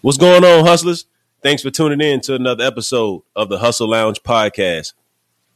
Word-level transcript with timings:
What's 0.00 0.16
going 0.16 0.44
on, 0.44 0.64
hustlers? 0.64 1.06
Thanks 1.42 1.60
for 1.60 1.72
tuning 1.72 2.00
in 2.00 2.20
to 2.20 2.36
another 2.36 2.62
episode 2.62 3.22
of 3.34 3.48
the 3.48 3.58
Hustle 3.58 3.90
Lounge 3.90 4.22
podcast, 4.22 4.92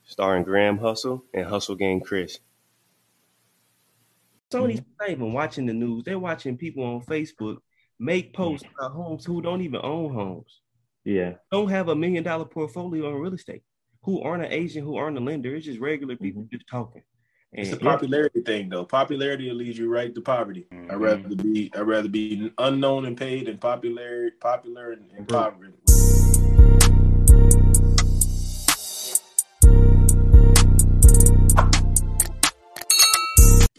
starring 0.02 0.42
Graham 0.42 0.78
Hustle 0.78 1.22
and 1.32 1.46
Hustle 1.46 1.76
Gang 1.76 2.00
Chris. 2.00 2.40
Sony's 4.52 4.82
not 4.98 5.10
even 5.10 5.32
watching 5.32 5.66
the 5.66 5.72
news. 5.72 6.02
They're 6.02 6.18
watching 6.18 6.56
people 6.58 6.82
on 6.82 7.02
Facebook 7.02 7.58
make 8.00 8.34
posts 8.34 8.66
about 8.76 8.90
homes 8.90 9.24
who 9.24 9.42
don't 9.42 9.60
even 9.62 9.80
own 9.80 10.12
homes. 10.12 10.60
Yeah. 11.04 11.34
Don't 11.52 11.68
have 11.68 11.88
a 11.88 11.94
million 11.94 12.24
dollar 12.24 12.44
portfolio 12.44 13.14
on 13.14 13.20
real 13.20 13.34
estate, 13.34 13.62
who 14.02 14.22
aren't 14.22 14.44
an 14.44 14.50
agent, 14.50 14.84
who 14.84 14.96
aren't 14.96 15.18
a 15.18 15.20
lender. 15.20 15.54
It's 15.54 15.66
just 15.66 15.78
regular 15.78 16.16
people 16.16 16.42
mm-hmm. 16.42 16.56
just 16.56 16.68
talking. 16.68 17.04
And 17.54 17.66
it's 17.66 17.76
a 17.76 17.78
popularity 17.78 18.38
yeah. 18.38 18.44
thing, 18.46 18.70
though. 18.70 18.86
Popularity 18.86 19.50
will 19.50 19.56
lead 19.56 19.76
you 19.76 19.92
right 19.92 20.14
to 20.14 20.22
poverty. 20.22 20.66
Mm-hmm. 20.72 20.90
I'd 20.90 20.96
rather 20.96 21.36
be 21.36 21.70
I'd 21.74 21.82
rather 21.82 22.08
be 22.08 22.50
unknown 22.56 23.04
and 23.04 23.14
paid 23.14 23.46
than 23.46 23.58
popular 23.58 24.30
popular 24.40 24.92
and, 24.92 25.10
and 25.14 25.28
poverty. 25.28 25.74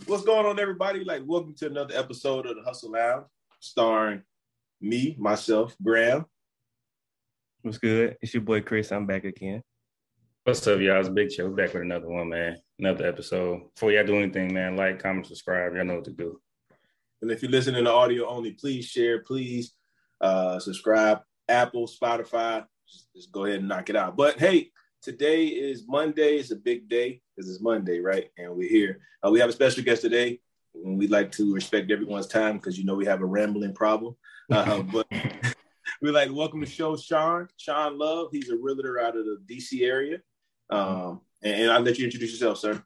What's 0.06 0.24
going 0.24 0.46
on, 0.46 0.60
everybody? 0.60 1.04
Like, 1.04 1.24
welcome 1.26 1.56
to 1.56 1.66
another 1.66 1.96
episode 1.98 2.46
of 2.46 2.56
the 2.58 2.62
Hustle 2.62 2.92
Lounge, 2.92 3.26
starring 3.60 4.22
me, 4.82 5.16
myself, 5.18 5.76
Graham. 5.82 6.28
What's 7.64 7.80
good? 7.80 8.18
It's 8.22 8.36
your 8.36 8.44
boy 8.44 8.62
Chris. 8.62 8.92
I'm 8.92 9.08
back 9.08 9.24
again. 9.24 9.64
What's 10.44 10.68
up, 10.68 10.80
y'all? 10.80 11.00
It's 11.00 11.10
Big 11.10 11.32
Show. 11.32 11.50
Back 11.50 11.74
with 11.74 11.82
another 11.82 12.08
one, 12.08 12.30
man 12.30 12.58
another 12.80 13.08
episode. 13.08 13.62
Before 13.74 13.92
y'all 13.92 14.06
do 14.06 14.18
anything, 14.18 14.54
man, 14.54 14.76
like, 14.76 15.02
comment, 15.02 15.28
subscribe. 15.28 15.76
Y'all 15.76 15.86
know 15.86 15.96
what 15.96 16.06
to 16.06 16.12
do. 16.12 16.40
And 17.22 17.32
if 17.32 17.42
you're 17.42 17.52
listening 17.52 17.86
to 17.86 17.92
audio 17.92 18.28
only, 18.28 18.52
please 18.52 18.86
share, 18.86 19.20
please 19.20 19.74
uh, 20.22 20.60
subscribe. 20.60 21.22
Apple, 21.48 21.88
Spotify, 21.88 22.66
just, 22.90 23.14
just 23.16 23.32
go 23.32 23.46
ahead 23.46 23.60
and 23.60 23.68
knock 23.68 23.90
it 23.90 23.96
out. 23.96 24.18
But 24.18 24.40
hey, 24.40 24.72
today 25.02 25.48
is 25.48 25.86
Monday. 25.88 26.38
It's 26.38 26.52
a 26.52 26.56
big 26.56 26.90
day 26.90 27.22
because 27.36 27.50
it's 27.50 27.62
Monday, 27.62 28.00
right? 28.00 28.30
And 28.38 28.56
we're 28.56 28.70
here. 28.70 29.02
Uh, 29.26 29.30
we 29.32 29.40
have 29.40 29.50
a 29.50 29.54
special 29.54 29.84
guest 29.84 30.02
today. 30.02 30.40
And 30.76 30.98
we'd 30.98 31.12
like 31.12 31.32
to 31.34 31.54
respect 31.54 31.92
everyone's 31.92 32.28
time 32.28 32.58
because 32.58 32.78
you 32.78 32.86
know 32.86 32.96
we 32.96 33.06
have 33.06 33.22
a 33.22 33.26
rambling 33.26 33.74
problem. 33.74 34.16
Uh, 34.52 34.82
but 34.94 35.08
we'd 36.02 36.12
like 36.12 36.30
to 36.30 36.34
welcome 36.34 36.62
to 36.62 36.66
the 36.66 36.72
show 36.72 36.98
Sean, 36.98 37.48
Sean 37.58 37.98
Love. 37.98 38.30
He's 38.32 38.50
a 38.50 38.58
realtor 38.58 39.00
out 39.00 39.18
of 39.18 39.26
the 39.26 39.40
DC 39.50 39.82
area. 39.82 40.18
Um, 40.74 41.22
and, 41.42 41.62
and 41.62 41.72
I'll 41.72 41.82
let 41.82 41.98
you 41.98 42.06
introduce 42.06 42.32
yourself, 42.32 42.58
sir. 42.58 42.84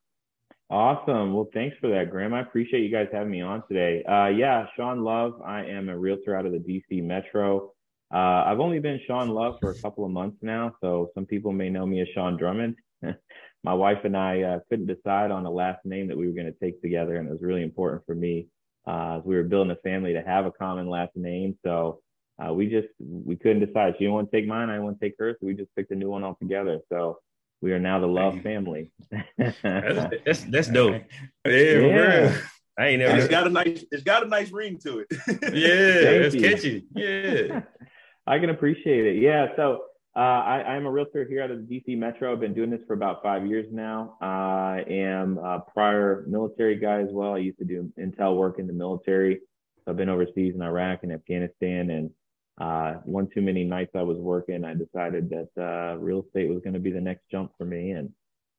Awesome. 0.70 1.34
Well, 1.34 1.48
thanks 1.54 1.78
for 1.80 1.90
that, 1.90 2.10
Graham. 2.10 2.34
I 2.34 2.42
appreciate 2.42 2.82
you 2.84 2.92
guys 2.92 3.08
having 3.12 3.32
me 3.32 3.42
on 3.42 3.64
today. 3.70 4.04
Uh, 4.04 4.28
yeah, 4.28 4.66
Sean 4.76 5.04
Love. 5.04 5.42
I 5.46 5.64
am 5.64 5.88
a 5.88 5.98
realtor 5.98 6.36
out 6.36 6.46
of 6.46 6.52
the 6.52 6.60
DC 6.60 7.02
Metro. 7.02 7.72
Uh, 8.14 8.44
I've 8.46 8.60
only 8.60 8.80
been 8.80 9.00
Sean 9.08 9.30
Love 9.30 9.56
for 9.62 9.72
a 9.72 9.80
couple 9.80 10.04
of 10.04 10.12
months 10.12 10.38
now, 10.42 10.74
so 10.82 11.10
some 11.16 11.26
people 11.26 11.54
may 11.54 11.70
know 11.70 11.86
me 11.86 12.02
as 12.02 12.08
Sean 12.14 12.38
Drummond. 12.38 12.76
My 13.64 13.74
wife 13.74 14.00
and 14.04 14.16
I 14.16 14.42
uh, 14.42 14.60
couldn't 14.70 14.88
decide 14.88 15.32
on 15.32 15.46
a 15.46 15.50
last 15.50 15.86
name 15.86 16.08
that 16.08 16.18
we 16.18 16.28
were 16.28 16.34
going 16.34 16.52
to 16.52 16.60
take 16.60 16.82
together, 16.82 17.16
and 17.16 17.28
it 17.28 17.32
was 17.32 17.42
really 17.42 17.64
important 17.64 18.06
for 18.06 18.16
me 18.16 18.48
uh, 18.86 19.20
as 19.20 19.24
we 19.26 19.36
were 19.36 19.44
building 19.44 19.72
a 19.72 19.90
family 19.90 20.14
to 20.14 20.22
have 20.22 20.46
a 20.46 20.52
common 20.52 20.90
last 20.90 21.16
name. 21.16 21.58
So 21.66 22.02
uh, 22.44 22.54
we 22.54 22.68
just 22.68 22.88
we 23.00 23.36
couldn't 23.36 23.66
decide. 23.66 23.94
She 23.94 24.04
didn't 24.04 24.14
want 24.14 24.32
to 24.32 24.38
take 24.38 24.48
mine, 24.48 24.70
I 24.70 24.74
didn't 24.74 24.86
want 24.86 25.00
to 25.00 25.06
take 25.06 25.16
hers, 25.18 25.38
so 25.40 25.48
we 25.48 25.54
just 25.54 25.74
picked 25.76 25.92
a 25.92 25.96
new 25.96 26.10
one 26.10 26.24
altogether. 26.24 26.80
So 26.90 27.20
we 27.62 27.72
are 27.72 27.80
now 27.80 28.00
the 28.00 28.08
Love 28.08 28.42
family. 28.42 28.92
that's, 29.38 29.58
that's, 29.64 30.44
that's 30.44 30.68
dope. 30.68 31.04
Yeah, 31.46 31.80
yeah. 31.80 32.38
I 32.78 32.88
ain't 32.88 33.00
never. 33.00 33.18
It's 33.18 33.28
got 33.28 33.48
a 33.48 33.50
nice. 33.50 33.84
It's 33.92 34.04
got 34.04 34.24
a 34.24 34.28
nice 34.28 34.52
ring 34.52 34.78
to 34.80 35.00
it. 35.00 35.08
yeah, 35.28 36.28
it's 36.28 36.36
you. 36.36 36.42
catchy. 36.42 36.86
Yeah, 36.96 37.62
I 38.28 38.38
can 38.40 38.52
appreciate 38.52 39.06
it. 39.06 39.22
Yeah, 39.22 39.48
so 39.56 39.86
uh, 40.16 40.20
I, 40.20 40.76
am 40.76 40.86
a 40.86 40.92
realtor 40.92 41.26
here 41.28 41.42
out 41.42 41.50
of 41.50 41.68
the 41.68 41.80
DC 41.80 41.98
Metro. 41.98 42.32
I've 42.32 42.40
been 42.40 42.54
doing 42.54 42.70
this 42.70 42.82
for 42.86 42.94
about 42.94 43.24
five 43.24 43.48
years 43.48 43.66
now. 43.72 44.18
I 44.22 44.84
am 44.88 45.40
a 45.40 45.64
prior 45.74 46.26
military 46.28 46.76
guy 46.76 47.02
as 47.02 47.10
well. 47.10 47.34
I 47.34 47.40
used 47.40 47.58
to 47.60 47.66
do 47.66 47.92
intel 48.00 48.38
work 48.38 48.60
in 48.60 48.68
the 48.68 48.74
military. 48.74 49.42
I've 49.88 49.98
been 49.98 50.10
overseas 50.10 50.54
in 50.54 50.62
Iraq 50.62 51.00
and 51.02 51.12
Afghanistan, 51.12 51.90
and 51.90 52.12
uh, 52.58 52.96
one 53.04 53.28
too 53.34 53.42
many 53.42 53.64
nights 53.64 53.92
I 53.96 54.02
was 54.02 54.18
working, 54.18 54.64
I 54.64 54.74
decided 54.74 55.30
that 55.30 55.50
uh, 55.62 55.98
real 55.98 56.24
estate 56.26 56.50
was 56.50 56.62
going 56.64 56.74
to 56.74 56.80
be 56.80 56.92
the 56.92 57.02
next 57.02 57.24
jump 57.30 57.52
for 57.58 57.66
me, 57.66 57.92
and 57.92 58.12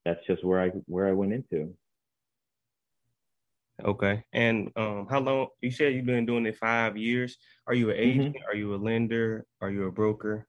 that's 0.05 0.25
just 0.27 0.45
where 0.45 0.61
I 0.61 0.69
where 0.87 1.09
I 1.09 1.13
went 1.13 1.33
into. 1.33 1.75
Okay, 3.85 4.25
and 4.33 4.71
um, 4.77 5.07
how 5.09 5.21
long? 5.21 5.49
You 5.61 5.71
said 5.71 5.95
you've 5.95 6.07
been 6.07 6.27
doing 6.27 6.47
it 6.47 6.59
five 6.59 6.97
years. 6.97 7.37
Are 7.67 7.75
you 7.75 7.91
an 7.91 7.97
mm-hmm. 7.97 8.11
agent? 8.11 8.37
Mm-hmm. 8.37 8.51
Are 8.51 8.57
you 8.57 8.75
a 8.75 8.77
lender? 8.77 9.47
Are 9.61 9.71
you 9.71 9.87
a 9.87 9.93
broker? 9.93 10.47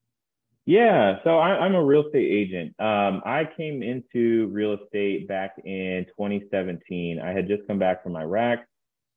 Yeah, 0.66 1.18
so 1.24 1.40
I, 1.40 1.66
am 1.66 1.74
a 1.74 1.84
real 1.84 2.06
estate 2.06 2.32
agent. 2.32 2.80
Um, 2.80 3.24
I 3.26 3.50
came 3.58 3.82
into 3.82 4.50
real 4.52 4.78
estate 4.78 5.28
back 5.28 5.56
in 5.66 6.06
2017. 6.16 7.20
I 7.20 7.32
had 7.32 7.48
just 7.48 7.66
come 7.66 7.80
back 7.80 8.04
from 8.04 8.16
Iraq. 8.16 8.59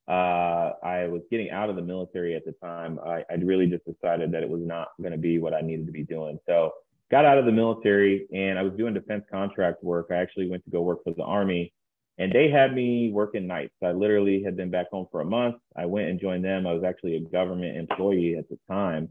Uh, 0.08 0.72
I 0.82 1.06
was 1.06 1.22
getting 1.30 1.50
out 1.50 1.70
of 1.70 1.76
the 1.76 1.82
military 1.82 2.34
at 2.34 2.44
the 2.44 2.52
time. 2.52 2.98
I, 3.04 3.24
I 3.30 3.34
really 3.34 3.66
just 3.66 3.84
decided 3.84 4.32
that 4.32 4.42
it 4.42 4.48
was 4.48 4.62
not 4.62 4.88
going 5.00 5.12
to 5.12 5.18
be 5.18 5.38
what 5.38 5.54
I 5.54 5.60
needed 5.60 5.86
to 5.86 5.92
be 5.92 6.02
doing. 6.02 6.38
So 6.46 6.72
got 7.10 7.24
out 7.24 7.38
of 7.38 7.44
the 7.44 7.52
military 7.52 8.26
and 8.32 8.58
I 8.58 8.62
was 8.62 8.72
doing 8.72 8.94
defense 8.94 9.24
contract 9.30 9.84
work. 9.84 10.08
I 10.10 10.16
actually 10.16 10.48
went 10.48 10.64
to 10.64 10.70
go 10.70 10.82
work 10.82 11.04
for 11.04 11.14
the 11.14 11.22
army 11.22 11.72
and 12.18 12.32
they 12.32 12.50
had 12.50 12.74
me 12.74 13.10
working 13.12 13.46
nights. 13.46 13.74
I 13.82 13.92
literally 13.92 14.42
had 14.42 14.56
been 14.56 14.70
back 14.70 14.91
home 14.91 15.06
for 15.10 15.20
a 15.20 15.24
month. 15.24 15.56
I 15.76 15.86
went 15.86 16.08
and 16.08 16.20
joined 16.20 16.44
them. 16.44 16.66
I 16.66 16.72
was 16.72 16.84
actually 16.84 17.16
a 17.16 17.20
government 17.20 17.76
employee 17.76 18.36
at 18.36 18.48
the 18.48 18.58
time. 18.68 19.08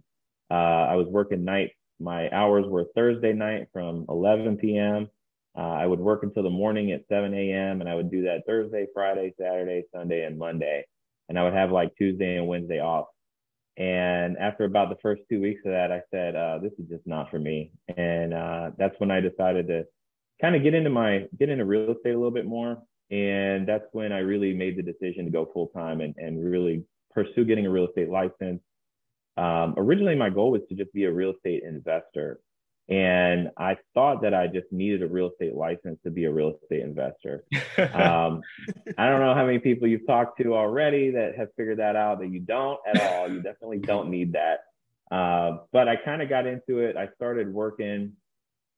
Uh, 0.50 0.54
I 0.90 0.96
was 0.96 1.08
working 1.08 1.44
nights. 1.44 1.74
My 2.00 2.30
hours 2.32 2.66
were 2.68 2.86
Thursday 2.96 3.34
night 3.34 3.68
from 3.74 4.06
11 4.10 4.58
p.m. 4.58 5.10
Uh, 5.58 5.62
I 5.62 5.86
would 5.86 6.00
work 6.00 6.24
until 6.24 6.44
the 6.44 6.50
morning 6.50 6.92
at 6.92 7.04
7 7.10 7.34
a.m. 7.34 7.82
and 7.82 7.90
I 7.90 7.96
would 7.96 8.10
do 8.10 8.24
that 8.24 8.44
Thursday, 8.48 8.88
Friday, 8.94 9.34
Saturday, 9.40 9.84
Sunday, 9.94 10.24
and 10.24 10.38
Monday. 10.38 10.86
And 11.28 11.38
I 11.38 11.44
would 11.44 11.54
have 11.54 11.72
like 11.72 11.96
Tuesday 11.98 12.38
and 12.38 12.48
Wednesday 12.48 12.80
off. 12.80 13.08
And 13.78 14.38
after 14.38 14.66
about 14.66 14.90
the 14.90 14.98
first 15.02 15.22
two 15.30 15.42
weeks 15.42 15.62
of 15.66 15.72
that, 15.72 15.92
I 15.92 16.02
said, 16.12 16.36
uh, 16.36 16.60
this 16.60 16.74
is 16.78 16.90
just 16.90 17.06
not 17.08 17.32
for 17.32 17.40
me. 17.40 17.72
And 17.96 18.34
uh, 18.34 18.72
that's 18.78 18.96
when 19.00 19.12
I 19.12 19.22
decided 19.22 19.68
to 19.68 19.86
kind 20.42 20.56
of 20.56 20.64
get 20.64 20.74
into 20.74 20.90
my 20.90 21.26
get 21.40 21.50
into 21.50 21.66
real 21.66 21.92
estate 21.92 22.12
a 22.12 22.18
little 22.18 22.32
bit 22.32 22.46
more. 22.46 22.82
And 23.12 23.68
that's 23.68 23.86
when 23.92 24.12
I 24.12 24.20
really 24.20 24.54
made 24.54 24.78
the 24.78 24.84
decision 24.84 25.26
to 25.26 25.32
go 25.32 25.50
full 25.54 25.68
time 25.68 26.02
and, 26.02 26.16
and 26.18 26.44
really 26.44 26.84
pursue 27.14 27.46
getting 27.46 27.66
a 27.66 27.70
real 27.70 27.88
estate 27.88 28.10
license. 28.10 28.62
Um, 29.38 29.74
originally, 29.78 30.16
my 30.16 30.30
goal 30.30 30.52
was 30.52 30.62
to 30.70 30.76
just 30.76 30.94
be 30.94 31.06
a 31.06 31.12
real 31.12 31.32
estate 31.32 31.64
investor. 31.64 32.40
And 32.90 33.50
I 33.58 33.78
thought 33.94 34.22
that 34.24 34.34
I 34.34 34.48
just 34.48 34.72
needed 34.72 35.02
a 35.02 35.08
real 35.08 35.30
estate 35.30 35.56
license 35.56 36.00
to 36.04 36.12
be 36.12 36.26
a 36.26 36.32
real 36.32 36.58
estate 36.62 36.82
investor. 36.82 37.46
um, 37.78 38.42
I 38.98 39.08
don't 39.08 39.22
know 39.22 39.34
how 39.34 39.46
many 39.46 39.60
people 39.60 39.88
you've 39.88 40.06
talked 40.08 40.42
to 40.42 40.56
already 40.56 41.12
that 41.12 41.38
have 41.38 41.50
figured 41.56 41.80
that 41.80 41.96
out 41.96 42.20
that 42.20 42.30
you 42.30 42.42
don't 42.42 42.80
at 42.86 43.02
all. 43.02 43.30
You 43.30 43.42
definitely 43.42 43.80
don't 43.80 44.10
need 44.10 44.34
that. 44.34 44.60
Uh, 45.10 45.60
but 45.72 45.88
I 45.88 45.96
kind 45.96 46.22
of 46.22 46.30
got 46.30 46.48
into 46.48 46.80
it. 46.80 46.98
I 46.98 47.10
started 47.16 47.54
working 47.54 48.14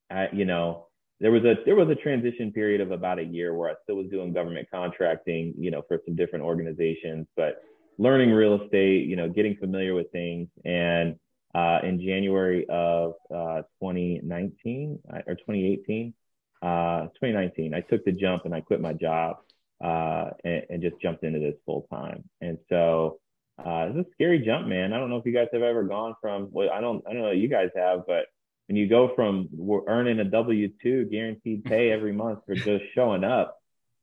at, 0.10 0.34
you 0.36 0.46
know, 0.46 0.88
there 1.20 1.32
was 1.32 1.44
a 1.46 1.56
there 1.66 1.76
was 1.76 1.90
a 1.90 1.96
transition 1.96 2.52
period 2.52 2.82
of 2.82 2.92
about 2.92 3.20
a 3.20 3.24
year 3.24 3.56
where 3.56 3.70
I 3.70 3.76
still 3.84 3.96
was 3.96 4.10
doing 4.10 4.34
government 4.34 4.68
contracting, 4.70 5.54
you 5.58 5.72
know, 5.72 5.82
for 5.88 6.02
some 6.06 6.16
different 6.16 6.44
organizations, 6.44 7.28
but 7.38 7.62
learning 7.98 8.32
real 8.32 8.62
estate, 8.62 9.08
you 9.08 9.16
know, 9.16 9.30
getting 9.30 9.56
familiar 9.56 9.94
with 9.94 10.12
things 10.12 10.50
and 10.66 11.16
uh, 11.56 11.80
in 11.84 12.00
January 12.00 12.66
of 12.70 13.14
uh, 13.34 13.62
2019 13.82 15.00
uh, 15.12 15.18
or 15.28 15.36
2018, 15.36 16.14
uh, 16.62 17.02
2019, 17.02 17.74
I 17.74 17.82
took 17.82 18.04
the 18.06 18.12
jump 18.12 18.46
and 18.46 18.56
I 18.56 18.62
quit 18.62 18.82
my 18.82 18.94
job 18.94 19.38
uh, 19.84 20.32
and, 20.44 20.64
and, 20.70 20.82
just 20.82 21.00
jumped 21.02 21.24
into 21.24 21.40
this 21.40 21.56
full 21.66 21.86
time. 21.92 22.24
And 22.42 22.58
so 22.70 23.20
uh, 23.60 23.90
it's 23.90 24.08
a 24.08 24.12
scary 24.14 24.40
jump, 24.40 24.68
man. 24.68 24.94
I 24.94 24.98
don't 24.98 25.10
know 25.10 25.18
if 25.18 25.26
you 25.26 25.34
guys 25.34 25.50
have 25.54 25.62
ever 25.62 25.84
gone 25.84 26.16
from 26.22 26.50
well, 26.52 26.70
I 26.72 26.82
don't 26.82 27.04
I 27.08 27.14
don't 27.14 27.22
know 27.22 27.32
you 27.32 27.50
guys 27.50 27.70
have, 27.76 28.08
but 28.08 28.26
when 28.68 28.78
you 28.78 28.88
go 28.88 29.12
from 29.14 29.50
earning 29.88 30.20
a 30.20 30.24
W 30.24 30.70
two 30.82 31.06
guaranteed 31.06 31.66
pay 31.66 31.92
every 31.92 32.14
month 32.14 32.40
for 32.46 32.56
just 32.56 32.86
showing 32.96 33.24
up 33.24 33.60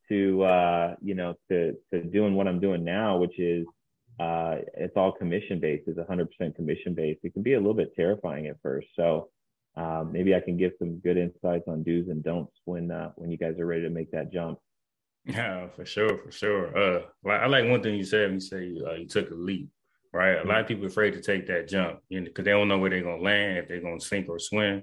to 0.08 0.96
you 1.02 1.14
know 1.14 1.34
to 1.48 1.76
to 1.92 2.02
doing 2.02 2.34
what 2.34 2.46
I'm 2.46 2.60
doing 2.60 2.84
now, 2.84 3.16
which 3.16 3.38
is 3.38 3.66
uh, 4.18 4.56
it's 4.76 4.96
all 4.96 5.12
commission 5.12 5.60
based. 5.60 5.84
It's 5.86 5.98
100% 5.98 6.54
commission 6.54 6.94
based. 6.94 7.20
It 7.22 7.32
can 7.32 7.42
be 7.42 7.54
a 7.54 7.58
little 7.58 7.74
bit 7.74 7.94
terrifying 7.94 8.46
at 8.48 8.60
first. 8.62 8.88
So 8.94 9.30
um, 9.76 10.12
maybe 10.12 10.34
I 10.34 10.40
can 10.40 10.56
give 10.56 10.72
some 10.78 10.98
good 10.98 11.16
insights 11.16 11.68
on 11.68 11.82
do's 11.82 12.08
and 12.08 12.22
don'ts 12.22 12.60
when 12.64 12.90
uh, 12.90 13.12
when 13.16 13.30
you 13.30 13.38
guys 13.38 13.58
are 13.58 13.66
ready 13.66 13.82
to 13.82 13.90
make 13.90 14.10
that 14.12 14.32
jump. 14.32 14.58
Yeah, 15.24 15.68
for 15.68 15.84
sure, 15.84 16.18
for 16.18 16.32
sure. 16.32 16.76
Uh, 16.76 17.02
I 17.28 17.46
like 17.46 17.68
one 17.68 17.82
thing 17.82 17.94
you 17.94 18.04
said. 18.04 18.32
You 18.32 18.40
say 18.40 18.72
uh, 18.86 18.94
you 18.94 19.06
took 19.06 19.30
a 19.30 19.34
leap, 19.34 19.68
right? 20.12 20.38
A 20.38 20.44
lot 20.44 20.60
of 20.60 20.66
people 20.66 20.86
afraid 20.86 21.12
to 21.12 21.20
take 21.20 21.46
that 21.46 21.68
jump 21.68 22.00
because 22.08 22.08
you 22.08 22.20
know, 22.20 22.30
they 22.36 22.50
don't 22.50 22.68
know 22.68 22.78
where 22.78 22.90
they're 22.90 23.02
gonna 23.02 23.22
land, 23.22 23.58
if 23.58 23.68
they're 23.68 23.80
gonna 23.80 24.00
sink 24.00 24.28
or 24.28 24.38
swim. 24.38 24.82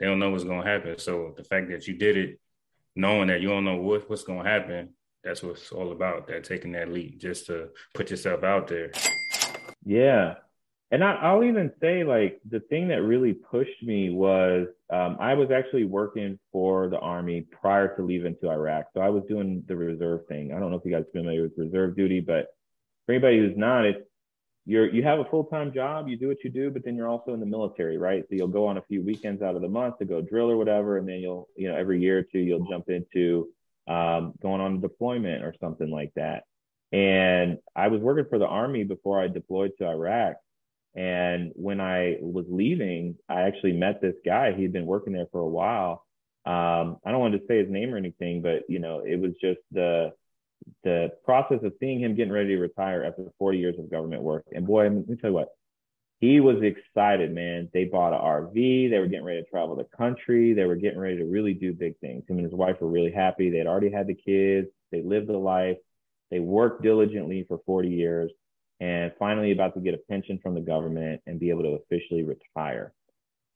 They 0.00 0.06
don't 0.06 0.18
know 0.18 0.30
what's 0.30 0.44
gonna 0.44 0.66
happen. 0.66 0.98
So 0.98 1.34
the 1.36 1.44
fact 1.44 1.70
that 1.70 1.86
you 1.86 1.94
did 1.94 2.16
it, 2.16 2.40
knowing 2.96 3.28
that 3.28 3.40
you 3.40 3.48
don't 3.48 3.64
know 3.64 3.76
what, 3.76 4.08
what's 4.10 4.24
gonna 4.24 4.48
happen, 4.48 4.90
that's 5.24 5.42
what 5.42 5.52
it's 5.52 5.72
all 5.72 5.92
about. 5.92 6.26
That 6.28 6.44
taking 6.44 6.72
that 6.72 6.92
leap 6.92 7.20
just 7.20 7.46
to 7.46 7.68
put 7.94 8.10
yourself 8.10 8.44
out 8.44 8.68
there. 8.68 8.92
Yeah, 9.84 10.34
and 10.90 11.02
I, 11.02 11.32
will 11.32 11.44
even 11.44 11.72
say 11.80 12.04
like 12.04 12.40
the 12.48 12.60
thing 12.60 12.88
that 12.88 13.02
really 13.02 13.32
pushed 13.32 13.82
me 13.82 14.10
was 14.10 14.68
um, 14.92 15.16
I 15.18 15.34
was 15.34 15.50
actually 15.50 15.84
working 15.84 16.38
for 16.52 16.88
the 16.88 17.00
army 17.00 17.46
prior 17.50 17.96
to 17.96 18.02
leaving 18.02 18.36
to 18.42 18.50
Iraq. 18.50 18.86
So 18.94 19.00
I 19.00 19.08
was 19.08 19.24
doing 19.28 19.64
the 19.66 19.74
reserve 19.74 20.26
thing. 20.28 20.52
I 20.52 20.60
don't 20.60 20.70
know 20.70 20.76
if 20.76 20.84
you 20.84 20.92
guys 20.92 21.02
are 21.02 21.18
familiar 21.18 21.42
with 21.42 21.52
reserve 21.56 21.96
duty, 21.96 22.20
but 22.20 22.46
for 23.06 23.12
anybody 23.12 23.38
who's 23.38 23.56
not, 23.56 23.84
it's 23.86 24.06
you're 24.66 24.88
you 24.88 25.02
have 25.02 25.18
a 25.18 25.24
full 25.24 25.44
time 25.44 25.72
job, 25.72 26.06
you 26.06 26.16
do 26.16 26.28
what 26.28 26.44
you 26.44 26.50
do, 26.50 26.70
but 26.70 26.84
then 26.84 26.96
you're 26.96 27.08
also 27.08 27.34
in 27.34 27.40
the 27.40 27.46
military, 27.46 27.98
right? 27.98 28.22
So 28.28 28.36
you'll 28.36 28.48
go 28.48 28.66
on 28.66 28.78
a 28.78 28.82
few 28.82 29.02
weekends 29.02 29.42
out 29.42 29.56
of 29.56 29.62
the 29.62 29.68
month 29.68 29.98
to 29.98 30.04
go 30.04 30.22
drill 30.22 30.50
or 30.50 30.56
whatever, 30.56 30.98
and 30.98 31.08
then 31.08 31.16
you'll 31.16 31.48
you 31.56 31.68
know 31.68 31.76
every 31.76 32.00
year 32.00 32.18
or 32.18 32.22
two 32.22 32.38
you'll 32.38 32.66
jump 32.70 32.88
into 32.88 33.48
um, 33.86 34.34
going 34.42 34.60
on 34.60 34.76
a 34.76 34.78
deployment 34.78 35.44
or 35.44 35.54
something 35.60 35.90
like 35.90 36.12
that. 36.16 36.44
And 36.92 37.58
I 37.74 37.88
was 37.88 38.00
working 38.00 38.26
for 38.28 38.38
the 38.38 38.46
army 38.46 38.84
before 38.84 39.20
I 39.20 39.28
deployed 39.28 39.72
to 39.78 39.86
Iraq. 39.86 40.36
And 40.94 41.50
when 41.54 41.80
I 41.80 42.18
was 42.20 42.46
leaving, 42.48 43.16
I 43.28 43.42
actually 43.42 43.72
met 43.72 44.00
this 44.00 44.14
guy. 44.24 44.52
He'd 44.52 44.72
been 44.72 44.86
working 44.86 45.12
there 45.12 45.26
for 45.32 45.40
a 45.40 45.48
while. 45.48 46.06
Um, 46.46 46.98
I 47.04 47.10
don't 47.10 47.20
want 47.20 47.34
to 47.34 47.46
say 47.48 47.58
his 47.58 47.70
name 47.70 47.92
or 47.92 47.96
anything, 47.96 48.42
but 48.42 48.62
you 48.68 48.78
know, 48.78 49.00
it 49.00 49.18
was 49.18 49.32
just 49.40 49.60
the 49.72 50.12
the 50.82 51.10
process 51.24 51.58
of 51.62 51.72
seeing 51.80 52.00
him 52.00 52.14
getting 52.14 52.32
ready 52.32 52.54
to 52.54 52.60
retire 52.60 53.04
after 53.04 53.24
40 53.38 53.58
years 53.58 53.78
of 53.78 53.90
government 53.90 54.22
work. 54.22 54.44
And 54.52 54.66
boy, 54.66 54.84
let 54.84 55.08
me 55.08 55.16
tell 55.16 55.30
you 55.30 55.34
what, 55.34 55.48
he 56.24 56.40
was 56.40 56.62
excited, 56.62 57.34
man. 57.34 57.68
They 57.74 57.84
bought 57.84 58.14
an 58.14 58.20
RV. 58.20 58.88
They 58.88 58.98
were 58.98 59.06
getting 59.06 59.26
ready 59.26 59.42
to 59.42 59.50
travel 59.50 59.76
the 59.76 59.86
country. 59.94 60.54
They 60.54 60.64
were 60.64 60.74
getting 60.74 60.98
ready 60.98 61.18
to 61.18 61.26
really 61.26 61.52
do 61.52 61.74
big 61.74 61.98
things. 61.98 62.24
Him 62.26 62.38
and 62.38 62.46
his 62.46 62.54
wife 62.54 62.76
were 62.80 62.88
really 62.88 63.12
happy. 63.12 63.50
They 63.50 63.58
had 63.58 63.66
already 63.66 63.90
had 63.90 64.06
the 64.06 64.14
kids. 64.14 64.68
They 64.90 65.02
lived 65.02 65.28
the 65.28 65.36
life. 65.36 65.76
They 66.30 66.38
worked 66.38 66.82
diligently 66.82 67.44
for 67.46 67.60
40 67.66 67.90
years 67.90 68.32
and 68.80 69.12
finally 69.18 69.52
about 69.52 69.74
to 69.74 69.80
get 69.80 69.92
a 69.92 69.98
pension 69.98 70.40
from 70.42 70.54
the 70.54 70.62
government 70.62 71.20
and 71.26 71.38
be 71.38 71.50
able 71.50 71.64
to 71.64 71.78
officially 71.82 72.24
retire. 72.24 72.94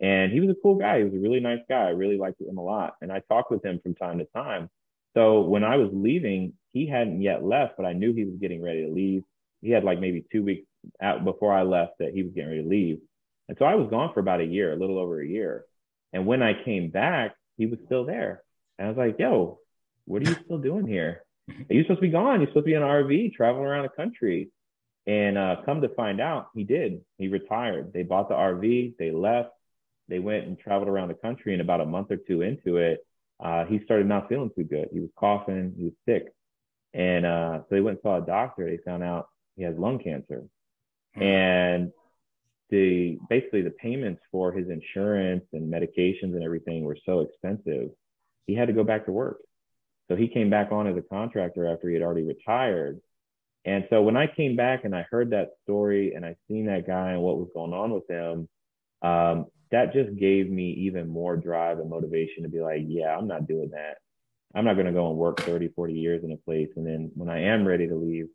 And 0.00 0.30
he 0.30 0.40
was 0.40 0.50
a 0.50 0.60
cool 0.62 0.74
guy. 0.76 0.98
He 0.98 1.04
was 1.04 1.14
a 1.14 1.18
really 1.18 1.40
nice 1.40 1.62
guy. 1.70 1.86
I 1.86 1.90
really 1.90 2.18
liked 2.18 2.40
him 2.42 2.58
a 2.58 2.62
lot. 2.62 2.96
And 3.00 3.10
I 3.10 3.22
talked 3.30 3.50
with 3.50 3.64
him 3.64 3.80
from 3.82 3.94
time 3.94 4.18
to 4.18 4.26
time. 4.26 4.68
So 5.16 5.40
when 5.40 5.64
I 5.64 5.76
was 5.76 5.88
leaving, 5.92 6.52
he 6.74 6.86
hadn't 6.86 7.22
yet 7.22 7.42
left, 7.42 7.78
but 7.78 7.86
I 7.86 7.94
knew 7.94 8.12
he 8.12 8.24
was 8.24 8.34
getting 8.38 8.62
ready 8.62 8.84
to 8.84 8.92
leave. 8.92 9.24
He 9.62 9.70
had 9.70 9.84
like 9.84 10.00
maybe 10.00 10.24
two 10.30 10.44
weeks 10.44 10.67
out 11.02 11.24
before 11.24 11.52
I 11.52 11.62
left 11.62 11.98
that 11.98 12.12
he 12.14 12.22
was 12.22 12.32
getting 12.32 12.50
ready 12.50 12.62
to 12.62 12.68
leave. 12.68 12.98
And 13.48 13.56
so 13.58 13.64
I 13.64 13.74
was 13.74 13.88
gone 13.90 14.12
for 14.12 14.20
about 14.20 14.40
a 14.40 14.44
year, 14.44 14.72
a 14.72 14.76
little 14.76 14.98
over 14.98 15.20
a 15.20 15.26
year. 15.26 15.64
And 16.12 16.26
when 16.26 16.42
I 16.42 16.64
came 16.64 16.90
back, 16.90 17.34
he 17.56 17.66
was 17.66 17.78
still 17.86 18.04
there. 18.04 18.42
And 18.78 18.86
I 18.86 18.90
was 18.90 18.98
like, 18.98 19.18
yo, 19.18 19.58
what 20.04 20.22
are 20.22 20.30
you 20.30 20.36
still 20.44 20.58
doing 20.58 20.86
here? 20.86 21.24
Are 21.48 21.74
you 21.74 21.82
supposed 21.82 22.00
to 22.00 22.06
be 22.06 22.10
gone? 22.10 22.40
You're 22.40 22.48
supposed 22.48 22.66
to 22.66 22.70
be 22.70 22.74
in 22.74 22.82
an 22.82 22.88
RV 22.88 23.34
traveling 23.34 23.64
around 23.64 23.84
the 23.84 24.02
country. 24.02 24.50
And 25.06 25.38
uh, 25.38 25.56
come 25.64 25.80
to 25.80 25.88
find 25.88 26.20
out, 26.20 26.48
he 26.54 26.64
did. 26.64 27.00
He 27.16 27.28
retired. 27.28 27.92
They 27.94 28.02
bought 28.02 28.28
the 28.28 28.34
RV, 28.34 28.98
they 28.98 29.10
left, 29.10 29.50
they 30.08 30.18
went 30.18 30.46
and 30.46 30.58
traveled 30.58 30.88
around 30.88 31.08
the 31.08 31.14
country. 31.14 31.54
And 31.54 31.62
about 31.62 31.80
a 31.80 31.86
month 31.86 32.10
or 32.10 32.16
two 32.16 32.42
into 32.42 32.76
it, 32.76 33.06
uh, 33.40 33.64
he 33.64 33.80
started 33.84 34.06
not 34.06 34.28
feeling 34.28 34.50
too 34.54 34.64
good. 34.64 34.88
He 34.92 35.00
was 35.00 35.10
coughing, 35.16 35.72
he 35.76 35.84
was 35.84 35.94
sick. 36.06 36.32
And 36.92 37.24
uh, 37.24 37.58
so 37.60 37.66
they 37.70 37.80
went 37.80 37.98
and 37.98 38.02
saw 38.02 38.22
a 38.22 38.26
doctor. 38.26 38.68
They 38.68 38.78
found 38.84 39.02
out 39.02 39.28
he 39.56 39.62
has 39.62 39.76
lung 39.76 39.98
cancer. 39.98 40.44
Hmm. 41.18 41.22
And 41.22 41.92
the 42.70 43.18
basically 43.28 43.62
the 43.62 43.70
payments 43.70 44.20
for 44.30 44.52
his 44.52 44.68
insurance 44.68 45.44
and 45.52 45.72
medications 45.72 46.34
and 46.34 46.42
everything 46.42 46.84
were 46.84 46.98
so 47.06 47.20
expensive, 47.20 47.90
he 48.46 48.54
had 48.54 48.68
to 48.68 48.74
go 48.74 48.84
back 48.84 49.06
to 49.06 49.12
work. 49.12 49.38
So 50.08 50.16
he 50.16 50.28
came 50.28 50.50
back 50.50 50.72
on 50.72 50.86
as 50.86 50.96
a 50.96 51.02
contractor 51.02 51.66
after 51.66 51.88
he 51.88 51.94
had 51.94 52.02
already 52.02 52.24
retired. 52.24 53.00
And 53.64 53.84
so 53.90 54.02
when 54.02 54.16
I 54.16 54.26
came 54.26 54.56
back 54.56 54.84
and 54.84 54.94
I 54.94 55.06
heard 55.10 55.30
that 55.30 55.50
story 55.62 56.14
and 56.14 56.24
I 56.24 56.36
seen 56.48 56.66
that 56.66 56.86
guy 56.86 57.12
and 57.12 57.22
what 57.22 57.38
was 57.38 57.48
going 57.54 57.74
on 57.74 57.92
with 57.92 58.08
him, 58.08 58.48
um, 59.02 59.46
that 59.70 59.92
just 59.92 60.16
gave 60.16 60.50
me 60.50 60.70
even 60.86 61.08
more 61.08 61.36
drive 61.36 61.78
and 61.78 61.90
motivation 61.90 62.42
to 62.42 62.48
be 62.48 62.60
like, 62.60 62.82
yeah, 62.86 63.14
I'm 63.16 63.28
not 63.28 63.46
doing 63.46 63.70
that. 63.70 63.98
I'm 64.54 64.64
not 64.64 64.74
going 64.74 64.86
to 64.86 64.92
go 64.92 65.10
and 65.10 65.18
work 65.18 65.40
30, 65.40 65.68
40 65.68 65.92
years 65.92 66.24
in 66.24 66.32
a 66.32 66.36
place. 66.38 66.70
And 66.76 66.86
then 66.86 67.10
when 67.14 67.28
I 67.28 67.42
am 67.42 67.68
ready 67.68 67.86
to 67.86 67.94
leave, 67.94 68.28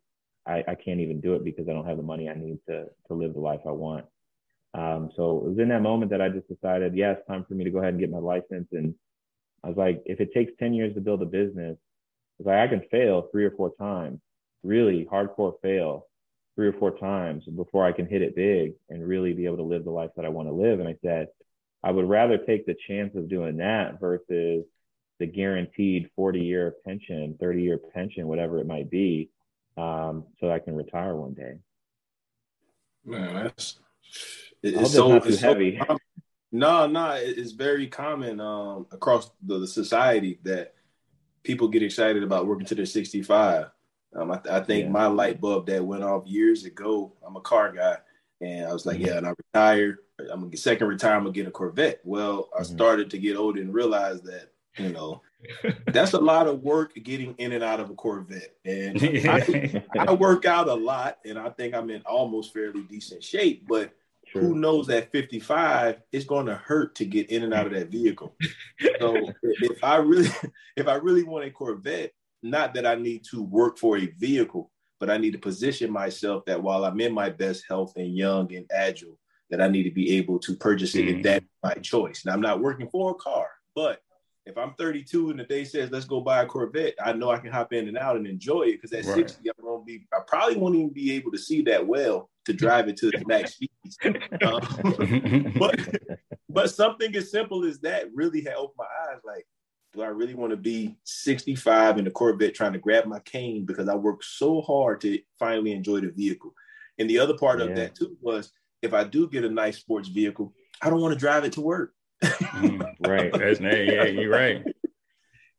I, 0.46 0.64
I 0.68 0.74
can't 0.74 1.00
even 1.00 1.20
do 1.20 1.34
it 1.34 1.44
because 1.44 1.68
I 1.68 1.72
don't 1.72 1.86
have 1.86 1.96
the 1.96 2.02
money 2.02 2.28
I 2.28 2.34
need 2.34 2.58
to, 2.68 2.86
to 3.08 3.14
live 3.14 3.34
the 3.34 3.40
life 3.40 3.60
I 3.66 3.70
want. 3.70 4.06
Um, 4.74 5.10
so 5.16 5.38
it 5.38 5.48
was 5.50 5.58
in 5.58 5.68
that 5.68 5.82
moment 5.82 6.10
that 6.10 6.20
I 6.20 6.28
just 6.28 6.48
decided, 6.48 6.94
yeah, 6.96 7.12
it's 7.12 7.26
time 7.26 7.44
for 7.48 7.54
me 7.54 7.64
to 7.64 7.70
go 7.70 7.78
ahead 7.78 7.94
and 7.94 8.00
get 8.00 8.10
my 8.10 8.18
license. 8.18 8.68
And 8.72 8.94
I 9.62 9.68
was 9.68 9.76
like, 9.76 10.02
if 10.04 10.20
it 10.20 10.34
takes 10.34 10.52
10 10.58 10.74
years 10.74 10.94
to 10.94 11.00
build 11.00 11.22
a 11.22 11.26
business, 11.26 11.78
it's 12.38 12.46
like 12.46 12.58
I 12.58 12.68
can 12.68 12.82
fail 12.90 13.28
three 13.30 13.44
or 13.44 13.52
four 13.52 13.72
times, 13.78 14.20
really 14.62 15.06
hardcore 15.10 15.54
fail 15.62 16.06
three 16.56 16.68
or 16.68 16.72
four 16.74 16.96
times 16.98 17.44
before 17.44 17.84
I 17.84 17.92
can 17.92 18.06
hit 18.06 18.22
it 18.22 18.36
big 18.36 18.74
and 18.88 19.06
really 19.06 19.32
be 19.32 19.46
able 19.46 19.56
to 19.56 19.62
live 19.62 19.84
the 19.84 19.90
life 19.90 20.10
that 20.16 20.24
I 20.24 20.28
want 20.28 20.48
to 20.48 20.52
live. 20.54 20.80
And 20.80 20.88
I 20.88 20.96
said, 21.02 21.28
I 21.82 21.90
would 21.90 22.08
rather 22.08 22.38
take 22.38 22.66
the 22.66 22.76
chance 22.88 23.14
of 23.16 23.28
doing 23.28 23.56
that 23.58 24.00
versus 24.00 24.64
the 25.18 25.26
guaranteed 25.26 26.10
40 26.16 26.40
year 26.40 26.74
pension, 26.84 27.36
30 27.40 27.62
year 27.62 27.78
pension, 27.92 28.26
whatever 28.26 28.58
it 28.58 28.66
might 28.66 28.90
be, 28.90 29.30
um, 29.76 30.24
so 30.40 30.50
I 30.50 30.58
can 30.58 30.74
retire 30.74 31.14
one 31.14 31.34
day. 31.34 31.58
Man, 33.04 33.44
that's 33.44 33.78
it's 34.62 34.92
so, 34.92 35.14
it's 35.16 35.40
so 35.40 35.48
heavy. 35.48 35.80
No, 36.52 36.86
no, 36.86 37.10
it's 37.10 37.50
very 37.50 37.88
common 37.88 38.40
um, 38.40 38.86
across 38.92 39.30
the, 39.42 39.58
the, 39.58 39.66
society 39.66 40.38
that 40.44 40.74
people 41.42 41.66
get 41.66 41.82
excited 41.82 42.22
about 42.22 42.46
working 42.46 42.66
to 42.66 42.76
their 42.76 42.86
65. 42.86 43.66
Um, 44.14 44.30
I, 44.30 44.40
I, 44.48 44.60
think 44.60 44.84
yeah. 44.84 44.90
my 44.90 45.06
light 45.06 45.40
bulb 45.40 45.66
that 45.66 45.84
went 45.84 46.04
off 46.04 46.28
years 46.28 46.64
ago. 46.64 47.12
I'm 47.26 47.34
a 47.34 47.40
car 47.40 47.72
guy, 47.72 47.96
and 48.40 48.66
I 48.66 48.72
was 48.72 48.86
like, 48.86 48.98
mm-hmm. 48.98 49.06
yeah, 49.06 49.16
and 49.18 49.26
I 49.26 49.32
retire. 49.36 49.98
I'm 50.20 50.40
gonna 50.40 50.50
get 50.50 50.60
second 50.60 50.86
retire. 50.86 51.16
I'm 51.16 51.24
gonna 51.24 51.32
get 51.32 51.48
a 51.48 51.50
Corvette. 51.50 52.00
Well, 52.04 52.48
I 52.56 52.62
mm-hmm. 52.62 52.72
started 52.72 53.10
to 53.10 53.18
get 53.18 53.36
older 53.36 53.60
and 53.60 53.74
realize 53.74 54.22
that 54.22 54.52
you 54.76 54.90
know. 54.90 55.22
That's 55.86 56.14
a 56.14 56.20
lot 56.20 56.46
of 56.46 56.62
work 56.62 56.94
getting 56.94 57.34
in 57.36 57.52
and 57.52 57.62
out 57.62 57.80
of 57.80 57.90
a 57.90 57.94
Corvette, 57.94 58.54
and 58.64 58.98
I, 59.02 59.84
I 59.98 60.12
work 60.14 60.46
out 60.46 60.68
a 60.68 60.74
lot, 60.74 61.18
and 61.24 61.38
I 61.38 61.50
think 61.50 61.74
I'm 61.74 61.90
in 61.90 62.02
almost 62.02 62.52
fairly 62.52 62.82
decent 62.82 63.22
shape, 63.22 63.66
but 63.68 63.92
who 64.32 64.54
knows 64.54 64.88
at 64.90 65.12
55 65.12 66.00
it's 66.12 66.24
going 66.24 66.46
to 66.46 66.54
hurt 66.54 66.94
to 66.96 67.04
get 67.04 67.30
in 67.30 67.44
and 67.44 67.54
out 67.54 67.66
of 67.66 67.72
that 67.72 67.90
vehicle. 67.90 68.34
So 69.00 69.32
if 69.42 69.84
i 69.84 69.96
really 69.96 70.30
if 70.76 70.88
i 70.88 70.94
really 70.94 71.22
want 71.22 71.44
a 71.44 71.50
corvette 71.50 72.12
not 72.42 72.74
that 72.74 72.86
i 72.86 72.94
need 72.94 73.24
to 73.30 73.42
work 73.42 73.78
for 73.78 73.96
a 73.98 74.06
vehicle 74.06 74.70
but 74.98 75.10
i 75.10 75.16
need 75.16 75.32
to 75.32 75.38
position 75.38 75.90
myself 75.90 76.44
that 76.46 76.62
while 76.62 76.84
i'm 76.84 77.00
in 77.00 77.12
my 77.12 77.30
best 77.30 77.64
health 77.68 77.92
and 77.96 78.16
young 78.16 78.52
and 78.54 78.66
agile 78.72 79.18
that 79.50 79.60
i 79.60 79.68
need 79.68 79.84
to 79.84 79.90
be 79.90 80.16
able 80.16 80.38
to 80.40 80.56
purchase 80.56 80.94
it 80.94 81.04
mm-hmm. 81.04 81.18
if 81.18 81.22
that's 81.22 81.46
my 81.62 81.74
choice. 81.74 82.24
Now 82.24 82.32
i'm 82.32 82.40
not 82.40 82.60
working 82.60 82.88
for 82.88 83.12
a 83.12 83.14
car 83.14 83.46
but 83.74 84.00
if 84.46 84.58
I'm 84.58 84.74
32 84.74 85.30
and 85.30 85.40
the 85.40 85.44
day 85.44 85.64
says 85.64 85.90
let's 85.90 86.04
go 86.04 86.20
buy 86.20 86.42
a 86.42 86.46
Corvette, 86.46 86.94
I 87.02 87.12
know 87.12 87.30
I 87.30 87.38
can 87.38 87.50
hop 87.50 87.72
in 87.72 87.88
and 87.88 87.96
out 87.96 88.16
and 88.16 88.26
enjoy 88.26 88.62
it 88.62 88.82
because 88.82 88.92
at 88.92 89.06
right. 89.06 89.28
60, 89.28 89.48
I'm 89.48 89.64
gonna 89.64 89.84
be 89.84 90.06
I 90.12 90.18
probably 90.26 90.56
won't 90.56 90.74
even 90.74 90.90
be 90.90 91.12
able 91.12 91.32
to 91.32 91.38
see 91.38 91.62
that 91.62 91.86
well 91.86 92.30
to 92.44 92.52
drive 92.52 92.88
it 92.88 92.96
to 92.98 93.10
the 93.10 93.24
max 93.26 93.54
speeds. 93.54 93.98
Um, 94.42 95.54
but 95.58 95.80
but 96.50 96.70
something 96.70 97.14
as 97.16 97.30
simple 97.30 97.64
as 97.64 97.80
that 97.80 98.14
really 98.14 98.42
had 98.42 98.54
opened 98.54 98.76
my 98.78 98.84
eyes. 98.84 99.20
Like, 99.24 99.46
do 99.94 100.02
I 100.02 100.08
really 100.08 100.34
want 100.34 100.50
to 100.50 100.58
be 100.58 100.96
65 101.04 101.98
in 101.98 102.04
the 102.04 102.10
Corvette 102.10 102.54
trying 102.54 102.74
to 102.74 102.78
grab 102.78 103.06
my 103.06 103.20
cane 103.20 103.64
because 103.64 103.88
I 103.88 103.94
worked 103.94 104.24
so 104.24 104.60
hard 104.60 105.00
to 105.02 105.18
finally 105.38 105.72
enjoy 105.72 106.00
the 106.00 106.10
vehicle? 106.10 106.54
And 106.98 107.08
the 107.08 107.18
other 107.18 107.36
part 107.36 107.60
yeah. 107.60 107.66
of 107.66 107.76
that 107.76 107.94
too 107.94 108.16
was 108.20 108.52
if 108.82 108.92
I 108.92 109.04
do 109.04 109.28
get 109.28 109.44
a 109.44 109.50
nice 109.50 109.78
sports 109.78 110.08
vehicle, 110.08 110.52
I 110.82 110.90
don't 110.90 111.00
want 111.00 111.14
to 111.14 111.18
drive 111.18 111.44
it 111.44 111.52
to 111.52 111.62
work 111.62 111.94
mm, 112.22 112.94
right. 113.00 113.32
That's 113.32 113.60
yeah, 113.60 114.04
you're 114.04 114.30
right. 114.30 114.64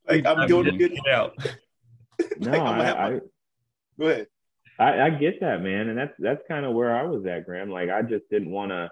Like 0.08 0.24
I'm, 0.28 0.48
doing 0.48 0.68
a 0.68 0.78
good 0.78 0.96
out. 1.10 1.34
no, 2.38 2.52
like, 2.52 2.62
I, 2.62 2.92
I, 2.92 3.20
go 4.00 4.06
ahead. 4.06 4.28
I, 4.78 5.02
I 5.02 5.10
get 5.10 5.40
that, 5.40 5.64
man, 5.64 5.90
and 5.90 5.98
that's 5.98 6.14
that's 6.20 6.42
kind 6.48 6.64
of 6.64 6.76
where 6.76 6.96
I 6.96 7.04
was 7.04 7.26
at, 7.26 7.46
Graham. 7.46 7.72
Like 7.72 7.90
I 7.90 8.04
just 8.04 8.30
didn't 8.30 8.52
want 8.52 8.70
to, 8.70 8.92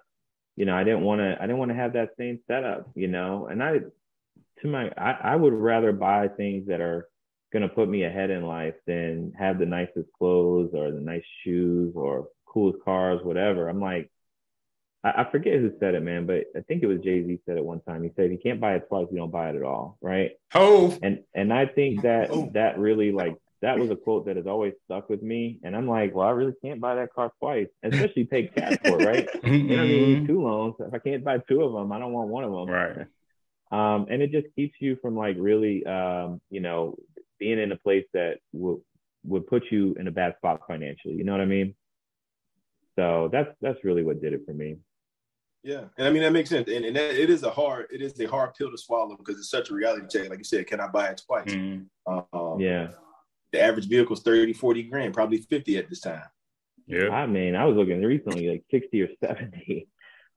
you 0.56 0.66
know, 0.66 0.76
I 0.76 0.84
didn't 0.84 1.02
want 1.02 1.20
to, 1.20 1.38
I 1.40 1.42
didn't 1.42 1.60
want 1.60 1.70
to 1.70 1.76
have 1.76 1.94
that 1.94 2.16
same 2.18 2.40
setup, 2.48 2.90
you 2.96 3.08
know. 3.08 3.46
And 3.46 3.62
I, 3.62 3.80
to 4.62 4.68
my, 4.68 4.90
I, 4.98 5.12
I 5.22 5.36
would 5.36 5.54
rather 5.54 5.92
buy 5.92 6.30
things 6.30 6.68
that 6.68 6.82
are 6.82 7.08
going 7.52 7.64
to 7.64 7.70
put 7.70 7.88
me 7.88 8.04
ahead 8.04 8.32
in 8.32 8.48
life 8.48 8.76
than 8.88 9.34
have 9.38 9.60
the 9.60 9.66
nicest 9.66 10.12
clothes 10.18 10.72
or 10.74 10.92
the 10.92 11.00
nice 11.00 11.24
shoes 11.44 11.94
or 11.96 12.28
coolest 12.48 12.84
cars, 12.84 13.20
whatever. 13.24 13.70
I'm 13.70 13.80
like, 13.80 14.10
I, 15.04 15.26
forget 15.30 15.60
who 15.60 15.72
said 15.80 15.96
it, 15.96 16.04
man, 16.04 16.26
but 16.26 16.46
I 16.56 16.62
think 16.62 16.82
it 16.82 16.88
was 16.88 17.02
Jay 17.02 17.26
Z 17.26 17.40
said 17.46 17.58
it 17.58 17.66
one 17.66 17.82
time. 17.82 18.04
He 18.04 18.12
said, 18.16 18.32
"You 18.32 18.40
can't 18.42 18.62
buy 18.62 18.76
it 18.76 18.88
twice, 18.88 19.08
you 19.12 19.18
don't 19.18 19.32
buy 19.32 19.50
it 19.50 19.56
at 19.56 19.64
all." 19.64 19.98
Right? 20.02 20.32
Oh. 20.56 20.98
And 21.04 21.24
and 21.34 21.52
I 21.52 21.66
think 21.66 22.04
that 22.04 22.30
oh. 22.32 22.50
that 22.54 22.80
really 22.80 23.12
like 23.12 23.36
that 23.62 23.78
was 23.78 23.90
a 23.90 23.96
quote 23.96 24.26
that 24.26 24.38
has 24.38 24.48
always 24.48 24.74
stuck 24.86 25.10
with 25.10 25.22
me. 25.22 25.60
And 25.64 25.76
I'm 25.76 25.88
like, 25.88 26.14
well, 26.14 26.28
I 26.28 26.32
really 26.32 26.54
can't 26.64 26.82
buy 26.82 26.96
that 26.96 27.14
car 27.14 27.32
twice, 27.40 27.68
especially 27.84 28.26
pay 28.26 28.48
cash 28.48 28.78
for 28.84 29.02
it, 29.02 29.06
right? 29.06 29.30
you 29.44 29.76
know, 29.76 29.84
need 29.86 30.28
two 30.28 30.42
loans. 30.42 30.76
If 30.80 30.94
I 30.94 31.00
can't 31.00 31.24
buy 31.24 31.38
two 31.38 31.62
of 31.62 31.74
them, 31.74 31.92
I 31.92 32.00
don't 32.00 32.12
want 32.14 32.30
one 32.30 32.44
of 32.44 32.52
them. 32.52 32.70
Right. 32.70 33.08
Um, 33.72 34.08
and 34.10 34.22
it 34.22 34.32
just 34.32 34.48
keeps 34.56 34.76
you 34.80 34.98
from 35.02 35.16
like 35.16 35.38
really, 35.40 35.86
um, 35.86 36.42
you 36.50 36.60
know, 36.60 36.96
being 37.40 37.60
in 37.60 37.72
a 37.72 37.78
place 37.78 38.06
that 38.14 38.38
would 38.54 38.80
would 39.26 39.48
put 39.48 39.64
you 39.72 39.96
in 40.00 40.08
a 40.08 40.12
bad 40.12 40.36
spot 40.38 40.62
financially. 40.68 41.16
You 41.16 41.24
know 41.24 41.32
what 41.32 41.42
I 41.42 41.46
mean? 41.46 41.76
so 42.96 43.30
that's 43.32 43.50
that's 43.62 43.84
really 43.84 44.04
what 44.04 44.22
did 44.22 44.34
it 44.34 44.46
for 44.46 44.54
me. 44.54 44.78
Yeah, 45.64 45.86
and 45.98 46.08
I 46.08 46.12
mean 46.12 46.24
that 46.24 46.34
makes 46.34 46.50
sense, 46.50 46.68
and, 46.70 46.84
and 46.84 46.96
that, 46.96 47.12
it 47.12 47.30
is 47.30 47.44
a 47.44 47.50
hard 47.50 47.88
it 47.90 48.02
is 48.02 48.20
a 48.20 48.26
hard 48.26 48.54
pill 48.54 48.70
to 48.70 48.78
swallow 48.78 49.16
because 49.16 49.40
it's 49.40 49.50
such 49.50 49.70
a 49.70 49.74
reality 49.74 50.06
check. 50.10 50.30
Like 50.30 50.40
you 50.40 50.44
said, 50.44 50.68
can 50.68 50.82
I 50.82 50.88
buy 50.88 51.08
it 51.08 51.22
twice? 51.26 51.48
Mm-hmm. 51.48 52.38
Um, 52.38 52.60
yeah, 52.60 52.90
the 53.54 53.62
average 53.62 53.88
vehicle 53.88 54.16
is 54.16 54.24
30, 54.24 54.52
40 54.52 54.84
grand, 54.84 55.14
probably 55.14 55.38
50 55.38 55.78
at 55.78 55.90
this 55.90 56.02
time. 56.02 56.24
Yeah. 56.86 57.10
I 57.10 57.26
mean, 57.28 57.56
I 57.56 57.64
was 57.66 57.78
looking 57.78 58.02
recently 58.04 58.50
like 58.50 58.66
60 58.70 59.02
or 59.04 59.08
70. 59.24 59.88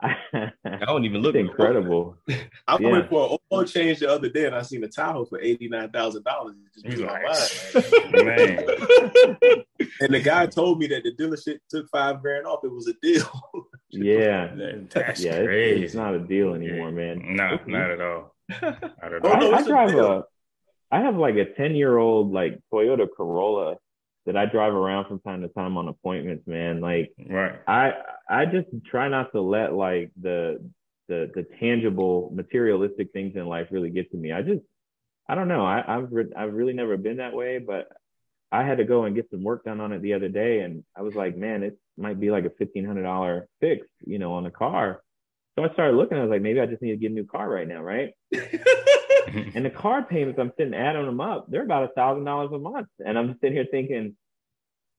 I 0.02 0.84
don't 0.84 1.06
even 1.06 1.22
look 1.22 1.34
incredible. 1.34 2.18
I 2.68 2.76
yeah. 2.78 2.90
went 2.90 3.08
for 3.08 3.32
an 3.32 3.38
oil 3.50 3.64
change 3.64 4.00
the 4.00 4.10
other 4.10 4.28
day 4.28 4.44
and 4.44 4.54
I 4.54 4.60
seen 4.60 4.84
a 4.84 4.88
Tahoe 4.88 5.24
for 5.24 5.40
eighty 5.40 5.68
nine 5.68 5.90
thousand 5.90 6.24
dollars. 6.24 6.54
Just 6.74 6.84
blew 6.84 7.06
my 7.06 7.22
mind, 7.22 8.26
man. 8.26 8.58
and 10.00 10.14
the 10.14 10.20
guy 10.22 10.46
told 10.46 10.78
me 10.78 10.86
that 10.88 11.02
the 11.02 11.14
dealership 11.14 11.60
took 11.70 11.88
five 11.88 12.20
grand 12.20 12.46
off. 12.46 12.62
It 12.62 12.72
was 12.72 12.88
a 12.88 12.94
deal. 13.00 13.24
yeah, 13.90 14.50
that's 14.90 15.22
yeah, 15.22 15.44
crazy. 15.44 15.82
It's, 15.82 15.92
it's, 15.92 15.94
not 15.94 16.14
a 16.14 16.18
deal 16.18 16.54
anymore, 16.54 16.90
man. 16.90 17.36
No, 17.36 17.58
not 17.66 17.90
at 17.90 18.00
all. 18.00 18.34
Not 18.62 19.12
at 19.12 19.24
all. 19.24 19.54
I, 19.54 19.58
I 19.58 19.62
drive 19.64 19.94
a, 19.94 20.06
a, 20.06 20.22
I 20.92 21.00
have 21.00 21.16
like 21.16 21.34
a 21.34 21.46
ten 21.54 21.74
year 21.74 21.98
old 21.98 22.32
like 22.32 22.60
Toyota 22.72 23.08
Corolla 23.16 23.76
that 24.24 24.36
I 24.36 24.46
drive 24.46 24.72
around 24.72 25.08
from 25.08 25.20
time 25.20 25.42
to 25.42 25.48
time 25.48 25.76
on 25.76 25.88
appointments, 25.88 26.46
man. 26.46 26.80
Like, 26.80 27.12
right. 27.28 27.58
I 27.66 27.94
I 28.28 28.46
just 28.46 28.68
try 28.84 29.08
not 29.08 29.32
to 29.32 29.40
let 29.40 29.72
like 29.72 30.12
the 30.20 30.64
the 31.08 31.30
the 31.34 31.44
tangible 31.58 32.30
materialistic 32.34 33.12
things 33.12 33.34
in 33.34 33.46
life 33.46 33.68
really 33.70 33.90
get 33.90 34.10
to 34.12 34.16
me. 34.16 34.32
I 34.32 34.42
just 34.42 34.62
I 35.28 35.34
don't 35.34 35.48
know. 35.48 35.64
I, 35.64 35.82
I've 35.86 36.12
re- 36.12 36.32
I've 36.36 36.54
really 36.54 36.72
never 36.72 36.96
been 36.96 37.16
that 37.16 37.34
way, 37.34 37.58
but 37.58 37.88
I 38.52 38.64
had 38.64 38.78
to 38.78 38.84
go 38.84 39.04
and 39.04 39.16
get 39.16 39.30
some 39.30 39.42
work 39.42 39.64
done 39.64 39.80
on 39.80 39.92
it 39.92 40.02
the 40.02 40.14
other 40.14 40.28
day, 40.28 40.60
and 40.60 40.84
I 40.96 41.02
was 41.02 41.14
like, 41.14 41.36
man, 41.36 41.62
it 41.62 41.78
might 41.96 42.20
be 42.20 42.30
like 42.30 42.44
a 42.44 42.50
fifteen 42.50 42.84
hundred 42.84 43.02
dollar 43.02 43.48
fix, 43.60 43.86
you 44.04 44.18
know, 44.18 44.34
on 44.34 44.44
the 44.44 44.50
car. 44.50 45.02
So 45.56 45.64
I 45.64 45.72
started 45.72 45.96
looking. 45.96 46.18
I 46.18 46.22
was 46.22 46.30
like, 46.30 46.42
maybe 46.42 46.60
I 46.60 46.66
just 46.66 46.82
need 46.82 46.90
to 46.90 46.96
get 46.96 47.10
a 47.10 47.14
new 47.14 47.24
car 47.24 47.48
right 47.48 47.66
now, 47.66 47.82
right? 47.82 48.12
and 48.34 49.64
the 49.64 49.70
car 49.70 50.02
payments, 50.02 50.38
I'm 50.38 50.52
sitting 50.58 50.74
adding 50.74 51.06
them 51.06 51.20
up. 51.20 51.46
They're 51.48 51.62
about 51.62 51.84
a 51.84 51.92
thousand 51.94 52.24
dollars 52.24 52.50
a 52.52 52.58
month, 52.58 52.88
and 53.04 53.18
I'm 53.18 53.38
sitting 53.40 53.54
here 53.54 53.66
thinking, 53.70 54.16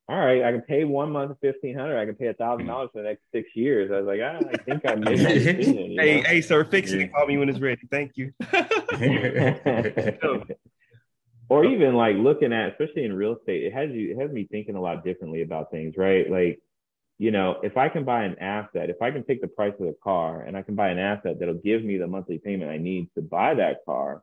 all 0.10 0.18
right, 0.18 0.44
I 0.44 0.51
can 0.51 0.62
pay 0.62 0.86
one 0.86 1.12
month 1.12 1.32
of 1.32 1.39
fifteen 1.39 1.77
hundred. 1.77 2.00
I 2.00 2.06
can 2.06 2.16
pay 2.16 2.27
a 2.27 2.34
thousand 2.34 2.68
dollars 2.68 2.89
for 2.94 3.01
the 3.01 3.10
next 3.10 3.24
six 3.32 3.50
years. 3.56 3.92
I 3.92 4.00
was 4.00 4.08
like, 4.08 4.22
ah, 4.24 4.39
I 4.51 4.58
think 4.63 4.86
I 4.86 4.96
made 4.96 5.20
that 5.20 5.34
decision. 5.34 5.98
hey, 6.00 6.22
know? 6.22 6.27
hey, 6.27 6.42
sir, 6.42 6.63
fix 6.63 6.92
it. 6.92 7.13
Call 7.13 7.27
me 7.27 7.38
when 7.38 7.50
it's 7.50 7.60
ready. 7.60 7.82
Thank 7.92 8.13
you. 8.16 8.32
or 11.50 11.66
even 11.66 11.96
like 11.96 12.16
looking 12.16 12.54
at, 12.54 12.72
especially 12.72 13.04
in 13.04 13.13
real 13.13 13.36
estate, 13.36 13.63
it 13.63 13.74
has 13.74 13.89
you, 13.92 14.12
it 14.12 14.22
has 14.22 14.32
me 14.32 14.48
thinking 14.50 14.75
a 14.75 14.82
lot 14.82 15.04
differently 15.04 15.42
about 15.42 15.72
things, 15.72 15.96
right? 15.98 16.30
Like, 16.30 16.60
you 17.17 17.31
know, 17.31 17.59
if 17.63 17.77
I 17.77 17.89
can 17.89 18.05
buy 18.05 18.24
an 18.24 18.38
asset, 18.39 18.89
if 18.89 19.01
I 19.01 19.12
can 19.12 19.24
take 19.24 19.41
the 19.41 19.47
price 19.47 19.74
of 19.79 19.88
the 19.88 19.95
car 20.03 20.41
and 20.41 20.55
I 20.55 20.62
can 20.62 20.75
buy 20.75 20.89
an 20.89 21.00
asset 21.00 21.39
that'll 21.39 21.55
give 21.55 21.83
me 21.83 21.97
the 21.97 22.07
monthly 22.07 22.38
payment 22.38 22.69
I 22.69 22.77
need 22.77 23.09
to 23.15 23.21
buy 23.21 23.55
that 23.55 23.86
car, 23.86 24.21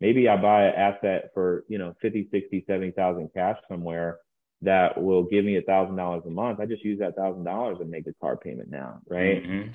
maybe 0.00 0.28
I 0.28 0.36
buy 0.36 0.64
an 0.64 0.74
asset 0.74 1.30
for, 1.32 1.64
you 1.68 1.78
know, 1.78 1.94
50, 2.02 2.28
60, 2.30 2.64
70,000 2.66 3.30
cash 3.32 3.56
somewhere 3.68 4.18
that 4.62 5.02
will 5.02 5.22
give 5.22 5.44
me 5.44 5.56
a 5.56 5.62
thousand 5.62 5.96
dollars 5.96 6.22
a 6.26 6.30
month. 6.30 6.60
I 6.60 6.66
just 6.66 6.84
use 6.84 6.98
that 6.98 7.16
thousand 7.16 7.44
dollars 7.44 7.78
and 7.80 7.90
make 7.90 8.06
a 8.06 8.14
car 8.20 8.36
payment 8.36 8.70
now, 8.70 9.00
right? 9.08 9.42
Mm-hmm. 9.42 9.70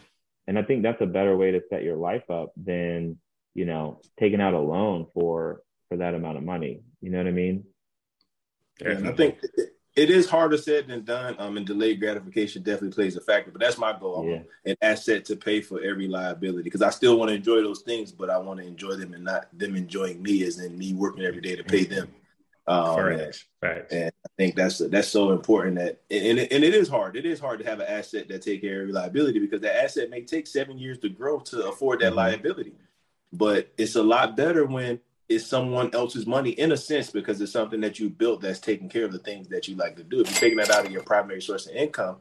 And 0.48 0.58
I 0.58 0.64
think 0.64 0.84
that's 0.84 1.02
a 1.02 1.06
better 1.06 1.38
way 1.38 1.52
to 1.52 1.62
set 1.70 1.84
your 1.84 1.98
life 1.98 2.30
up 2.30 2.52
than 2.58 3.18
you 3.54 3.66
know 3.66 4.02
taking 4.20 4.42
out 4.42 4.54
a 4.54 4.60
loan 4.60 5.08
for 5.14 5.62
for 5.90 5.98
that 5.98 6.16
amount 6.16 6.38
of 6.38 6.44
money. 6.44 6.82
You 7.02 7.12
know 7.12 7.20
what 7.20 7.28
I 7.28 7.32
mean? 7.32 7.66
Yeah, 8.82 9.00
I 9.06 9.12
think 9.12 9.38
it 9.96 10.10
is 10.10 10.30
harder 10.30 10.58
said 10.58 10.88
than 10.88 11.04
done. 11.04 11.36
Um, 11.40 11.58
and 11.58 11.66
delayed 11.66 12.00
gratification 12.00 12.64
definitely 12.64 12.96
plays 12.96 13.16
a 13.16 13.22
factor. 13.22 13.52
But 13.52 13.62
that's 13.62 13.78
my 13.78 13.98
goal. 13.98 14.26
Yeah. 14.26 14.72
an 14.72 14.78
asset 14.82 15.26
to 15.26 15.36
pay 15.36 15.62
for 15.62 15.82
every 15.82 16.08
liability 16.08 16.64
because 16.64 16.82
I 16.82 16.90
still 16.90 17.18
want 17.18 17.30
to 17.30 17.36
enjoy 17.36 17.62
those 17.62 17.82
things, 17.82 18.12
but 18.12 18.30
I 18.30 18.38
want 18.38 18.60
to 18.60 18.66
enjoy 18.66 18.94
them 18.94 19.14
and 19.14 19.24
not 19.24 19.48
them 19.58 19.76
enjoying 19.76 20.22
me, 20.22 20.44
as 20.44 20.60
in 20.60 20.78
me 20.78 20.94
working 20.94 21.24
every 21.24 21.42
day 21.42 21.56
to 21.56 21.64
pay 21.64 21.86
them. 21.86 22.10
Um, 22.68 23.00
and, 23.00 23.34
and, 23.90 24.12
I 24.26 24.30
think 24.38 24.56
that's 24.56 24.78
that's 24.78 25.08
so 25.08 25.32
important 25.32 25.78
that 25.78 26.02
and 26.12 26.38
it, 26.38 26.52
and 26.52 26.64
it 26.64 26.76
is 26.76 26.88
hard. 26.88 27.18
It 27.18 27.26
is 27.26 27.40
hard 27.40 27.58
to 27.60 27.66
have 27.66 27.80
an 27.80 27.88
asset 27.88 28.28
that 28.30 28.44
take 28.44 28.62
care 28.62 28.84
of 28.84 28.90
liability 28.90 29.40
because 29.40 29.62
that 29.62 29.84
asset 29.84 30.12
may 30.12 30.22
take 30.22 30.46
seven 30.46 30.78
years 30.78 31.00
to 31.00 31.10
grow 31.10 31.40
to 31.40 31.68
afford 31.68 32.02
that 32.02 32.10
mm-hmm. 32.10 32.18
liability. 32.18 32.74
But 33.34 33.74
it's 33.80 33.96
a 33.96 34.04
lot 34.04 34.38
better 34.38 34.68
when 34.68 35.00
it's 35.30 35.46
someone 35.46 35.94
else's 35.94 36.26
money 36.26 36.50
in 36.50 36.72
a 36.72 36.78
sense 36.78 37.12
because 37.12 37.40
it's 37.40 37.52
something 37.52 37.80
that 37.82 38.00
you 38.00 38.10
built 38.10 38.42
that's 38.42 38.60
taking 38.60 38.90
care 38.90 39.06
of 39.06 39.12
the 39.12 39.20
things 39.20 39.48
that 39.50 39.68
you 39.68 39.76
like 39.76 39.96
to 39.96 40.04
do. 40.04 40.22
If 40.22 40.32
you're 40.32 40.40
taking 40.40 40.58
that 40.58 40.72
out 40.72 40.86
of 40.86 40.92
your 40.92 41.04
primary 41.04 41.42
source 41.42 41.68
of 41.68 41.76
income, 41.76 42.18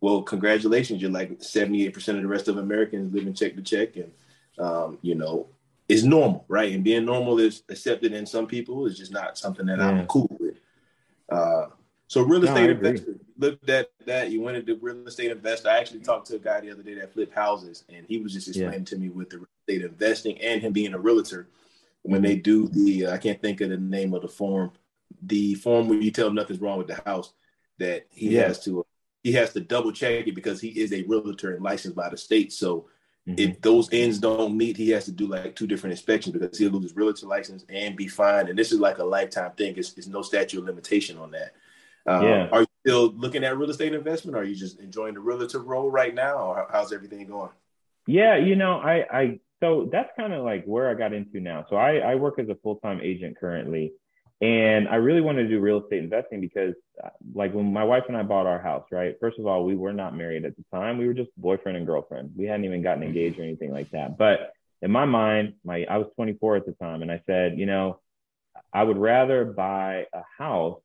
well, 0.00 0.22
congratulations, 0.22 1.02
you're 1.02 1.10
like 1.10 1.40
78% 1.40 1.96
of 2.08 2.22
the 2.22 2.28
rest 2.28 2.48
of 2.48 2.58
Americans 2.58 3.12
living 3.12 3.34
check 3.34 3.56
to 3.56 3.62
check, 3.62 3.96
and 3.96 4.12
um, 4.58 4.98
you 5.02 5.14
know 5.14 5.48
is 5.88 6.04
normal, 6.04 6.44
right? 6.48 6.72
And 6.72 6.84
being 6.84 7.04
normal 7.04 7.38
is 7.38 7.62
accepted 7.68 8.12
in 8.12 8.26
some 8.26 8.46
people. 8.46 8.86
It's 8.86 8.98
just 8.98 9.12
not 9.12 9.36
something 9.36 9.66
that 9.66 9.78
yeah. 9.78 9.88
I'm 9.88 10.06
cool 10.06 10.34
with. 10.40 10.56
Uh, 11.28 11.66
so 12.06 12.22
real 12.22 12.44
estate 12.44 12.66
no, 12.66 12.70
investor 12.70 13.16
looked 13.38 13.68
at 13.68 13.90
that. 14.06 14.30
You 14.30 14.40
went 14.40 14.56
into 14.56 14.76
real 14.76 15.06
estate 15.06 15.30
investor. 15.30 15.68
I 15.68 15.78
actually 15.78 16.00
talked 16.00 16.28
to 16.28 16.36
a 16.36 16.38
guy 16.38 16.60
the 16.60 16.70
other 16.70 16.82
day 16.82 16.94
that 16.94 17.12
flipped 17.12 17.34
houses, 17.34 17.84
and 17.88 18.06
he 18.06 18.18
was 18.18 18.32
just 18.32 18.48
explaining 18.48 18.80
yeah. 18.80 18.84
to 18.84 18.96
me 18.96 19.08
with 19.08 19.30
the 19.30 19.38
real 19.38 19.48
estate 19.66 19.84
investing 19.84 20.38
and 20.40 20.62
him 20.62 20.72
being 20.72 20.94
a 20.94 20.98
realtor. 20.98 21.48
When 22.04 22.22
they 22.22 22.36
do 22.36 22.68
the, 22.68 23.06
uh, 23.06 23.14
I 23.14 23.18
can't 23.18 23.40
think 23.40 23.60
of 23.60 23.70
the 23.70 23.76
name 23.76 24.14
of 24.14 24.22
the 24.22 24.28
form, 24.28 24.72
the 25.22 25.54
form 25.54 25.88
where 25.88 25.98
you 25.98 26.10
tell 26.10 26.28
him 26.28 26.34
nothing's 26.34 26.60
wrong 26.60 26.78
with 26.78 26.86
the 26.86 27.02
house, 27.04 27.32
that 27.78 28.06
he 28.10 28.36
yeah. 28.36 28.48
has 28.48 28.62
to 28.64 28.86
he 29.22 29.32
has 29.32 29.52
to 29.54 29.60
double 29.60 29.90
check 29.90 30.26
it 30.26 30.34
because 30.34 30.60
he 30.60 30.68
is 30.68 30.92
a 30.92 31.02
realtor 31.04 31.54
and 31.54 31.64
licensed 31.64 31.96
by 31.96 32.10
the 32.10 32.16
state. 32.16 32.52
So 32.52 32.86
Mm-hmm. 33.28 33.38
If 33.38 33.60
those 33.62 33.88
ends 33.90 34.18
don't 34.18 34.56
meet, 34.56 34.76
he 34.76 34.90
has 34.90 35.06
to 35.06 35.12
do 35.12 35.26
like 35.26 35.56
two 35.56 35.66
different 35.66 35.92
inspections 35.92 36.36
because 36.36 36.58
he'll 36.58 36.70
lose 36.70 36.82
his 36.82 36.96
realtor 36.96 37.26
license 37.26 37.64
and 37.70 37.96
be 37.96 38.06
fined. 38.06 38.50
And 38.50 38.58
this 38.58 38.70
is 38.70 38.80
like 38.80 38.98
a 38.98 39.04
lifetime 39.04 39.52
thing. 39.52 39.74
It's, 39.76 39.94
it's 39.96 40.06
no 40.06 40.20
statute 40.20 40.58
of 40.58 40.64
limitation 40.64 41.16
on 41.16 41.30
that. 41.30 41.54
Um, 42.06 42.22
yeah. 42.22 42.48
Are 42.52 42.60
you 42.60 42.66
still 42.84 43.12
looking 43.12 43.42
at 43.42 43.56
real 43.56 43.70
estate 43.70 43.94
investment? 43.94 44.36
Or 44.36 44.40
are 44.40 44.44
you 44.44 44.54
just 44.54 44.78
enjoying 44.78 45.14
the 45.14 45.20
realtor 45.20 45.60
role 45.60 45.90
right 45.90 46.14
now? 46.14 46.36
Or 46.36 46.68
how's 46.70 46.92
everything 46.92 47.26
going? 47.26 47.50
Yeah, 48.06 48.36
you 48.36 48.56
know, 48.56 48.74
I, 48.74 49.06
I 49.10 49.40
so 49.64 49.88
that's 49.90 50.10
kind 50.14 50.34
of 50.34 50.44
like 50.44 50.64
where 50.66 50.90
I 50.90 50.94
got 50.94 51.14
into 51.14 51.40
now. 51.40 51.64
So 51.70 51.76
I, 51.76 51.96
I 51.96 52.14
work 52.16 52.38
as 52.38 52.50
a 52.50 52.54
full 52.56 52.76
time 52.76 53.00
agent 53.02 53.38
currently. 53.40 53.92
And 54.42 54.88
I 54.88 54.96
really 54.96 55.22
wanted 55.22 55.44
to 55.44 55.48
do 55.48 55.60
real 55.60 55.82
estate 55.82 56.02
investing 56.02 56.40
because, 56.40 56.74
uh, 57.02 57.08
like, 57.34 57.54
when 57.54 57.72
my 57.72 57.84
wife 57.84 58.02
and 58.08 58.16
I 58.16 58.24
bought 58.24 58.46
our 58.46 58.60
house, 58.60 58.84
right? 58.90 59.14
First 59.20 59.38
of 59.38 59.46
all, 59.46 59.64
we 59.64 59.74
were 59.74 59.92
not 59.92 60.14
married 60.14 60.44
at 60.44 60.54
the 60.56 60.64
time. 60.70 60.98
We 60.98 61.06
were 61.06 61.14
just 61.14 61.30
boyfriend 61.38 61.78
and 61.78 61.86
girlfriend. 61.86 62.32
We 62.36 62.44
hadn't 62.44 62.66
even 62.66 62.82
gotten 62.82 63.04
engaged 63.04 63.38
or 63.38 63.44
anything 63.44 63.72
like 63.72 63.90
that. 63.92 64.18
But 64.18 64.52
in 64.82 64.90
my 64.90 65.06
mind, 65.06 65.54
my 65.64 65.86
I 65.88 65.96
was 65.96 66.08
24 66.16 66.56
at 66.56 66.66
the 66.66 66.72
time, 66.72 67.00
and 67.00 67.10
I 67.10 67.22
said, 67.26 67.58
you 67.58 67.64
know, 67.64 68.00
I 68.70 68.82
would 68.82 68.98
rather 68.98 69.46
buy 69.46 70.06
a 70.12 70.22
house 70.36 70.80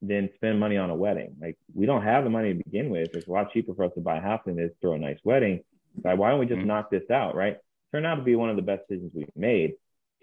than 0.00 0.30
spend 0.36 0.58
money 0.58 0.78
on 0.78 0.88
a 0.88 0.94
wedding. 0.94 1.34
Like, 1.40 1.58
we 1.74 1.84
don't 1.84 2.04
have 2.04 2.24
the 2.24 2.30
money 2.30 2.54
to 2.54 2.62
begin 2.64 2.88
with. 2.88 3.14
It's 3.14 3.26
a 3.26 3.30
lot 3.30 3.52
cheaper 3.52 3.74
for 3.74 3.84
us 3.84 3.92
to 3.96 4.00
buy 4.00 4.16
a 4.16 4.22
house 4.22 4.40
than 4.46 4.58
it 4.58 4.62
is 4.62 4.70
throw 4.80 4.94
a 4.94 4.98
nice 4.98 5.18
wedding. 5.24 5.60
Like, 6.02 6.16
why 6.16 6.30
don't 6.30 6.38
we 6.38 6.46
just 6.46 6.60
mm-hmm. 6.60 6.68
knock 6.68 6.90
this 6.90 7.10
out, 7.10 7.34
right? 7.34 7.58
Turned 7.92 8.06
out 8.06 8.16
to 8.16 8.22
be 8.22 8.36
one 8.36 8.50
of 8.50 8.56
the 8.56 8.62
best 8.62 8.82
decisions 8.88 9.12
we've 9.14 9.28
made. 9.36 9.74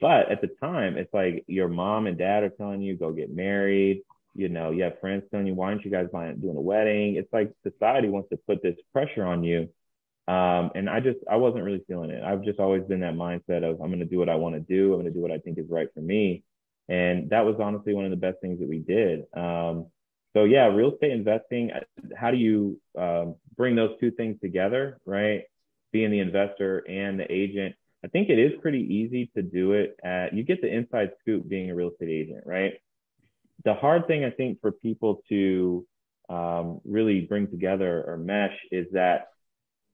But 0.02 0.32
at 0.32 0.42
the 0.42 0.50
time, 0.62 0.98
it's 0.98 1.14
like 1.14 1.46
your 1.48 1.70
mom 1.70 2.08
and 2.08 2.18
dad 2.18 2.44
are 2.44 2.50
telling 2.50 2.82
you 2.82 2.98
go 2.98 3.12
get 3.12 3.34
married. 3.34 4.02
You 4.34 4.50
know, 4.50 4.72
you 4.72 4.84
have 4.84 5.00
friends 5.00 5.24
telling 5.32 5.48
you, 5.48 5.56
why 5.56 5.68
aren't 5.68 5.86
you 5.86 5.92
guys 5.92 6.08
buying, 6.12 6.38
doing 6.38 6.58
a 6.58 6.62
wedding? 6.62 7.16
It's 7.16 7.32
like 7.32 7.54
society 7.64 8.10
wants 8.10 8.30
to 8.30 8.38
put 8.38 8.62
this 8.62 8.76
pressure 8.92 9.24
on 9.24 9.44
you. 9.44 9.70
Um, 10.28 10.72
and 10.76 10.90
I 10.90 11.00
just, 11.00 11.20
I 11.30 11.38
wasn't 11.38 11.64
really 11.64 11.84
feeling 11.88 12.10
it. 12.10 12.24
I've 12.24 12.44
just 12.44 12.60
always 12.60 12.84
been 12.84 13.00
that 13.02 13.14
mindset 13.14 13.64
of 13.64 13.80
I'm 13.80 13.88
going 13.88 14.00
to 14.00 14.06
do 14.06 14.18
what 14.18 14.28
I 14.28 14.36
want 14.36 14.56
to 14.56 14.60
do. 14.60 14.94
I'm 14.94 15.02
going 15.02 15.06
to 15.06 15.12
do 15.12 15.22
what 15.22 15.32
I 15.32 15.38
think 15.38 15.58
is 15.58 15.70
right 15.70 15.88
for 15.94 16.02
me. 16.02 16.44
And 16.90 17.30
that 17.30 17.46
was 17.46 17.56
honestly 17.60 17.94
one 17.94 18.06
of 18.06 18.12
the 18.12 18.18
best 18.18 18.38
things 18.42 18.60
that 18.60 18.68
we 18.68 18.80
did. 18.80 19.26
Um, 19.36 19.88
so 20.36 20.44
yeah, 20.44 20.66
real 20.66 20.94
estate 20.94 21.12
investing, 21.12 21.72
how 22.16 22.32
do 22.32 22.38
you 22.38 22.80
um, 23.00 23.36
bring 23.56 23.76
those 23.76 23.98
two 24.02 24.12
things 24.12 24.38
together, 24.42 25.00
right? 25.06 25.44
Being 25.96 26.12
the 26.12 26.20
investor 26.20 26.84
and 26.90 27.18
the 27.18 27.32
agent 27.32 27.74
I 28.06 28.08
think 28.08 28.30
it 28.30 28.38
is 28.38 28.52
pretty 28.62 28.82
easy 28.82 29.32
to 29.36 29.42
do 29.42 29.72
it. 29.72 29.98
At, 30.04 30.32
you 30.32 30.44
get 30.44 30.62
the 30.62 30.72
inside 30.72 31.10
scoop 31.22 31.50
being 31.50 31.72
a 31.72 31.76
real 31.76 31.90
estate 31.90 32.10
agent, 32.10 32.44
right? 32.46 32.74
The 33.64 33.74
hard 33.74 34.06
thing 34.06 34.24
I 34.24 34.30
think 34.30 34.62
for 34.62 34.72
people 34.72 35.24
to 35.30 35.88
um, 36.30 36.82
really 36.86 37.22
bring 37.22 37.48
together 37.48 38.04
or 38.06 38.18
mesh 38.18 38.54
is 38.72 38.86
that, 38.92 39.30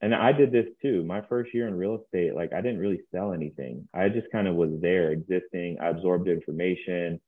and 0.02 0.14
I 0.14 0.34
did 0.34 0.52
this 0.52 0.66
too. 0.82 1.06
My 1.06 1.22
first 1.30 1.54
year 1.54 1.70
in 1.70 1.76
real 1.76 2.02
estate, 2.04 2.36
like 2.36 2.52
I 2.52 2.60
didn't 2.60 2.80
really 2.80 3.00
sell 3.14 3.32
anything. 3.32 3.88
I 3.94 4.10
just 4.10 4.30
kind 4.30 4.50
of 4.50 4.56
was 4.56 4.72
there 4.82 5.12
existing. 5.12 5.78
I 5.80 5.88
absorbed 5.88 6.28
information. 6.28 7.22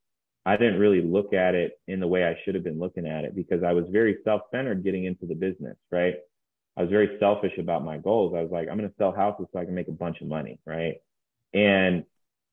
I 0.45 0.57
didn't 0.57 0.79
really 0.79 1.01
look 1.01 1.33
at 1.33 1.55
it 1.55 1.79
in 1.87 2.01
the 2.01 2.07
way 2.07 2.25
I 2.25 2.35
should 2.43 2.55
have 2.55 2.63
been 2.65 2.79
looking 2.79 3.07
at 3.07 3.23
it 3.23 3.35
because 3.37 3.63
I 3.63 3.71
was 3.71 3.85
very 3.89 4.17
self 4.25 4.41
centered 4.51 4.83
getting 4.83 5.05
into 5.05 5.27
the 5.27 5.35
business, 5.35 5.77
right? 5.91 6.15
I 6.75 6.81
was 6.81 6.89
very 6.89 7.17
selfish 7.19 7.53
about 7.59 7.85
my 7.85 7.97
goals. 7.97 8.33
I 8.35 8.41
was 8.41 8.51
like, 8.51 8.67
I'm 8.69 8.77
going 8.77 8.89
to 8.89 8.95
sell 8.97 9.11
houses 9.11 9.47
so 9.53 9.59
I 9.59 9.65
can 9.65 9.75
make 9.75 9.87
a 9.87 9.91
bunch 9.93 10.21
of 10.21 10.27
money, 10.27 10.59
right? 10.65 10.95
And 11.53 12.03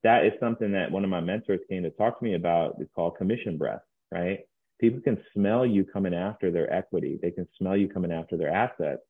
that 0.02 0.26
is 0.26 0.32
something 0.40 0.72
that 0.72 0.90
one 0.90 1.04
of 1.04 1.10
my 1.10 1.20
mentors 1.20 1.60
came 1.68 1.84
to 1.84 1.90
talk 1.90 2.18
to 2.18 2.24
me 2.24 2.34
about. 2.34 2.76
It's 2.80 2.90
called 2.94 3.16
commission 3.16 3.56
breath, 3.56 3.82
right? 4.10 4.40
people 4.80 5.00
can 5.00 5.18
smell 5.34 5.66
you 5.66 5.84
coming 5.84 6.14
after 6.14 6.50
their 6.50 6.72
equity. 6.72 7.18
They 7.20 7.30
can 7.30 7.46
smell 7.58 7.76
you 7.76 7.88
coming 7.88 8.10
after 8.10 8.36
their 8.36 8.52
assets. 8.52 9.02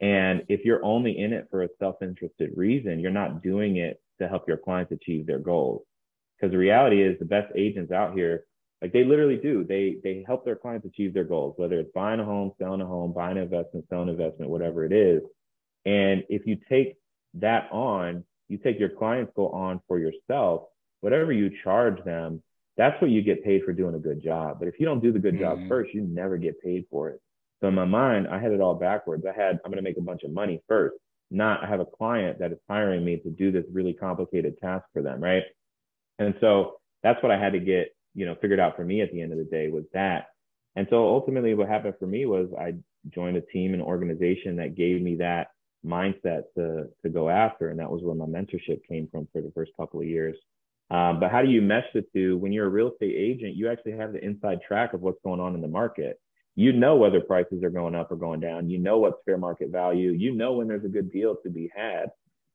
And 0.00 0.42
if 0.48 0.64
you're 0.64 0.84
only 0.84 1.16
in 1.16 1.32
it 1.32 1.46
for 1.50 1.62
a 1.62 1.68
self-interested 1.78 2.50
reason, 2.56 2.98
you're 2.98 3.12
not 3.12 3.42
doing 3.42 3.76
it 3.76 4.02
to 4.20 4.28
help 4.28 4.48
your 4.48 4.56
clients 4.56 4.92
achieve 4.92 5.26
their 5.26 5.38
goals. 5.38 5.82
Because 6.36 6.50
the 6.50 6.58
reality 6.58 7.00
is 7.00 7.18
the 7.18 7.24
best 7.24 7.52
agents 7.56 7.92
out 7.92 8.14
here, 8.14 8.44
like 8.84 8.92
they 8.92 9.02
literally 9.02 9.38
do, 9.38 9.64
they 9.64 9.96
they 10.04 10.22
help 10.26 10.44
their 10.44 10.56
clients 10.56 10.86
achieve 10.86 11.14
their 11.14 11.24
goals, 11.24 11.54
whether 11.56 11.80
it's 11.80 11.90
buying 11.94 12.20
a 12.20 12.24
home, 12.24 12.52
selling 12.58 12.82
a 12.82 12.86
home, 12.86 13.14
buying 13.14 13.38
an 13.38 13.44
investment, 13.44 13.86
selling 13.88 14.10
an 14.10 14.14
investment, 14.20 14.50
whatever 14.50 14.84
it 14.84 14.92
is. 14.92 15.22
And 15.86 16.22
if 16.28 16.46
you 16.46 16.58
take 16.68 16.96
that 17.40 17.70
on, 17.72 18.24
you 18.48 18.58
take 18.58 18.78
your 18.78 18.90
clients 18.90 19.32
go 19.34 19.48
on 19.48 19.80
for 19.88 19.98
yourself, 19.98 20.64
whatever 21.00 21.32
you 21.32 21.50
charge 21.64 22.04
them, 22.04 22.42
that's 22.76 23.00
what 23.00 23.10
you 23.10 23.22
get 23.22 23.42
paid 23.42 23.62
for 23.64 23.72
doing 23.72 23.94
a 23.94 23.98
good 23.98 24.22
job. 24.22 24.58
But 24.58 24.68
if 24.68 24.78
you 24.78 24.84
don't 24.84 25.00
do 25.00 25.12
the 25.12 25.18
good 25.18 25.38
job 25.38 25.56
mm-hmm. 25.56 25.68
first, 25.68 25.94
you 25.94 26.02
never 26.02 26.36
get 26.36 26.62
paid 26.62 26.84
for 26.90 27.08
it. 27.08 27.22
So 27.62 27.68
in 27.68 27.74
my 27.74 27.86
mind, 27.86 28.28
I 28.28 28.38
had 28.38 28.52
it 28.52 28.60
all 28.60 28.74
backwards. 28.74 29.24
I 29.26 29.32
had, 29.34 29.60
I'm 29.64 29.70
going 29.70 29.82
to 29.82 29.82
make 29.82 29.96
a 29.96 30.02
bunch 30.02 30.24
of 30.24 30.30
money 30.30 30.60
first, 30.68 30.96
not 31.30 31.64
I 31.64 31.68
have 31.68 31.80
a 31.80 31.86
client 31.86 32.38
that 32.40 32.52
is 32.52 32.58
hiring 32.68 33.02
me 33.02 33.16
to 33.16 33.30
do 33.30 33.50
this 33.50 33.64
really 33.72 33.94
complicated 33.94 34.58
task 34.60 34.84
for 34.92 35.00
them. 35.00 35.22
Right. 35.22 35.44
And 36.18 36.34
so 36.42 36.74
that's 37.02 37.22
what 37.22 37.32
I 37.32 37.38
had 37.38 37.54
to 37.54 37.60
get, 37.60 37.94
you 38.14 38.26
know, 38.26 38.36
figured 38.40 38.60
out 38.60 38.76
for 38.76 38.84
me 38.84 39.00
at 39.00 39.12
the 39.12 39.20
end 39.20 39.32
of 39.32 39.38
the 39.38 39.44
day 39.44 39.68
was 39.68 39.84
that. 39.92 40.28
And 40.76 40.86
so 40.90 41.06
ultimately 41.06 41.54
what 41.54 41.68
happened 41.68 41.94
for 41.98 42.06
me 42.06 42.26
was 42.26 42.48
I 42.58 42.74
joined 43.10 43.36
a 43.36 43.40
team 43.40 43.74
and 43.74 43.82
organization 43.82 44.56
that 44.56 44.76
gave 44.76 45.02
me 45.02 45.16
that 45.16 45.48
mindset 45.84 46.44
to, 46.56 46.88
to 47.02 47.10
go 47.10 47.28
after. 47.28 47.68
And 47.68 47.78
that 47.78 47.90
was 47.90 48.02
where 48.02 48.14
my 48.14 48.24
mentorship 48.24 48.80
came 48.88 49.08
from 49.10 49.28
for 49.32 49.42
the 49.42 49.52
first 49.54 49.72
couple 49.76 50.00
of 50.00 50.06
years. 50.06 50.36
Um, 50.90 51.20
but 51.20 51.30
how 51.30 51.42
do 51.42 51.48
you 51.48 51.62
mesh 51.62 51.84
the 51.94 52.04
two? 52.14 52.36
When 52.38 52.52
you're 52.52 52.66
a 52.66 52.70
real 52.70 52.92
estate 52.92 53.14
agent, 53.16 53.56
you 53.56 53.70
actually 53.70 53.92
have 53.92 54.12
the 54.12 54.24
inside 54.24 54.60
track 54.66 54.92
of 54.92 55.00
what's 55.00 55.20
going 55.24 55.40
on 55.40 55.54
in 55.54 55.60
the 55.60 55.68
market. 55.68 56.20
You 56.56 56.72
know 56.72 56.96
whether 56.96 57.20
prices 57.20 57.64
are 57.64 57.70
going 57.70 57.94
up 57.94 58.12
or 58.12 58.16
going 58.16 58.40
down. 58.40 58.70
You 58.70 58.78
know 58.78 58.98
what's 58.98 59.16
fair 59.24 59.38
market 59.38 59.70
value. 59.70 60.12
You 60.12 60.34
know 60.34 60.52
when 60.52 60.68
there's 60.68 60.84
a 60.84 60.88
good 60.88 61.10
deal 61.10 61.36
to 61.42 61.50
be 61.50 61.70
had. 61.74 62.06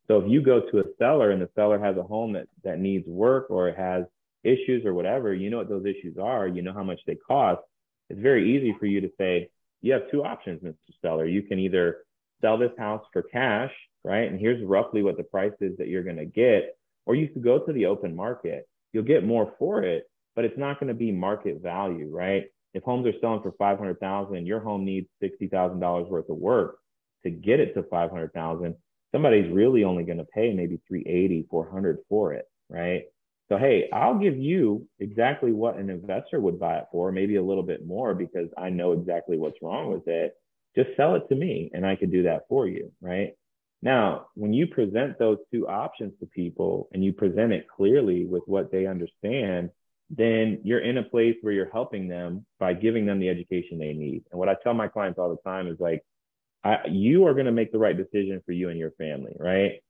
So 0.08 0.20
if 0.20 0.30
you 0.30 0.42
go 0.42 0.62
to 0.62 0.80
a 0.80 0.84
seller 0.98 1.32
and 1.32 1.42
the 1.42 1.50
seller 1.56 1.80
has 1.80 1.98
a 1.98 2.04
home 2.04 2.34
that, 2.34 2.48
that 2.64 2.80
needs 2.80 3.08
work 3.08 3.48
or 3.50 3.74
has 3.74 4.06
issues 4.44 4.86
or 4.86 4.94
whatever, 4.94 5.34
you 5.34 5.50
know 5.50 5.58
what 5.58 5.70
those 5.70 5.86
issues 5.86 6.18
are. 6.18 6.48
You 6.48 6.62
know 6.62 6.74
how 6.74 6.84
much 6.84 7.00
they 7.06 7.16
cost. 7.16 7.62
It's 8.10 8.20
very 8.20 8.56
easy 8.56 8.76
for 8.80 8.86
you 8.86 9.02
to 9.02 9.12
say, 9.18 9.50
you 9.82 9.94
have 9.94 10.10
two 10.12 10.24
options, 10.24 10.62
Mr. 10.62 10.76
Seller. 11.02 11.26
You 11.26 11.44
can 11.44 11.60
either 11.60 12.00
sell 12.42 12.58
this 12.58 12.72
house 12.78 13.04
for 13.14 13.22
cash, 13.22 13.72
right? 14.04 14.30
And 14.30 14.40
here's 14.40 14.64
roughly 14.64 15.04
what 15.04 15.18
the 15.18 15.24
price 15.24 15.54
is 15.62 15.78
that 15.78 15.88
you're 15.88 16.04
going 16.04 16.18
to 16.18 16.26
get 16.26 16.76
or 17.06 17.16
you 17.16 17.28
could 17.28 17.44
go 17.44 17.60
to 17.60 17.74
the 17.74 17.86
open 17.88 18.16
market. 18.16 18.68
You'll 18.94 19.04
get 19.04 19.26
more 19.26 19.54
for 19.58 19.84
it, 19.84 20.10
but 20.36 20.46
it's 20.46 20.58
not 20.58 20.80
going 20.80 20.90
to 20.90 20.94
be 20.94 21.12
market 21.12 21.62
value, 21.62 22.10
right? 22.12 22.46
If 22.74 22.84
homes 22.84 23.08
are 23.08 23.20
selling 23.20 23.42
for 23.42 23.54
500,000, 23.54 24.46
your 24.46 24.60
home 24.60 24.86
needs 24.86 25.08
$60,000 25.24 26.08
worth 26.08 26.30
of 26.30 26.38
work 26.38 26.78
to 27.24 27.30
get 27.30 27.60
it 27.60 27.74
to 27.74 27.84
500,000. 27.84 28.76
Somebody's 29.12 29.52
really 29.52 29.84
only 29.84 30.04
going 30.04 30.20
to 30.20 30.26
pay 30.26 30.54
maybe 30.54 30.80
380, 30.88 31.48
400 31.50 31.98
for 32.08 32.34
it, 32.34 32.46
right? 32.70 33.06
So, 33.50 33.58
hey, 33.58 33.90
I'll 33.92 34.20
give 34.20 34.38
you 34.38 34.88
exactly 35.00 35.52
what 35.52 35.78
an 35.78 35.90
investor 35.90 36.40
would 36.40 36.60
buy 36.60 36.78
it 36.78 36.86
for, 36.92 37.12
maybe 37.12 37.38
a 37.38 37.44
little 37.44 37.64
bit 37.64 37.86
more 37.86 38.14
because 38.14 38.48
I 38.58 38.70
know 38.70 38.92
exactly 38.94 39.38
what's 39.38 39.58
wrong 39.62 39.92
with 39.92 40.08
it. 40.08 40.36
Just 40.76 40.96
sell 40.96 41.16
it 41.16 41.28
to 41.30 41.36
me 41.36 41.72
and 41.74 41.86
I 41.86 41.96
could 41.96 42.12
do 42.12 42.24
that 42.24 42.44
for 42.48 42.68
you, 42.68 42.92
right? 43.02 43.34
Now, 43.82 44.28
when 44.36 44.54
you 44.54 44.68
present 44.68 45.18
those 45.18 45.38
two 45.52 45.68
options 45.68 46.14
to 46.20 46.28
people 46.28 46.90
and 46.94 47.04
you 47.04 47.12
present 47.12 47.52
it 47.52 47.66
clearly 47.68 48.26
with 48.26 48.44
what 48.46 48.72
they 48.72 48.86
understand, 48.86 49.72
then 50.12 50.62
you're 50.64 50.82
in 50.82 50.98
a 50.98 51.04
place 51.04 51.36
where 51.42 51.54
you're 51.54 51.72
helping 51.72 52.08
them 52.08 52.46
by 52.60 52.74
giving 52.74 53.06
them 53.06 53.20
the 53.20 53.30
education 53.30 53.80
they 53.80 53.94
need. 53.94 54.26
And 54.32 54.40
what 54.40 54.50
I 54.50 54.56
tell 54.64 54.74
my 54.74 54.88
clients 54.88 55.18
all 55.18 55.30
the 55.30 55.50
time 55.50 55.68
is 55.68 55.80
like, 55.80 56.04
I, 56.64 56.88
you 56.90 57.26
are 57.26 57.34
going 57.34 57.46
to 57.46 57.52
make 57.52 57.72
the 57.72 57.80
right 57.80 57.98
decision 57.98 58.42
for 58.46 58.52
you 58.52 58.70
and 58.70 58.78
your 58.78 58.92
family, 58.92 59.34
right? 59.40 59.82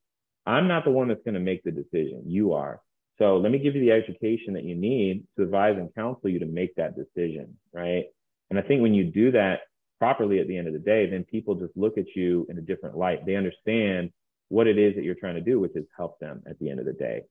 I'm 0.45 0.67
not 0.67 0.85
the 0.85 0.91
one 0.91 1.07
that's 1.07 1.23
going 1.23 1.33
to 1.33 1.39
make 1.39 1.63
the 1.63 1.71
decision. 1.71 2.23
You 2.25 2.53
are. 2.53 2.79
So 3.19 3.37
let 3.37 3.51
me 3.51 3.59
give 3.59 3.75
you 3.75 3.81
the 3.81 3.91
education 3.91 4.53
that 4.53 4.63
you 4.63 4.75
need 4.75 5.25
to 5.37 5.43
advise 5.43 5.77
and 5.77 5.93
counsel 5.93 6.29
you 6.29 6.39
to 6.39 6.45
make 6.45 6.75
that 6.75 6.95
decision, 6.95 7.57
right? 7.73 8.05
And 8.49 8.57
I 8.57 8.61
think 8.61 8.81
when 8.81 8.93
you 8.93 9.03
do 9.03 9.31
that, 9.31 9.59
properly 9.99 10.39
at 10.39 10.47
the 10.47 10.57
end 10.57 10.67
of 10.67 10.73
the 10.73 10.79
day, 10.79 11.09
then 11.09 11.25
people 11.25 11.55
just 11.55 11.75
look 11.75 11.97
at 11.97 12.05
you 12.15 12.47
in 12.49 12.57
a 12.57 12.61
different 12.61 12.97
light. 12.97 13.25
They 13.25 13.35
understand 13.35 14.11
what 14.47 14.65
it 14.65 14.77
is 14.77 14.95
that 14.95 15.03
you're 15.03 15.15
trying 15.15 15.35
to 15.35 15.41
do, 15.41 15.59
which 15.59 15.75
is 15.75 15.85
help 15.95 16.19
them 16.19 16.41
at 16.49 16.57
the 16.59 16.69
end 16.69 16.79
of 16.79 16.85
the 16.85 16.93
day. 16.93 17.23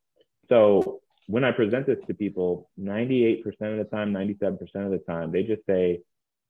So 0.51 1.01
when 1.27 1.45
I 1.45 1.51
present 1.51 1.87
this 1.87 1.99
to 2.07 2.15
people, 2.15 2.71
98% 2.79 3.45
of 3.47 3.79
the 3.79 3.89
time, 3.91 4.13
97% 4.13 4.61
of 4.61 4.91
the 4.91 5.03
time, 5.07 5.33
they 5.33 5.43
just 5.43 5.65
say, 5.67 6.01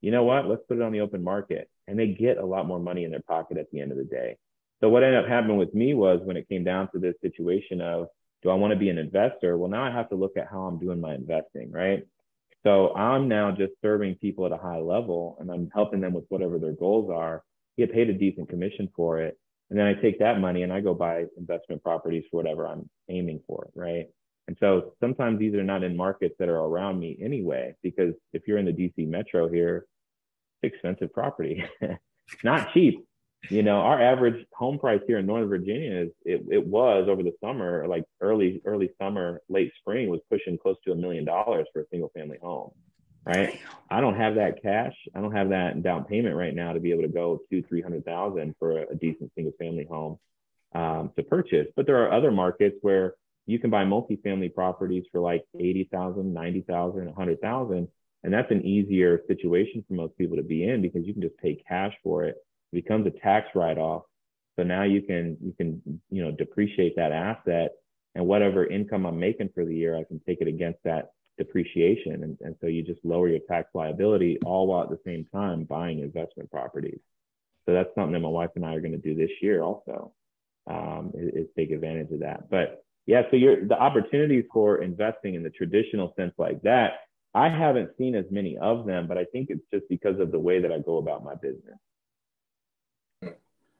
you 0.00 0.10
know 0.10 0.24
what, 0.24 0.46
let's 0.46 0.62
put 0.68 0.78
it 0.78 0.82
on 0.82 0.92
the 0.92 1.00
open 1.00 1.22
market. 1.22 1.70
And 1.86 1.98
they 1.98 2.08
get 2.08 2.36
a 2.36 2.44
lot 2.44 2.66
more 2.66 2.80
money 2.80 3.04
in 3.04 3.12
their 3.12 3.22
pocket 3.22 3.56
at 3.56 3.70
the 3.70 3.80
end 3.80 3.92
of 3.92 3.98
the 3.98 4.04
day. 4.04 4.36
So 4.80 4.88
what 4.88 5.02
ended 5.02 5.24
up 5.24 5.28
happening 5.28 5.56
with 5.56 5.74
me 5.74 5.94
was 5.94 6.20
when 6.22 6.36
it 6.36 6.48
came 6.48 6.64
down 6.64 6.88
to 6.92 6.98
this 6.98 7.14
situation 7.22 7.80
of, 7.80 8.08
do 8.42 8.50
I 8.50 8.54
want 8.54 8.72
to 8.72 8.78
be 8.78 8.90
an 8.90 8.98
investor? 8.98 9.56
Well, 9.58 9.70
now 9.70 9.84
I 9.84 9.90
have 9.90 10.08
to 10.10 10.14
look 10.14 10.36
at 10.36 10.48
how 10.50 10.62
I'm 10.62 10.78
doing 10.78 11.00
my 11.00 11.14
investing, 11.14 11.70
right? 11.70 12.04
So 12.64 12.94
I'm 12.94 13.28
now 13.28 13.50
just 13.50 13.72
serving 13.82 14.16
people 14.16 14.46
at 14.46 14.52
a 14.52 14.56
high 14.56 14.78
level 14.78 15.36
and 15.40 15.50
I'm 15.50 15.70
helping 15.74 16.00
them 16.00 16.12
with 16.12 16.24
whatever 16.28 16.58
their 16.58 16.72
goals 16.72 17.10
are, 17.10 17.42
get 17.76 17.92
paid 17.92 18.10
a 18.10 18.12
decent 18.12 18.48
commission 18.48 18.88
for 18.94 19.20
it. 19.20 19.38
And 19.70 19.78
then 19.78 19.86
I 19.86 19.94
take 19.94 20.18
that 20.18 20.40
money 20.40 20.62
and 20.62 20.72
I 20.72 20.80
go 20.80 20.94
buy 20.94 21.24
investment 21.36 21.82
properties 21.82 22.24
for 22.30 22.38
whatever 22.38 22.66
I'm 22.66 22.88
aiming 23.08 23.40
for. 23.46 23.68
Right. 23.74 24.06
And 24.46 24.56
so 24.60 24.94
sometimes 25.00 25.38
these 25.38 25.54
are 25.54 25.62
not 25.62 25.84
in 25.84 25.96
markets 25.96 26.34
that 26.38 26.48
are 26.48 26.56
around 26.56 26.98
me 26.98 27.18
anyway, 27.22 27.74
because 27.82 28.14
if 28.32 28.48
you're 28.48 28.58
in 28.58 28.64
the 28.64 28.72
DC 28.72 29.06
metro 29.06 29.48
here, 29.48 29.84
expensive 30.62 31.12
property, 31.12 31.64
not 32.44 32.72
cheap 32.72 33.06
you 33.50 33.62
know, 33.62 33.78
our 33.78 34.00
average 34.02 34.44
home 34.52 34.78
price 34.78 35.00
here 35.06 35.18
in 35.18 35.26
Northern 35.26 35.48
Virginia 35.48 36.02
is 36.02 36.10
it, 36.24 36.44
it 36.50 36.66
was 36.66 37.08
over 37.08 37.22
the 37.22 37.32
summer, 37.42 37.86
like 37.86 38.04
early 38.20 38.60
early 38.64 38.90
summer, 39.00 39.40
late 39.48 39.72
spring, 39.78 40.08
was 40.08 40.20
pushing 40.30 40.58
close 40.58 40.76
to 40.84 40.92
a 40.92 40.96
million 40.96 41.24
dollars 41.24 41.66
for 41.72 41.82
a 41.82 41.84
single 41.90 42.10
family 42.14 42.38
home. 42.42 42.72
Right. 43.24 43.60
I 43.90 44.00
don't 44.00 44.16
have 44.16 44.36
that 44.36 44.62
cash. 44.62 44.94
I 45.14 45.20
don't 45.20 45.32
have 45.32 45.50
that 45.50 45.82
down 45.82 46.04
payment 46.04 46.34
right 46.34 46.54
now 46.54 46.72
to 46.72 46.80
be 46.80 46.92
able 46.92 47.02
to 47.02 47.08
go 47.08 47.40
two, 47.50 47.62
three 47.62 47.82
hundred 47.82 48.04
thousand 48.04 48.54
for 48.58 48.78
a, 48.78 48.92
a 48.92 48.94
decent 48.94 49.32
single 49.34 49.52
family 49.58 49.86
home 49.88 50.18
um, 50.74 51.12
to 51.16 51.22
purchase. 51.22 51.66
But 51.76 51.86
there 51.86 52.02
are 52.02 52.12
other 52.12 52.30
markets 52.30 52.76
where 52.80 53.14
you 53.46 53.58
can 53.58 53.70
buy 53.70 53.84
multifamily 53.84 54.54
properties 54.54 55.04
for 55.10 55.20
like 55.20 55.42
80,000, 55.58 56.34
90,000, 56.34 57.06
100,000. 57.06 57.88
And 58.24 58.34
that's 58.34 58.50
an 58.50 58.62
easier 58.66 59.22
situation 59.26 59.84
for 59.88 59.94
most 59.94 60.18
people 60.18 60.36
to 60.36 60.42
be 60.42 60.68
in 60.68 60.82
because 60.82 61.06
you 61.06 61.14
can 61.14 61.22
just 61.22 61.38
pay 61.38 61.62
cash 61.66 61.94
for 62.02 62.24
it 62.24 62.36
becomes 62.72 63.06
a 63.06 63.10
tax 63.10 63.48
write-off. 63.54 64.02
So 64.56 64.64
now 64.64 64.82
you 64.82 65.02
can 65.02 65.36
you 65.40 65.54
can 65.56 65.80
you 66.10 66.24
know 66.24 66.32
depreciate 66.32 66.96
that 66.96 67.12
asset 67.12 67.72
and 68.14 68.26
whatever 68.26 68.66
income 68.66 69.06
I'm 69.06 69.18
making 69.18 69.50
for 69.54 69.64
the 69.64 69.74
year, 69.74 69.96
I 69.96 70.04
can 70.04 70.20
take 70.26 70.40
it 70.40 70.48
against 70.48 70.80
that 70.84 71.12
depreciation. 71.38 72.24
And, 72.24 72.36
and 72.40 72.56
so 72.60 72.66
you 72.66 72.82
just 72.82 73.04
lower 73.04 73.28
your 73.28 73.38
tax 73.48 73.68
liability 73.74 74.38
all 74.44 74.66
while 74.66 74.82
at 74.82 74.90
the 74.90 74.98
same 75.06 75.26
time 75.32 75.64
buying 75.64 76.00
investment 76.00 76.50
properties. 76.50 76.98
So 77.64 77.74
that's 77.74 77.94
something 77.94 78.14
that 78.14 78.20
my 78.20 78.28
wife 78.28 78.50
and 78.56 78.64
I 78.64 78.74
are 78.74 78.80
going 78.80 78.92
to 78.92 78.98
do 78.98 79.14
this 79.14 79.30
year 79.40 79.62
also, 79.62 80.12
um, 80.68 81.12
is, 81.14 81.44
is 81.44 81.46
take 81.56 81.70
advantage 81.70 82.10
of 82.10 82.20
that. 82.20 82.50
But 82.50 82.82
yeah, 83.06 83.22
so 83.30 83.36
you're, 83.36 83.66
the 83.66 83.78
opportunities 83.78 84.44
for 84.52 84.82
investing 84.82 85.34
in 85.34 85.42
the 85.42 85.50
traditional 85.50 86.12
sense 86.16 86.34
like 86.38 86.60
that, 86.62 86.94
I 87.34 87.48
haven't 87.48 87.90
seen 87.98 88.14
as 88.14 88.24
many 88.30 88.56
of 88.58 88.84
them, 88.84 89.06
but 89.06 89.16
I 89.16 89.26
think 89.26 89.50
it's 89.50 89.64
just 89.72 89.84
because 89.88 90.18
of 90.18 90.32
the 90.32 90.40
way 90.40 90.60
that 90.60 90.72
I 90.72 90.78
go 90.80 90.96
about 90.96 91.22
my 91.22 91.34
business. 91.36 91.78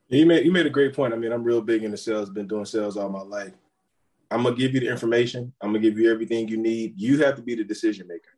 You 0.09 0.27
made 0.27 0.45
you 0.45 0.53
made 0.53 0.67
a 0.67 0.71
great 0.71 0.95
point. 0.95 1.13
I 1.13 1.17
mean, 1.17 1.33
I'm 1.33 1.45
real 1.45 1.61
big 1.61 1.85
into 1.85 1.97
sales. 1.97 2.31
Been 2.31 2.49
doing 2.49 2.65
sales 2.65 2.97
all 2.97 3.09
my 3.09 3.23
life. 3.23 3.53
I'm 4.31 4.43
gonna 4.43 4.57
give 4.57 4.75
you 4.75 4.81
the 4.81 4.89
information. 4.89 5.53
I'm 5.61 5.71
gonna 5.71 5.81
give 5.81 5.99
you 5.99 6.11
everything 6.11 6.49
you 6.49 6.57
need. 6.57 6.95
You 6.97 7.23
have 7.25 7.37
to 7.37 7.43
be 7.43 7.55
the 7.55 7.65
decision 7.65 8.09
maker. 8.09 8.31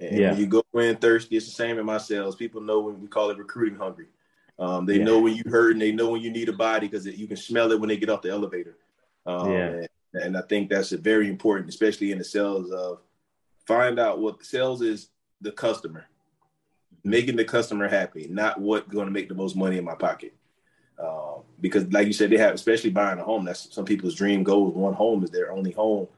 And 0.00 0.18
yeah. 0.18 0.34
you 0.34 0.46
go 0.46 0.64
in 0.74 0.96
thirsty, 0.96 1.36
it's 1.36 1.46
the 1.46 1.52
same 1.52 1.78
in 1.78 1.86
my 1.86 1.98
sales. 1.98 2.36
People 2.36 2.60
know 2.60 2.80
when 2.80 3.00
we 3.00 3.06
call 3.06 3.30
it 3.30 3.38
recruiting 3.38 3.78
hungry. 3.78 4.06
Um, 4.58 4.86
they 4.86 4.98
yeah. 4.98 5.04
know 5.04 5.20
when 5.20 5.34
you 5.34 5.44
hurt 5.46 5.72
and 5.72 5.82
they 5.82 5.92
know 5.92 6.10
when 6.10 6.20
you 6.20 6.30
need 6.30 6.48
a 6.48 6.52
body 6.52 6.88
because 6.88 7.06
you 7.06 7.26
can 7.26 7.36
smell 7.36 7.72
it 7.72 7.80
when 7.80 7.88
they 7.88 7.96
get 7.96 8.10
off 8.10 8.22
the 8.22 8.30
elevator. 8.30 8.76
Um, 9.26 9.50
yeah. 9.50 9.66
And, 9.66 9.88
and, 10.14 10.36
I 10.36 10.42
think 10.42 10.68
that's 10.68 10.90
very 10.90 11.28
important, 11.28 11.68
especially 11.68 12.12
in 12.12 12.18
the 12.18 12.24
sales 12.24 12.70
of 12.70 13.00
find 13.66 13.98
out 13.98 14.20
what 14.20 14.44
sales 14.44 14.82
is 14.82 15.08
the 15.40 15.50
customer, 15.50 16.06
making 17.02 17.36
the 17.36 17.44
customer 17.44 17.88
happy, 17.88 18.28
not 18.28 18.60
what 18.60 18.88
going 18.88 19.06
to 19.06 19.12
make 19.12 19.28
the 19.28 19.34
most 19.34 19.56
money 19.56 19.78
in 19.78 19.84
my 19.84 19.94
pocket. 19.94 20.34
Um, 20.98 21.42
because, 21.60 21.90
like 21.92 22.06
you 22.06 22.12
said, 22.12 22.30
they 22.30 22.38
have, 22.38 22.54
especially 22.54 22.90
buying 22.90 23.18
a 23.18 23.24
home. 23.24 23.44
That's 23.44 23.74
some 23.74 23.84
people's 23.84 24.14
dream 24.14 24.42
goal. 24.42 24.70
One 24.70 24.94
home 24.94 25.24
is 25.24 25.30
their 25.30 25.52
only 25.52 25.72
home. 25.72 26.08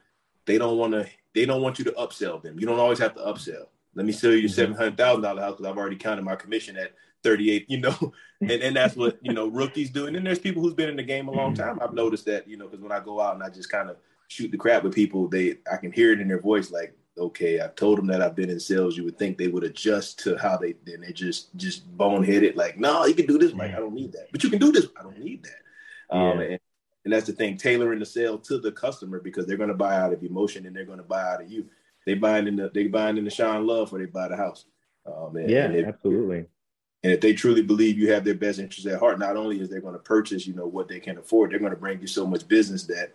They 0.45 0.59
don't 0.59 0.79
want 0.79 0.93
to. 0.93 1.07
They 1.35 1.45
don't 1.45 1.63
want 1.63 1.79
you 1.79 1.85
to 1.87 1.93
upsell 1.93 2.43
them. 2.43 2.59
You 2.59 2.67
don't 2.67 2.79
always 2.79 2.99
have 2.99 3.15
to 3.15 3.21
upsell. 3.21 3.67
Let 3.95 4.07
me 4.07 4.13
sell 4.13 4.33
you 4.33 4.39
a 4.39 4.41
mm-hmm. 4.43 4.55
seven 4.55 4.75
hundred 4.75 4.97
thousand 4.97 5.23
dollar 5.23 5.43
house 5.43 5.57
because 5.57 5.71
I've 5.71 5.79
already 5.79 5.97
counted 5.97 6.23
my 6.23 6.37
commission 6.37 6.77
at 6.77 6.93
thirty 7.23 7.51
eight. 7.51 7.67
You 7.69 7.81
know, 7.81 8.13
and 8.41 8.51
and 8.51 8.77
that's 8.77 8.97
what 8.97 9.19
you 9.23 9.33
know 9.33 9.49
rookies 9.49 9.91
do. 9.91 10.07
And 10.07 10.15
then 10.15 10.25
there's 10.25 10.39
people 10.39 10.63
who's 10.63 10.75
been 10.75 10.91
in 10.91 10.97
the 10.97 11.03
game 11.03 11.29
a 11.29 11.33
long 11.33 11.55
mm-hmm. 11.55 11.63
time. 11.63 11.79
I've 11.81 11.95
noticed 11.95 12.27
that 12.27 12.47
you 12.47 12.57
know 12.57 12.67
because 12.67 12.83
when 12.83 12.93
I 12.93 13.01
go 13.01 13.21
out 13.21 13.35
and 13.35 13.43
I 13.43 13.49
just 13.49 13.71
kind 13.71 13.91
of 13.91 13.97
shoot 14.29 14.51
the 14.51 14.59
crap 14.59 14.83
with 14.83 14.95
people, 14.95 15.29
they 15.29 15.57
I 15.71 15.77
can 15.77 15.93
hear 15.93 16.13
it 16.13 16.21
in 16.21 16.29
their 16.29 16.41
voice 16.41 16.71
like 16.71 16.97
okay, 17.19 17.61
I've 17.61 17.75
told 17.75 17.99
them 17.99 18.07
that 18.09 18.23
I've 18.23 18.37
been 18.37 18.51
in 18.51 18.61
sales. 18.61 18.97
You 18.97 19.05
would 19.05 19.19
think 19.19 19.39
they 19.39 19.49
would 19.49 19.65
adjust 19.65 20.19
to 20.21 20.37
how 20.37 20.57
they 20.57 20.75
then 20.85 21.01
they 21.01 21.13
just 21.13 21.55
just 21.57 21.97
boneheaded 21.97 22.57
like, 22.57 22.79
no, 22.79 23.07
you 23.07 23.15
can 23.15 23.27
do 23.27 23.39
this. 23.39 23.53
Like, 23.53 23.75
I 23.75 23.81
don't 23.81 23.95
need 23.95 24.13
that. 24.13 24.29
But 24.33 24.45
you 24.45 24.51
can 24.51 24.59
do 24.59 24.73
this. 24.73 24.87
I 24.99 25.03
don't 25.03 25.19
need 25.19 25.45
that. 25.45 26.17
Um, 26.17 26.41
and, 26.41 26.61
and 27.05 27.13
that's 27.13 27.27
the 27.27 27.33
thing, 27.33 27.57
tailoring 27.57 27.99
the 27.99 28.07
sale 28.07 28.39
to 28.39 28.59
the 28.59 28.73
customer 28.73 29.21
because 29.21 29.47
they're 29.47 29.57
going 29.57 29.69
to 29.69 29.75
buy 29.75 29.97
out 29.97 30.13
of 30.13 30.23
emotion 30.23 30.67
and 30.67 30.75
they're 30.75 30.85
going 30.85 30.99
to 30.99 31.05
buy 31.05 31.23
out 31.23 31.43
of 31.43 31.51
you. 31.51 31.67
They 32.05 32.15
buying 32.15 32.47
in 32.47 32.57
the 32.57 32.71
they 32.73 32.87
buying 32.87 33.17
in 33.17 33.25
the 33.25 33.31
Sean 33.31 33.67
Love 33.67 33.93
or 33.93 33.99
they 33.99 34.07
buy 34.07 34.29
the 34.29 34.37
house. 34.37 34.67
Um, 35.07 35.37
and, 35.37 35.51
yeah, 35.51 35.65
and 35.65 35.77
if, 35.77 35.87
absolutely. 35.87 36.47
And 37.03 37.13
if 37.13 37.21
they 37.21 37.33
truly 37.35 37.63
believe 37.63 37.99
you 37.99 38.13
have 38.13 38.25
their 38.25 38.35
best 38.35 38.59
interest 38.59 38.87
at 38.87 38.99
heart, 38.99 39.19
not 39.19 39.37
only 39.37 39.61
is 39.61 39.69
they 39.69 39.81
going 39.81 39.95
to 39.95 40.01
purchase, 40.01 40.47
you 40.47 40.55
know, 40.55 40.67
what 40.67 40.89
they 40.89 40.99
can 40.99 41.19
afford, 41.19 41.51
they're 41.51 41.59
going 41.59 41.71
to 41.71 41.79
bring 41.79 42.01
you 42.01 42.07
so 42.07 42.27
much 42.27 42.49
business 42.49 42.85
that 42.85 43.13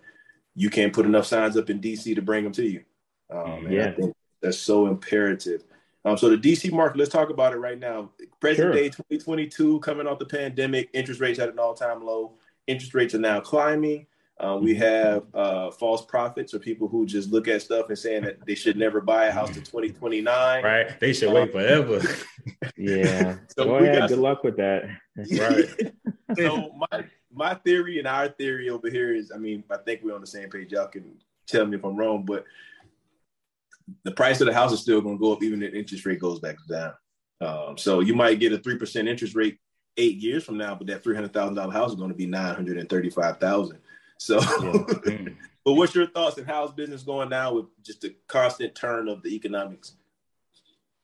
you 0.54 0.70
can't 0.70 0.92
put 0.92 1.06
enough 1.06 1.26
signs 1.26 1.56
up 1.56 1.68
in 1.68 1.80
DC 1.80 2.14
to 2.14 2.22
bring 2.22 2.44
them 2.44 2.52
to 2.54 2.66
you. 2.66 2.84
Um, 3.32 3.70
yeah. 3.70 3.86
I 3.86 3.92
think 3.92 4.14
that's 4.40 4.58
so 4.58 4.86
imperative. 4.86 5.64
Um, 6.04 6.18
so 6.18 6.28
the 6.28 6.36
DC 6.36 6.72
market, 6.72 6.98
let's 6.98 7.10
talk 7.10 7.30
about 7.30 7.52
it 7.52 7.58
right 7.58 7.78
now. 7.78 8.10
Present 8.40 8.66
sure. 8.66 8.72
day 8.72 8.88
2022, 8.88 9.80
coming 9.80 10.06
off 10.06 10.18
the 10.18 10.26
pandemic, 10.26 10.90
interest 10.92 11.20
rates 11.20 11.38
at 11.38 11.48
an 11.48 11.58
all-time 11.58 12.04
low. 12.04 12.32
Interest 12.66 12.94
rates 12.94 13.14
are 13.14 13.20
now 13.20 13.40
climbing. 13.40 14.06
Uh, 14.40 14.58
we 14.60 14.74
mm-hmm. 14.74 14.82
have 14.82 15.24
uh, 15.34 15.70
false 15.70 16.04
prophets 16.04 16.52
or 16.52 16.58
people 16.58 16.88
who 16.88 17.06
just 17.06 17.30
look 17.30 17.46
at 17.46 17.62
stuff 17.62 17.88
and 17.88 17.98
saying 17.98 18.24
that 18.24 18.44
they 18.44 18.56
should 18.56 18.76
never 18.76 19.00
buy 19.00 19.26
a 19.26 19.30
house 19.30 19.50
to 19.50 19.60
2029. 19.60 20.64
Right. 20.64 20.98
They 20.98 21.12
should 21.12 21.28
um, 21.28 21.34
wait 21.34 21.52
forever. 21.52 22.00
yeah. 22.76 23.36
So 23.56 23.64
Go 23.64 23.76
ahead. 23.76 24.08
Good 24.08 24.18
luck 24.18 24.42
with 24.42 24.56
that. 24.56 24.88
right. 25.16 25.92
so 26.36 26.72
my 26.90 27.04
my 27.32 27.54
theory 27.54 27.98
and 27.98 28.08
our 28.08 28.28
theory 28.28 28.68
over 28.68 28.90
here 28.90 29.14
is, 29.14 29.30
I 29.32 29.38
mean, 29.38 29.62
I 29.70 29.76
think 29.76 30.00
we're 30.02 30.14
on 30.14 30.20
the 30.20 30.26
same 30.26 30.50
page. 30.50 30.72
Y'all 30.72 30.88
can 30.88 31.04
tell 31.46 31.64
me 31.64 31.76
if 31.76 31.84
I'm 31.84 31.96
wrong, 31.96 32.24
but 32.24 32.44
the 34.04 34.12
price 34.12 34.40
of 34.40 34.46
the 34.46 34.54
house 34.54 34.72
is 34.72 34.80
still 34.80 35.00
going 35.00 35.16
to 35.16 35.20
go 35.20 35.32
up 35.32 35.42
even 35.42 35.62
if 35.62 35.74
interest 35.74 36.06
rate 36.06 36.20
goes 36.20 36.40
back 36.40 36.56
down. 36.68 36.94
Um, 37.40 37.76
so 37.76 38.00
you 38.00 38.14
might 38.14 38.40
get 38.40 38.52
a 38.52 38.58
three 38.58 38.78
percent 38.78 39.08
interest 39.08 39.34
rate 39.34 39.58
eight 39.96 40.16
years 40.16 40.44
from 40.44 40.58
now, 40.58 40.74
but 40.74 40.86
that 40.86 41.02
three 41.02 41.14
hundred 41.14 41.32
thousand 41.32 41.56
dollar 41.56 41.72
house 41.72 41.90
is 41.90 41.96
going 41.96 42.10
to 42.10 42.16
be 42.16 42.26
nine 42.26 42.54
hundred 42.54 42.78
and 42.78 42.88
thirty 42.88 43.10
five 43.10 43.38
thousand. 43.38 43.78
So, 44.18 44.38
mm. 44.40 45.34
but 45.64 45.74
what's 45.74 45.94
your 45.94 46.06
thoughts 46.06 46.38
on 46.38 46.44
how's 46.44 46.72
business 46.72 47.02
going 47.02 47.28
now 47.28 47.54
with 47.54 47.66
just 47.82 48.02
the 48.02 48.14
constant 48.28 48.74
turn 48.74 49.08
of 49.08 49.22
the 49.22 49.34
economics? 49.34 49.94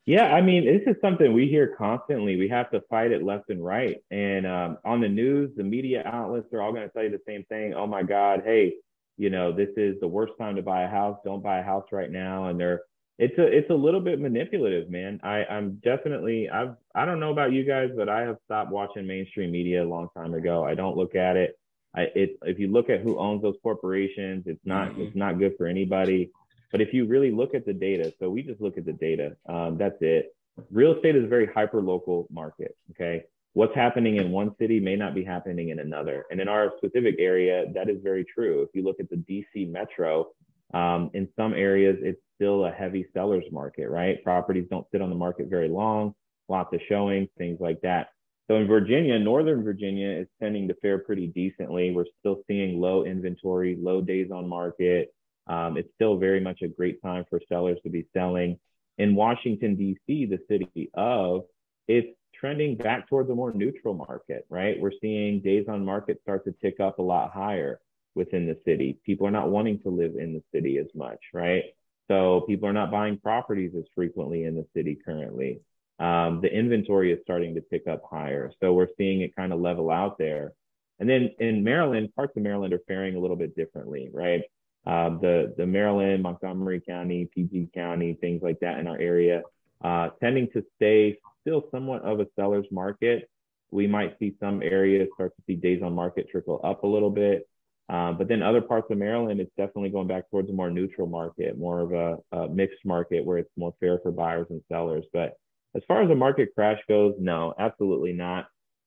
Yeah, 0.07 0.33
I 0.33 0.41
mean, 0.41 0.65
this 0.65 0.81
is 0.87 0.99
something 1.03 1.35
we 1.35 1.49
hear 1.49 1.75
constantly. 1.77 2.37
We 2.37 2.49
have 2.49 2.71
to 2.71 2.81
fight 2.89 3.13
it 3.13 3.23
left 3.23 3.51
and 3.51 3.63
right. 3.63 4.03
And 4.11 4.47
um, 4.47 4.79
on 4.83 5.03
the 5.03 5.09
news, 5.09 5.51
the 5.55 5.65
media 5.65 6.03
outlets 6.07 6.51
are 6.55 6.63
all 6.63 6.73
going 6.73 6.89
to 6.89 6.93
tell 6.95 7.03
you 7.03 7.11
the 7.11 7.21
same 7.27 7.45
thing. 7.45 7.75
Oh 7.75 7.87
my 7.87 8.03
God, 8.03 8.41
hey, 8.43 8.77
you 9.19 9.31
know, 9.31 9.53
this 9.53 9.69
is 9.77 9.97
the 10.01 10.09
worst 10.09 10.33
time 10.39 10.57
to 10.57 10.63
buy 10.63 10.85
a 10.85 10.89
house. 10.89 11.19
Don't 11.25 11.43
buy 11.43 11.59
a 11.59 11.63
house 11.63 11.87
right 11.93 12.11
now. 12.11 12.47
And 12.47 12.59
they're 12.59 12.83
it's 13.19 13.37
a 13.37 13.47
it's 13.47 13.69
a 13.69 13.75
little 13.75 14.01
bit 14.01 14.21
manipulative, 14.21 14.89
man. 14.91 15.19
I 15.25 15.45
I'm 15.45 15.81
definitely 15.85 16.49
I've 16.49 16.77
I 16.95 17.05
don't 17.05 17.19
know 17.19 17.33
about 17.33 17.53
you 17.53 17.65
guys, 17.65 17.91
but 17.97 18.09
I 18.09 18.21
have 18.23 18.37
stopped 18.45 18.71
watching 18.71 19.07
mainstream 19.07 19.51
media 19.51 19.83
a 19.83 19.89
long 19.89 20.09
time 20.17 20.35
ago. 20.35 20.65
I 20.65 20.75
don't 20.75 20.97
look 20.97 21.17
at 21.17 21.37
it. 21.37 21.59
I, 21.97 22.03
it, 22.15 22.39
if 22.43 22.61
you 22.61 22.69
look 22.69 22.91
at 22.91 23.01
who 23.01 23.19
owns 23.19 23.43
those 23.43 23.57
corporations, 23.63 24.45
it's 24.47 24.65
not 24.65 24.91
mm-hmm. 24.91 25.03
it's 25.03 25.17
not 25.17 25.39
good 25.39 25.55
for 25.59 25.67
anybody. 25.67 26.31
But 26.71 26.81
if 26.81 26.95
you 26.95 27.07
really 27.07 27.33
look 27.33 27.55
at 27.55 27.67
the 27.67 27.73
data, 27.73 28.13
so 28.21 28.31
we 28.31 28.43
just 28.43 28.61
look 28.61 28.79
at 28.79 28.85
the 28.85 28.93
data. 28.93 29.37
Um, 29.49 29.79
that's 29.79 29.97
it. 30.01 30.35
Real 30.71 30.95
estate 30.95 31.17
is 31.17 31.25
a 31.25 31.29
very 31.29 31.47
hyper 31.47 31.83
local 31.83 32.29
market. 32.31 32.77
Okay, 32.93 33.25
what's 33.59 33.75
happening 33.75 34.19
in 34.19 34.31
one 34.31 34.55
city 34.57 34.79
may 34.79 34.95
not 34.95 35.17
be 35.17 35.25
happening 35.25 35.71
in 35.71 35.81
another. 35.81 36.25
And 36.31 36.41
in 36.41 36.47
our 36.47 36.71
specific 36.77 37.17
area, 37.19 37.65
that 37.75 37.89
is 37.91 37.97
very 38.05 38.25
true. 38.25 38.63
If 38.63 38.69
you 38.73 38.85
look 38.85 39.01
at 39.01 39.11
the 39.11 39.17
DC 39.17 39.69
metro, 39.69 40.29
um, 40.73 41.11
in 41.13 41.29
some 41.35 41.55
areas 41.55 41.97
it's 42.01 42.21
still 42.37 42.67
a 42.67 42.71
heavy 42.71 43.09
sellers 43.13 43.43
market. 43.51 43.89
Right, 43.89 44.23
properties 44.23 44.69
don't 44.71 44.87
sit 44.93 45.03
on 45.03 45.11
the 45.11 45.17
market 45.17 45.49
very 45.49 45.69
long. 45.69 46.15
Lots 46.49 46.73
of 46.73 46.79
showings, 46.89 47.31
things 47.37 47.59
like 47.59 47.81
that. 47.81 48.11
So 48.49 48.59
in 48.59 48.69
Virginia, 48.69 49.19
Northern 49.19 49.65
Virginia 49.65 50.09
is 50.09 50.29
tending 50.41 50.69
to 50.69 50.75
fare 50.75 51.01
pretty 51.01 51.27
decently. 51.27 51.91
We're 51.91 52.05
still 52.21 52.43
seeing 52.47 52.81
low 52.81 53.05
inventory, 53.05 53.77
low 53.77 54.01
days 54.01 54.31
on 54.31 54.49
market. 54.49 55.13
Um, 55.49 55.77
it's 55.77 55.93
still 55.97 56.17
very 56.17 56.39
much 56.39 56.63
a 56.63 56.69
great 56.69 57.03
time 57.03 57.25
for 57.29 57.41
sellers 57.49 57.79
to 57.83 57.91
be 57.91 58.07
selling. 58.17 58.57
In 58.99 59.17
Washington, 59.17 59.75
D.C., 59.75 60.27
the 60.27 60.39
city 60.49 60.91
of, 60.95 61.43
it's 61.89 62.18
trending 62.39 62.77
back 62.77 63.09
towards 63.09 63.31
a 63.31 63.35
more 63.35 63.53
neutral 63.53 63.95
market, 63.95 64.47
right? 64.49 64.79
We're 64.81 64.93
seeing 65.01 65.41
days 65.41 65.67
on 65.69 65.85
market 65.85 66.21
start 66.23 66.45
to 66.45 66.55
tick 66.61 66.81
up 66.81 66.99
a 66.99 67.03
lot 67.03 67.33
higher 67.33 67.81
within 68.15 68.47
the 68.47 68.59
city. 68.65 68.99
People 69.05 69.27
are 69.27 69.33
not 69.33 69.51
wanting 69.51 69.81
to 69.81 69.89
live 69.89 70.17
in 70.17 70.35
the 70.35 70.43
city 70.53 70.79
as 70.79 70.89
much, 70.95 71.21
right? 71.33 71.65
So 72.09 72.43
people 72.43 72.69
are 72.69 72.73
not 72.73 72.91
buying 72.91 73.19
properties 73.19 73.73
as 73.77 73.85
frequently 73.95 74.45
in 74.45 74.55
the 74.55 74.67
city 74.75 74.99
currently 75.05 75.61
um, 75.99 76.41
the 76.41 76.53
inventory 76.53 77.13
is 77.13 77.19
starting 77.23 77.55
to 77.57 77.61
pick 77.61 77.87
up 77.87 78.03
higher. 78.09 78.53
So 78.61 78.73
we're 78.73 78.89
seeing 78.97 79.23
it 79.23 79.35
kind 79.35 79.53
of 79.53 79.61
level 79.61 79.91
out 79.91 80.19
there. 80.19 80.53
And 81.01 81.09
then 81.09 81.31
in 81.39 81.65
Maryland, 81.65 82.15
parts 82.15 82.37
of 82.37 82.43
Maryland 82.43 82.73
are 82.73 82.83
faring 82.87 83.17
a 83.17 83.21
little 83.21 83.37
bit 83.37 83.57
differently, 83.57 84.11
right? 84.13 84.43
Um, 84.87 85.19
the 85.21 85.55
the 85.57 85.67
Maryland, 85.67 86.23
Montgomery 86.23 86.81
County, 86.81 87.29
PG 87.35 87.71
County, 87.75 88.17
things 88.21 88.43
like 88.43 88.61
that 88.61 88.79
in 88.79 88.87
our 88.87 88.99
area, 88.99 89.43
uh, 89.83 90.11
tending 90.21 90.49
to 90.53 90.65
stay 90.77 91.19
still 91.41 91.65
somewhat 91.71 92.03
of 92.03 92.21
a 92.21 92.27
seller's 92.37 92.67
market. 92.71 93.29
We 93.71 93.87
might 93.87 94.19
see 94.19 94.35
some 94.41 94.63
areas 94.63 95.09
start 95.15 95.37
to 95.37 95.43
see 95.47 95.55
days 95.55 95.83
on 95.83 95.95
market 95.95 96.29
trickle 96.31 96.61
up 96.65 96.85
a 96.85 96.87
little 96.87 97.11
bit. 97.11 97.49
Uh, 97.89 98.13
but 98.13 98.29
then 98.29 98.43
other 98.43 98.61
parts 98.61 98.91
of 98.91 98.99
Maryland, 98.99 99.41
it's 99.41 99.55
definitely 99.57 99.89
going 99.89 100.07
back 100.07 100.31
towards 100.31 100.51
a 100.51 100.53
more 100.53 100.71
neutral 100.71 101.07
market, 101.07 101.59
more 101.59 101.81
of 101.81 101.93
a, 101.93 102.37
a 102.37 102.49
mixed 102.49 102.85
market 102.85 103.25
where 103.25 103.39
it's 103.39 103.51
more 103.57 103.75
fair 103.81 103.99
for 104.03 104.13
buyers 104.13 104.47
and 104.51 104.63
sellers. 104.71 105.05
But 105.13 105.39
as 105.75 105.83
far 105.89 106.03
as 106.03 106.11
a 106.11 106.15
market 106.15 106.51
crash 106.55 106.81
goes, 106.87 107.15
no, 107.19 107.55
absolutely 107.59 108.13
not. 108.13 108.47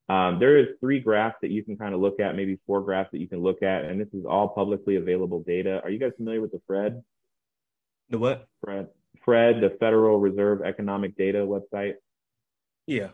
Um, 0.09 0.39
there 0.39 0.57
is 0.57 0.67
three 0.79 0.99
graphs 0.99 1.37
that 1.41 1.51
you 1.51 1.63
can 1.63 1.77
kind 1.77 1.95
of 1.95 2.01
look 2.01 2.19
at, 2.19 2.35
maybe 2.35 2.59
four 2.67 2.81
graphs 2.81 3.09
that 3.11 3.21
you 3.21 3.27
can 3.27 3.39
look 3.39 3.63
at, 3.63 3.85
and 3.85 3.99
this 3.99 4.09
is 4.13 4.25
all 4.25 4.49
publicly 4.49 4.97
available 4.97 5.41
data. 5.41 5.79
Are 5.83 5.89
you 5.89 5.99
guys 5.99 6.11
familiar 6.17 6.41
with 6.41 6.51
the 6.51 6.61
FRED? 6.67 7.01
The 8.09 8.19
what? 8.19 8.47
FRED. 8.63 8.87
FRED, 9.23 9.61
the 9.61 9.77
Federal 9.79 10.19
Reserve 10.19 10.61
Economic 10.63 11.15
Data 11.15 11.39
website. 11.39 11.93
Yeah. 12.87 13.09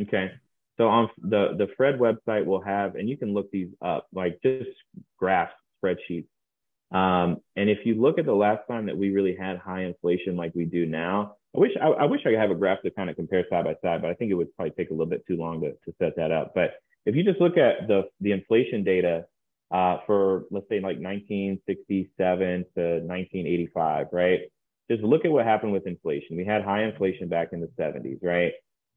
Okay. 0.00 0.32
So 0.76 0.88
on 0.88 1.08
the 1.18 1.54
the 1.56 1.68
FRED 1.76 1.98
website 1.98 2.44
will 2.44 2.60
have, 2.60 2.96
and 2.96 3.08
you 3.08 3.16
can 3.16 3.32
look 3.32 3.50
these 3.50 3.68
up, 3.82 4.06
like 4.12 4.40
just 4.42 4.68
graphs, 5.18 5.52
spreadsheets. 5.82 6.26
Um, 6.92 7.38
and 7.56 7.68
if 7.68 7.78
you 7.84 8.00
look 8.00 8.18
at 8.18 8.26
the 8.26 8.34
last 8.34 8.66
time 8.68 8.86
that 8.86 8.96
we 8.96 9.10
really 9.10 9.34
had 9.34 9.58
high 9.58 9.84
inflation 9.84 10.36
like 10.36 10.52
we 10.54 10.66
do 10.66 10.86
now, 10.86 11.36
I 11.54 11.58
wish 11.58 11.72
I, 11.80 11.86
I, 11.86 12.04
wish 12.04 12.20
I 12.20 12.30
could 12.30 12.38
have 12.38 12.50
a 12.50 12.54
graph 12.54 12.82
to 12.82 12.90
kind 12.90 13.10
of 13.10 13.16
compare 13.16 13.44
side 13.50 13.64
by 13.64 13.74
side, 13.82 14.02
but 14.02 14.10
I 14.10 14.14
think 14.14 14.30
it 14.30 14.34
would 14.34 14.54
probably 14.54 14.72
take 14.72 14.90
a 14.90 14.92
little 14.92 15.06
bit 15.06 15.26
too 15.26 15.36
long 15.36 15.62
to, 15.62 15.72
to 15.72 15.94
set 15.98 16.14
that 16.16 16.30
up. 16.30 16.52
But 16.54 16.74
if 17.06 17.16
you 17.16 17.24
just 17.24 17.40
look 17.40 17.56
at 17.56 17.88
the 17.88 18.02
the 18.20 18.32
inflation 18.32 18.84
data 18.84 19.24
uh, 19.70 19.98
for 20.06 20.44
let's 20.50 20.68
say 20.68 20.76
like 20.76 20.98
1967 20.98 22.64
to 22.76 22.82
1985, 23.00 24.06
right? 24.12 24.40
Just 24.90 25.02
look 25.02 25.24
at 25.24 25.32
what 25.32 25.44
happened 25.44 25.72
with 25.72 25.86
inflation. 25.86 26.36
We 26.36 26.44
had 26.44 26.62
high 26.62 26.84
inflation 26.84 27.28
back 27.28 27.48
in 27.52 27.60
the 27.60 27.70
70s, 27.78 28.22
right? 28.22 28.52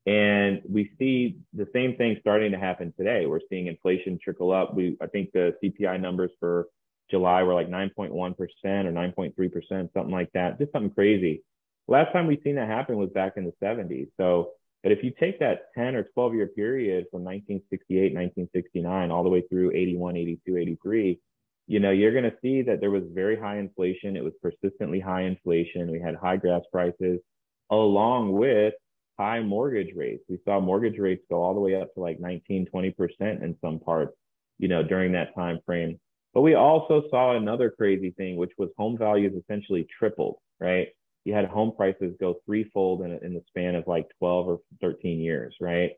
And 0.05 0.61
we 0.67 0.91
see 0.97 1.37
the 1.53 1.67
same 1.73 1.95
thing 1.95 2.17
starting 2.21 2.51
to 2.51 2.57
happen 2.57 2.93
today. 2.97 3.25
We're 3.25 3.41
seeing 3.49 3.67
inflation 3.67 4.17
trickle 4.23 4.51
up. 4.51 4.73
We 4.73 4.97
I 5.01 5.07
think 5.07 5.31
the 5.33 5.55
CPI 5.63 5.99
numbers 5.99 6.31
for 6.39 6.67
July 7.11 7.43
were 7.43 7.53
like 7.53 7.69
9.1% 7.69 8.11
or 8.11 8.91
9.3%, 8.91 9.93
something 9.93 10.11
like 10.11 10.31
that. 10.33 10.59
Just 10.59 10.71
something 10.71 10.93
crazy. 10.93 11.43
Last 11.87 12.13
time 12.13 12.27
we've 12.27 12.39
seen 12.43 12.55
that 12.55 12.67
happen 12.67 12.97
was 12.97 13.09
back 13.09 13.33
in 13.35 13.45
the 13.45 13.53
70s. 13.63 14.09
So, 14.17 14.51
but 14.83 14.91
if 14.91 15.03
you 15.03 15.11
take 15.19 15.39
that 15.39 15.73
10 15.75 15.95
or 15.95 16.03
12 16.13 16.35
year 16.35 16.47
period 16.47 17.05
from 17.11 17.23
1968, 17.23 18.13
1969, 18.13 19.11
all 19.11 19.23
the 19.23 19.29
way 19.29 19.43
through 19.49 19.71
81, 19.71 20.15
82, 20.15 20.57
83, 20.57 21.19
you 21.67 21.79
know, 21.79 21.91
you're 21.91 22.11
going 22.11 22.23
to 22.23 22.37
see 22.41 22.61
that 22.61 22.79
there 22.79 22.91
was 22.91 23.03
very 23.13 23.39
high 23.39 23.57
inflation. 23.57 24.15
It 24.15 24.23
was 24.23 24.33
persistently 24.41 24.99
high 24.99 25.23
inflation. 25.23 25.91
We 25.91 25.99
had 25.99 26.15
high 26.15 26.37
gas 26.37 26.61
prices 26.71 27.19
along 27.69 28.31
with 28.31 28.73
high 29.19 29.41
mortgage 29.41 29.93
rates. 29.95 30.23
We 30.29 30.39
saw 30.45 30.59
mortgage 30.59 30.97
rates 30.97 31.23
go 31.29 31.43
all 31.43 31.53
the 31.53 31.59
way 31.59 31.75
up 31.75 31.93
to 31.93 31.99
like 31.99 32.19
19, 32.19 32.67
20% 32.73 32.93
in 33.19 33.55
some 33.61 33.79
parts, 33.79 34.15
you 34.57 34.67
know, 34.67 34.81
during 34.81 35.11
that 35.11 35.35
time 35.35 35.59
frame. 35.65 35.99
But 36.33 36.41
we 36.41 36.55
also 36.55 37.03
saw 37.09 37.35
another 37.35 37.69
crazy 37.69 38.11
thing, 38.11 38.37
which 38.37 38.51
was 38.57 38.69
home 38.77 38.97
values 38.97 39.33
essentially 39.35 39.87
tripled, 39.99 40.37
right? 40.59 40.87
you 41.25 41.33
had 41.33 41.45
home 41.45 41.73
prices 41.75 42.15
go 42.19 42.35
threefold 42.45 43.01
in, 43.01 43.11
in 43.23 43.33
the 43.33 43.43
span 43.47 43.75
of 43.75 43.85
like 43.87 44.07
12 44.19 44.47
or 44.47 44.59
13 44.81 45.19
years, 45.19 45.55
right? 45.59 45.91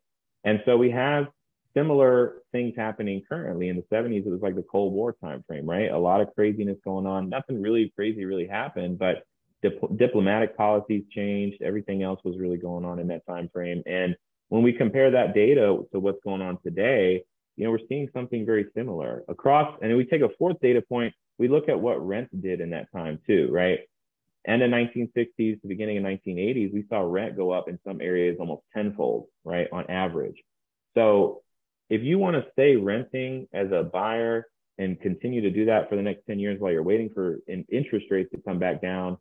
And 0.43 0.61
so 0.65 0.77
we 0.77 0.91
have 0.91 1.27
similar 1.73 2.41
things 2.51 2.73
happening 2.75 3.21
currently. 3.27 3.69
In 3.69 3.77
the 3.77 3.95
70s, 3.95 4.25
it 4.25 4.29
was 4.29 4.41
like 4.41 4.55
the 4.55 4.65
Cold 4.69 4.93
War 4.93 5.15
time 5.21 5.43
frame, 5.47 5.69
right? 5.69 5.91
A 5.91 5.97
lot 5.97 6.21
of 6.21 6.33
craziness 6.35 6.77
going 6.83 7.05
on. 7.05 7.29
Nothing 7.29 7.61
really 7.61 7.93
crazy 7.95 8.25
really 8.25 8.47
happened, 8.47 8.99
but 8.99 9.23
dip- 9.61 9.97
diplomatic 9.97 10.57
policies 10.57 11.03
changed. 11.11 11.61
Everything 11.61 12.03
else 12.03 12.19
was 12.23 12.37
really 12.37 12.57
going 12.57 12.85
on 12.85 12.99
in 12.99 13.07
that 13.07 13.25
time 13.25 13.49
frame. 13.53 13.81
And 13.85 14.15
when 14.49 14.63
we 14.63 14.73
compare 14.73 15.11
that 15.11 15.33
data 15.33 15.77
to 15.91 15.99
what's 15.99 16.19
going 16.23 16.41
on 16.41 16.57
today, 16.63 17.23
you 17.55 17.65
know, 17.65 17.71
we're 17.71 17.87
seeing 17.89 18.09
something 18.13 18.45
very 18.45 18.67
similar 18.75 19.23
across. 19.27 19.77
And 19.81 19.95
we 19.95 20.05
take 20.05 20.21
a 20.21 20.29
fourth 20.37 20.59
data 20.61 20.81
point. 20.81 21.13
We 21.37 21.47
look 21.47 21.69
at 21.69 21.79
what 21.79 22.05
rents 22.05 22.31
did 22.39 22.61
in 22.61 22.71
that 22.71 22.91
time 22.91 23.19
too, 23.27 23.49
right? 23.51 23.79
end 24.47 24.63
of 24.63 24.71
1960s 24.71 25.61
to 25.61 25.67
beginning 25.67 25.97
of 25.97 26.03
1980s, 26.03 26.73
we 26.73 26.85
saw 26.89 27.01
rent 27.01 27.37
go 27.37 27.51
up 27.51 27.69
in 27.69 27.79
some 27.85 28.01
areas 28.01 28.37
almost 28.39 28.63
tenfold, 28.73 29.27
right, 29.43 29.67
on 29.71 29.89
average. 29.89 30.41
So 30.95 31.41
if 31.89 32.01
you 32.01 32.17
want 32.17 32.35
to 32.35 32.45
stay 32.51 32.75
renting 32.75 33.47
as 33.53 33.71
a 33.71 33.83
buyer 33.83 34.47
and 34.77 34.99
continue 34.99 35.41
to 35.41 35.51
do 35.51 35.65
that 35.65 35.89
for 35.89 35.95
the 35.95 36.01
next 36.01 36.25
10 36.25 36.39
years 36.39 36.59
while 36.59 36.71
you're 36.71 36.83
waiting 36.83 37.11
for 37.13 37.39
interest 37.47 38.07
rates 38.09 38.31
to 38.31 38.41
come 38.41 38.59
back 38.59 38.81
down, 38.81 39.17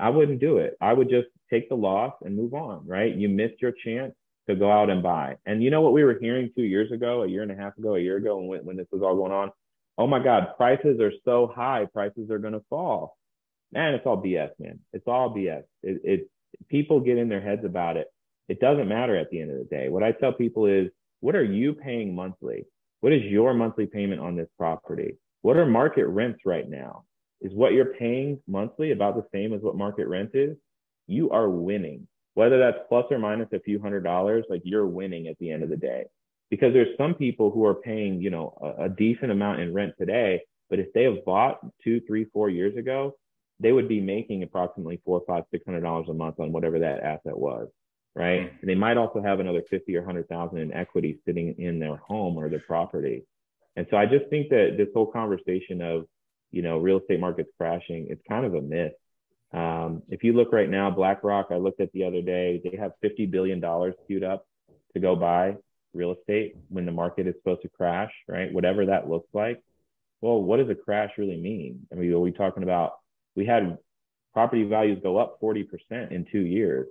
I 0.00 0.10
wouldn't 0.10 0.40
do 0.40 0.58
it. 0.58 0.76
I 0.80 0.92
would 0.92 1.10
just 1.10 1.28
take 1.50 1.68
the 1.68 1.74
loss 1.74 2.14
and 2.22 2.36
move 2.36 2.54
on, 2.54 2.86
right? 2.86 3.14
You 3.14 3.28
missed 3.28 3.60
your 3.60 3.72
chance 3.84 4.14
to 4.48 4.56
go 4.56 4.70
out 4.70 4.90
and 4.90 5.02
buy. 5.02 5.36
And 5.46 5.62
you 5.62 5.70
know 5.70 5.80
what 5.80 5.92
we 5.92 6.04
were 6.04 6.18
hearing 6.18 6.50
two 6.54 6.62
years 6.62 6.90
ago, 6.92 7.22
a 7.22 7.28
year 7.28 7.42
and 7.42 7.52
a 7.52 7.56
half 7.56 7.76
ago, 7.78 7.94
a 7.94 8.00
year 8.00 8.16
ago, 8.16 8.38
when, 8.38 8.64
when 8.64 8.76
this 8.76 8.86
was 8.92 9.02
all 9.02 9.16
going 9.16 9.32
on? 9.32 9.50
Oh 9.96 10.06
my 10.06 10.22
God, 10.22 10.48
prices 10.56 11.00
are 11.00 11.12
so 11.24 11.52
high, 11.54 11.86
prices 11.92 12.30
are 12.30 12.38
going 12.38 12.54
to 12.54 12.64
fall 12.68 13.16
man, 13.74 13.94
it's 13.94 14.06
all 14.06 14.22
BS, 14.22 14.50
man. 14.58 14.78
It's 14.92 15.06
all 15.06 15.34
BS. 15.34 15.64
It, 15.82 16.00
it 16.04 16.30
people 16.68 17.00
get 17.00 17.18
in 17.18 17.28
their 17.28 17.40
heads 17.40 17.64
about 17.64 17.96
it. 17.96 18.06
It 18.48 18.60
doesn't 18.60 18.88
matter 18.88 19.16
at 19.16 19.30
the 19.30 19.40
end 19.40 19.50
of 19.50 19.58
the 19.58 19.64
day. 19.64 19.88
What 19.88 20.02
I 20.02 20.12
tell 20.12 20.32
people 20.32 20.66
is, 20.66 20.88
what 21.20 21.34
are 21.34 21.44
you 21.44 21.74
paying 21.74 22.14
monthly? 22.14 22.66
What 23.00 23.12
is 23.12 23.22
your 23.22 23.52
monthly 23.52 23.86
payment 23.86 24.20
on 24.20 24.36
this 24.36 24.48
property? 24.56 25.18
What 25.42 25.56
are 25.56 25.66
market 25.66 26.06
rents 26.06 26.40
right 26.46 26.68
now? 26.68 27.04
Is 27.44 27.52
what 27.54 27.74
you're 27.74 27.94
paying 27.94 28.40
monthly 28.48 28.90
about 28.90 29.14
the 29.14 29.26
same 29.32 29.52
as 29.52 29.60
what 29.60 29.76
market 29.76 30.08
rent 30.08 30.30
is? 30.34 30.56
You 31.06 31.30
are 31.30 31.48
winning. 31.48 32.08
Whether 32.32 32.58
that's 32.58 32.78
plus 32.88 33.04
or 33.10 33.18
minus 33.18 33.48
a 33.52 33.60
few 33.60 33.80
hundred 33.80 34.02
dollars, 34.02 34.44
like 34.48 34.62
you're 34.64 34.86
winning 34.86 35.28
at 35.28 35.38
the 35.38 35.52
end 35.52 35.62
of 35.62 35.68
the 35.68 35.76
day. 35.76 36.06
Because 36.50 36.72
there's 36.72 36.96
some 36.96 37.14
people 37.14 37.50
who 37.50 37.64
are 37.66 37.74
paying, 37.74 38.20
you 38.20 38.30
know, 38.30 38.56
a, 38.60 38.84
a 38.84 38.88
decent 38.88 39.30
amount 39.30 39.60
in 39.60 39.74
rent 39.74 39.92
today, 39.98 40.40
but 40.70 40.78
if 40.78 40.92
they 40.94 41.04
have 41.04 41.24
bought 41.24 41.60
two, 41.84 42.00
three, 42.06 42.24
four 42.32 42.48
years 42.48 42.76
ago, 42.76 43.14
they 43.60 43.72
would 43.72 43.88
be 43.88 44.00
making 44.00 44.42
approximately 44.42 45.00
four, 45.04 45.22
five, 45.26 45.44
six 45.50 45.64
hundred 45.66 45.82
dollars 45.82 46.06
a 46.08 46.14
month 46.14 46.40
on 46.40 46.50
whatever 46.50 46.78
that 46.78 47.00
asset 47.00 47.38
was, 47.38 47.68
right? 48.14 48.40
Mm-hmm. 48.40 48.56
And 48.62 48.70
they 48.70 48.74
might 48.74 48.96
also 48.96 49.22
have 49.22 49.40
another 49.40 49.62
fifty 49.70 49.94
or 49.94 50.04
hundred 50.04 50.28
thousand 50.28 50.58
in 50.58 50.72
equity 50.72 51.20
sitting 51.26 51.54
in 51.58 51.78
their 51.78 51.96
home 51.96 52.36
or 52.36 52.48
their 52.48 52.64
property. 52.66 53.24
And 53.76 53.86
so 53.90 53.96
I 53.96 54.06
just 54.06 54.30
think 54.30 54.48
that 54.48 54.76
this 54.78 54.88
whole 54.94 55.10
conversation 55.10 55.82
of, 55.82 56.06
you 56.54 56.62
know, 56.62 56.78
real 56.78 57.00
estate 57.00 57.18
markets 57.18 57.50
crashing, 57.58 58.06
it's 58.08 58.22
kind 58.28 58.46
of 58.46 58.54
a 58.54 58.62
myth. 58.62 58.92
Um, 59.52 60.02
if 60.08 60.22
you 60.22 60.32
look 60.32 60.52
right 60.52 60.70
now, 60.70 60.90
BlackRock, 60.90 61.48
I 61.50 61.56
looked 61.56 61.80
at 61.80 61.92
the 61.92 62.04
other 62.04 62.22
day, 62.22 62.60
they 62.62 62.76
have 62.76 62.92
$50 63.04 63.28
billion 63.30 63.60
queued 64.06 64.22
up 64.22 64.46
to 64.92 65.00
go 65.00 65.16
buy 65.16 65.56
real 65.92 66.14
estate 66.14 66.56
when 66.68 66.86
the 66.86 66.92
market 66.92 67.26
is 67.26 67.34
supposed 67.36 67.62
to 67.62 67.68
crash, 67.68 68.12
right? 68.28 68.52
Whatever 68.52 68.86
that 68.86 69.08
looks 69.08 69.28
like. 69.32 69.62
Well, 70.20 70.40
what 70.40 70.58
does 70.58 70.70
a 70.70 70.74
crash 70.76 71.10
really 71.18 71.36
mean? 71.36 71.86
I 71.92 71.96
mean, 71.96 72.12
are 72.12 72.20
we 72.20 72.30
talking 72.30 72.62
about 72.62 72.94
we 73.34 73.44
had 73.44 73.78
property 74.32 74.64
values 74.64 75.00
go 75.02 75.18
up 75.18 75.40
40% 75.40 75.66
in 76.12 76.24
two 76.30 76.40
years. 76.40 76.86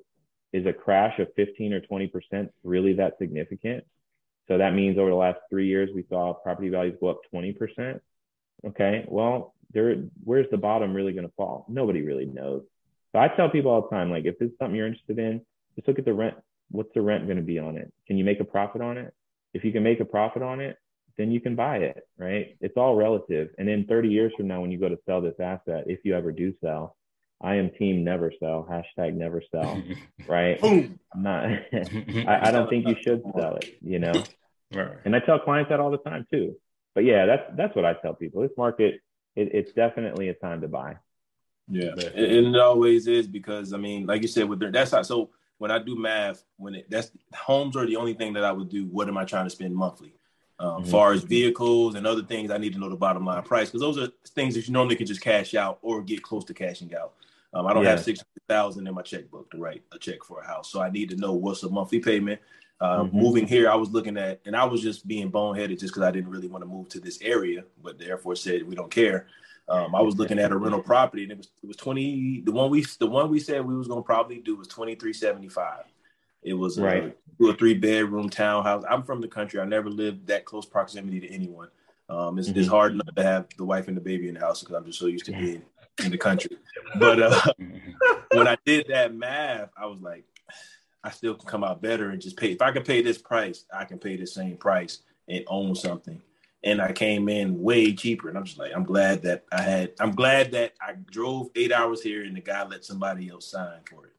Is 0.51 0.65
a 0.65 0.73
crash 0.73 1.17
of 1.19 1.29
15 1.35 1.73
or 1.73 1.81
20% 1.81 2.49
really 2.63 2.93
that 2.93 3.17
significant? 3.17 3.85
So 4.47 4.57
that 4.57 4.73
means 4.73 4.97
over 4.97 5.09
the 5.09 5.15
last 5.15 5.39
three 5.49 5.67
years, 5.67 5.89
we 5.95 6.05
saw 6.09 6.33
property 6.33 6.69
values 6.69 6.97
go 6.99 7.07
up 7.07 7.21
20%. 7.33 7.99
Okay, 8.65 9.05
well, 9.07 9.53
there, 9.73 9.95
where's 10.23 10.49
the 10.51 10.57
bottom 10.57 10.93
really 10.93 11.13
going 11.13 11.27
to 11.27 11.33
fall? 11.35 11.65
Nobody 11.67 12.01
really 12.01 12.25
knows. 12.25 12.63
So 13.11 13.19
I 13.19 13.27
tell 13.27 13.49
people 13.49 13.71
all 13.71 13.81
the 13.81 13.95
time, 13.95 14.09
like, 14.09 14.25
if 14.25 14.35
it's 14.39 14.57
something 14.57 14.75
you're 14.75 14.87
interested 14.87 15.19
in, 15.19 15.41
just 15.75 15.87
look 15.87 15.99
at 15.99 16.05
the 16.05 16.13
rent. 16.13 16.35
What's 16.71 16.93
the 16.93 17.01
rent 17.01 17.25
going 17.25 17.37
to 17.37 17.43
be 17.43 17.59
on 17.59 17.77
it? 17.77 17.91
Can 18.07 18.17
you 18.17 18.23
make 18.23 18.39
a 18.39 18.45
profit 18.45 18.81
on 18.81 18.97
it? 18.97 19.13
If 19.53 19.63
you 19.63 19.71
can 19.71 19.83
make 19.83 19.99
a 19.99 20.05
profit 20.05 20.41
on 20.41 20.59
it, 20.59 20.77
then 21.17 21.31
you 21.31 21.39
can 21.39 21.55
buy 21.55 21.77
it, 21.77 22.07
right? 22.17 22.57
It's 22.59 22.75
all 22.77 22.95
relative. 22.95 23.49
And 23.57 23.67
then 23.67 23.85
30 23.87 24.09
years 24.09 24.33
from 24.35 24.47
now, 24.47 24.61
when 24.61 24.71
you 24.71 24.79
go 24.79 24.89
to 24.89 24.97
sell 25.05 25.21
this 25.21 25.35
asset, 25.39 25.83
if 25.85 25.99
you 26.03 26.15
ever 26.15 26.31
do 26.31 26.53
sell, 26.61 26.95
I 27.41 27.55
am 27.55 27.69
team 27.71 28.03
never 28.03 28.31
sell, 28.39 28.67
hashtag 28.69 29.13
never 29.13 29.43
sell, 29.51 29.81
right? 30.27 30.57
I'm 30.63 30.99
not, 31.15 31.45
I, 31.73 32.39
I, 32.47 32.51
don't 32.51 32.69
think 32.69 32.87
you 32.87 32.95
should 33.03 33.21
sell 33.37 33.57
it, 33.57 33.77
you 33.81 33.99
know? 33.99 34.23
Right. 34.73 34.97
And 35.05 35.15
I 35.15 35.19
tell 35.19 35.39
clients 35.39 35.69
that 35.69 35.79
all 35.79 35.91
the 35.91 35.97
time 35.97 36.25
too. 36.31 36.55
But 36.95 37.05
yeah, 37.05 37.25
that's, 37.25 37.43
that's 37.55 37.75
what 37.75 37.85
I 37.85 37.93
tell 37.93 38.13
people. 38.13 38.41
This 38.41 38.51
market, 38.57 39.01
it, 39.35 39.49
it's 39.53 39.73
definitely 39.73 40.29
a 40.29 40.33
time 40.33 40.61
to 40.61 40.67
buy. 40.67 40.97
Yeah. 41.67 41.91
And, 41.91 42.15
and 42.15 42.55
it 42.55 42.61
always 42.61 43.07
is 43.07 43.27
because, 43.27 43.73
I 43.73 43.77
mean, 43.77 44.05
like 44.05 44.21
you 44.21 44.27
said, 44.27 44.49
with 44.49 44.59
their, 44.59 44.71
that's 44.71 44.91
how, 44.91 45.01
so 45.01 45.29
when 45.57 45.71
I 45.71 45.79
do 45.79 45.95
math, 45.95 46.43
when 46.57 46.75
it, 46.75 46.89
that's 46.89 47.11
homes 47.33 47.75
are 47.75 47.85
the 47.85 47.95
only 47.95 48.13
thing 48.13 48.33
that 48.33 48.43
I 48.43 48.51
would 48.51 48.69
do. 48.69 48.85
What 48.85 49.07
am 49.07 49.17
I 49.17 49.25
trying 49.25 49.45
to 49.45 49.49
spend 49.49 49.75
monthly? 49.75 50.13
Um, 50.59 50.83
mm-hmm. 50.83 50.91
far 50.91 51.13
as 51.13 51.23
vehicles 51.23 51.95
and 51.95 52.05
other 52.05 52.21
things, 52.21 52.51
I 52.51 52.59
need 52.59 52.73
to 52.73 52.79
know 52.79 52.89
the 52.89 52.95
bottom 52.95 53.25
line 53.25 53.41
price 53.41 53.69
because 53.69 53.81
those 53.81 53.97
are 53.97 54.11
things 54.35 54.53
that 54.53 54.67
you 54.67 54.73
normally 54.73 54.95
can 54.95 55.07
just 55.07 55.19
cash 55.19 55.55
out 55.55 55.79
or 55.81 56.01
get 56.03 56.21
close 56.21 56.45
to 56.45 56.53
cashing 56.53 56.93
out. 56.95 57.13
Um, 57.53 57.65
I 57.65 57.73
don't 57.73 57.83
yeah. 57.83 57.91
have 57.91 58.03
six 58.03 58.19
hundred 58.19 58.47
thousand 58.47 58.87
in 58.87 58.93
my 58.93 59.01
checkbook 59.01 59.49
to 59.51 59.57
write 59.57 59.83
a 59.91 59.97
check 59.97 60.23
for 60.23 60.41
a 60.41 60.47
house, 60.47 60.71
so 60.71 60.79
I 60.79 60.91
need 60.91 61.09
to 61.09 61.15
know 61.15 61.33
what's 61.33 61.63
a 61.63 61.69
monthly 61.69 61.99
payment. 61.99 62.39
Uh, 62.81 63.03
mm-hmm. 63.03 63.17
Moving 63.17 63.47
here, 63.47 63.69
I 63.69 63.75
was 63.75 63.91
looking 63.91 64.17
at, 64.17 64.41
and 64.45 64.55
I 64.55 64.65
was 64.65 64.81
just 64.81 65.07
being 65.07 65.31
boneheaded 65.31 65.79
just 65.79 65.93
because 65.93 66.03
I 66.03 66.11
didn't 66.11 66.29
really 66.29 66.47
want 66.47 66.63
to 66.63 66.69
move 66.69 66.89
to 66.89 66.99
this 66.99 67.21
area, 67.21 67.63
but 67.81 67.97
the 67.97 68.07
Air 68.07 68.17
Force 68.17 68.41
said 68.41 68.67
we 68.67 68.75
don't 68.75 68.91
care. 68.91 69.27
Um, 69.69 69.95
I 69.95 70.01
was 70.01 70.17
looking 70.17 70.39
at 70.39 70.51
a 70.51 70.57
rental 70.57 70.81
property, 70.81 71.23
and 71.23 71.31
it 71.31 71.37
was 71.37 71.49
it 71.63 71.67
was 71.67 71.77
twenty. 71.77 72.41
The 72.41 72.51
one 72.51 72.69
we 72.69 72.85
the 72.99 73.07
one 73.07 73.29
we 73.29 73.39
said 73.39 73.65
we 73.65 73.77
was 73.77 73.87
gonna 73.87 74.01
probably 74.01 74.39
do 74.39 74.57
was 74.57 74.67
twenty 74.67 74.95
three 74.95 75.13
seventy 75.13 75.47
five. 75.47 75.85
It 76.41 76.53
was 76.53 76.77
right. 76.79 77.03
a 77.03 77.13
two 77.39 77.49
or 77.49 77.53
three 77.53 77.73
bedroom 77.73 78.29
townhouse. 78.29 78.83
I'm 78.89 79.03
from 79.03 79.21
the 79.21 79.29
country. 79.29 79.61
I 79.61 79.65
never 79.65 79.89
lived 79.89 80.27
that 80.27 80.43
close 80.43 80.65
proximity 80.65 81.21
to 81.21 81.29
anyone. 81.31 81.69
Um, 82.09 82.37
it's, 82.37 82.49
mm-hmm. 82.49 82.59
it's 82.59 82.67
hard 82.67 82.95
not 82.95 83.15
to 83.15 83.23
have 83.23 83.47
the 83.57 83.63
wife 83.63 83.87
and 83.87 83.95
the 83.95 84.01
baby 84.01 84.27
in 84.27 84.33
the 84.33 84.41
house 84.41 84.59
because 84.59 84.75
I'm 84.75 84.85
just 84.85 84.99
so 84.99 85.05
used 85.05 85.25
to 85.25 85.31
being 85.31 85.63
in 86.03 86.11
the 86.11 86.17
country. 86.17 86.57
But 86.99 87.21
uh, 87.21 87.53
when 88.33 88.47
I 88.47 88.57
did 88.65 88.87
that 88.89 89.15
math, 89.15 89.69
I 89.77 89.85
was 89.85 90.01
like, 90.01 90.25
I 91.03 91.11
still 91.11 91.35
can 91.35 91.47
come 91.47 91.63
out 91.63 91.81
better 91.81 92.09
and 92.09 92.21
just 92.21 92.37
pay. 92.37 92.51
If 92.51 92.61
I 92.61 92.71
can 92.71 92.83
pay 92.83 93.01
this 93.01 93.17
price, 93.17 93.65
I 93.73 93.85
can 93.85 93.99
pay 93.99 94.15
the 94.15 94.25
same 94.25 94.57
price 94.57 94.99
and 95.27 95.43
own 95.47 95.75
something. 95.75 96.21
And 96.63 96.81
I 96.81 96.93
came 96.93 97.27
in 97.27 97.61
way 97.61 97.93
cheaper. 97.93 98.29
And 98.29 98.37
I'm 98.37 98.45
just 98.45 98.57
like, 98.57 98.71
I'm 98.73 98.85
glad 98.85 99.23
that 99.23 99.43
I 99.51 99.61
had, 99.61 99.91
I'm 99.99 100.11
glad 100.11 100.51
that 100.53 100.73
I 100.81 100.93
drove 101.11 101.49
eight 101.55 101.73
hours 101.73 102.01
here 102.01 102.23
and 102.23 102.35
the 102.37 102.41
guy 102.41 102.65
let 102.65 102.85
somebody 102.85 103.29
else 103.29 103.51
sign 103.51 103.79
for 103.89 104.05
it. 104.05 104.13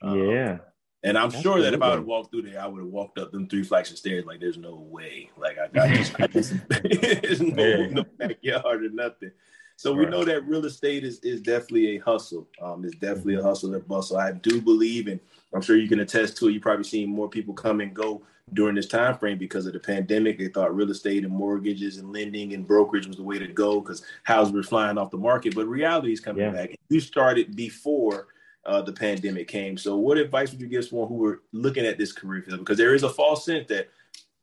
Um, 0.00 0.18
yeah. 0.18 0.58
And 1.04 1.18
I'm 1.18 1.30
That's 1.30 1.42
sure 1.42 1.60
that 1.60 1.74
if 1.74 1.82
I 1.82 1.90
would 1.90 1.98
have 1.98 2.06
walked 2.06 2.30
through 2.30 2.42
there, 2.42 2.60
I 2.60 2.66
would 2.66 2.78
have 2.78 2.88
walked 2.92 3.18
up 3.18 3.32
them 3.32 3.48
three 3.48 3.64
flights 3.64 3.90
of 3.90 3.98
stairs. 3.98 4.24
Like, 4.24 4.40
there's 4.40 4.56
no 4.56 4.76
way. 4.76 5.30
Like, 5.36 5.58
I, 5.58 5.88
just, 5.88 6.20
I 6.20 6.26
just 6.28 6.54
there's 6.68 7.42
no, 7.42 7.86
no 7.86 8.04
backyard 8.18 8.84
or 8.84 8.90
nothing. 8.90 9.32
So 9.76 9.92
we 9.92 10.06
know 10.06 10.24
that 10.24 10.46
real 10.46 10.64
estate 10.64 11.02
is 11.02 11.18
is 11.20 11.40
definitely 11.40 11.96
a 11.96 11.98
hustle. 11.98 12.46
Um, 12.60 12.84
it's 12.84 12.94
definitely 12.94 13.34
a 13.34 13.38
mm-hmm. 13.38 13.48
hustle 13.48 13.74
and 13.74 13.88
bustle. 13.88 14.16
I 14.16 14.30
do 14.30 14.60
believe, 14.60 15.08
and 15.08 15.18
I'm 15.54 15.62
sure 15.62 15.76
you 15.76 15.88
can 15.88 16.00
attest 16.00 16.36
to 16.38 16.48
it. 16.48 16.52
You've 16.52 16.62
probably 16.62 16.84
seen 16.84 17.10
more 17.10 17.28
people 17.28 17.54
come 17.54 17.80
and 17.80 17.94
go 17.94 18.22
during 18.54 18.74
this 18.74 18.86
time 18.86 19.16
frame 19.16 19.38
because 19.38 19.66
of 19.66 19.72
the 19.72 19.78
pandemic. 19.78 20.38
They 20.38 20.48
thought 20.48 20.74
real 20.74 20.90
estate 20.90 21.24
and 21.24 21.32
mortgages 21.32 21.98
and 21.98 22.12
lending 22.12 22.54
and 22.54 22.66
brokerage 22.66 23.06
was 23.06 23.16
the 23.16 23.22
way 23.22 23.38
to 23.38 23.46
go 23.46 23.80
because 23.80 24.02
houses 24.24 24.52
were 24.52 24.62
flying 24.62 24.98
off 24.98 25.10
the 25.10 25.18
market. 25.18 25.54
But 25.54 25.66
reality 25.66 26.12
is 26.12 26.20
coming 26.20 26.42
yeah. 26.42 26.50
back. 26.50 26.76
You 26.88 27.00
started 27.00 27.54
before 27.56 28.28
uh, 28.64 28.82
the 28.82 28.92
pandemic 28.92 29.48
came. 29.48 29.76
So, 29.76 29.96
what 29.96 30.18
advice 30.18 30.52
would 30.52 30.60
you 30.60 30.68
give 30.68 30.84
someone 30.84 31.08
who 31.08 31.14
were 31.14 31.42
looking 31.52 31.86
at 31.86 31.98
this 31.98 32.12
career 32.12 32.42
field? 32.42 32.60
Because 32.60 32.78
there 32.78 32.94
is 32.94 33.02
a 33.02 33.08
false 33.08 33.44
sense 33.44 33.68
that 33.68 33.88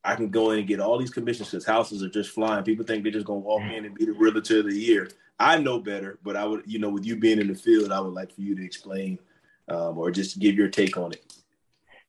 I 0.04 0.16
can 0.16 0.30
go 0.30 0.52
in 0.52 0.60
and 0.60 0.68
get 0.68 0.80
all 0.80 0.98
these 0.98 1.12
commissions 1.12 1.50
because 1.50 1.66
houses 1.66 2.04
are 2.04 2.10
just 2.10 2.32
flying. 2.32 2.64
People 2.64 2.86
think 2.86 3.04
they're 3.04 3.12
just 3.12 3.26
gonna 3.26 3.40
walk 3.40 3.62
in 3.62 3.86
and 3.86 3.96
be 3.96 4.06
the 4.06 4.14
realtor 4.14 4.60
of 4.60 4.66
the 4.66 4.78
year. 4.78 5.10
I 5.40 5.58
know 5.58 5.80
better, 5.80 6.20
but 6.24 6.36
I 6.36 6.46
would, 6.46 6.64
you 6.66 6.80
know, 6.80 6.90
with 6.90 7.06
you 7.06 7.16
being 7.16 7.40
in 7.40 7.48
the 7.48 7.56
field, 7.56 7.92
I 7.92 8.00
would 8.02 8.14
like 8.14 8.34
for 8.34 8.42
you 8.42 8.56
to 8.56 8.64
explain 8.64 9.20
um, 9.70 9.98
or 9.98 10.12
just 10.12 10.40
give 10.40 10.56
your 10.56 10.70
take 10.70 10.98
on 10.98 11.12
it. 11.12 11.26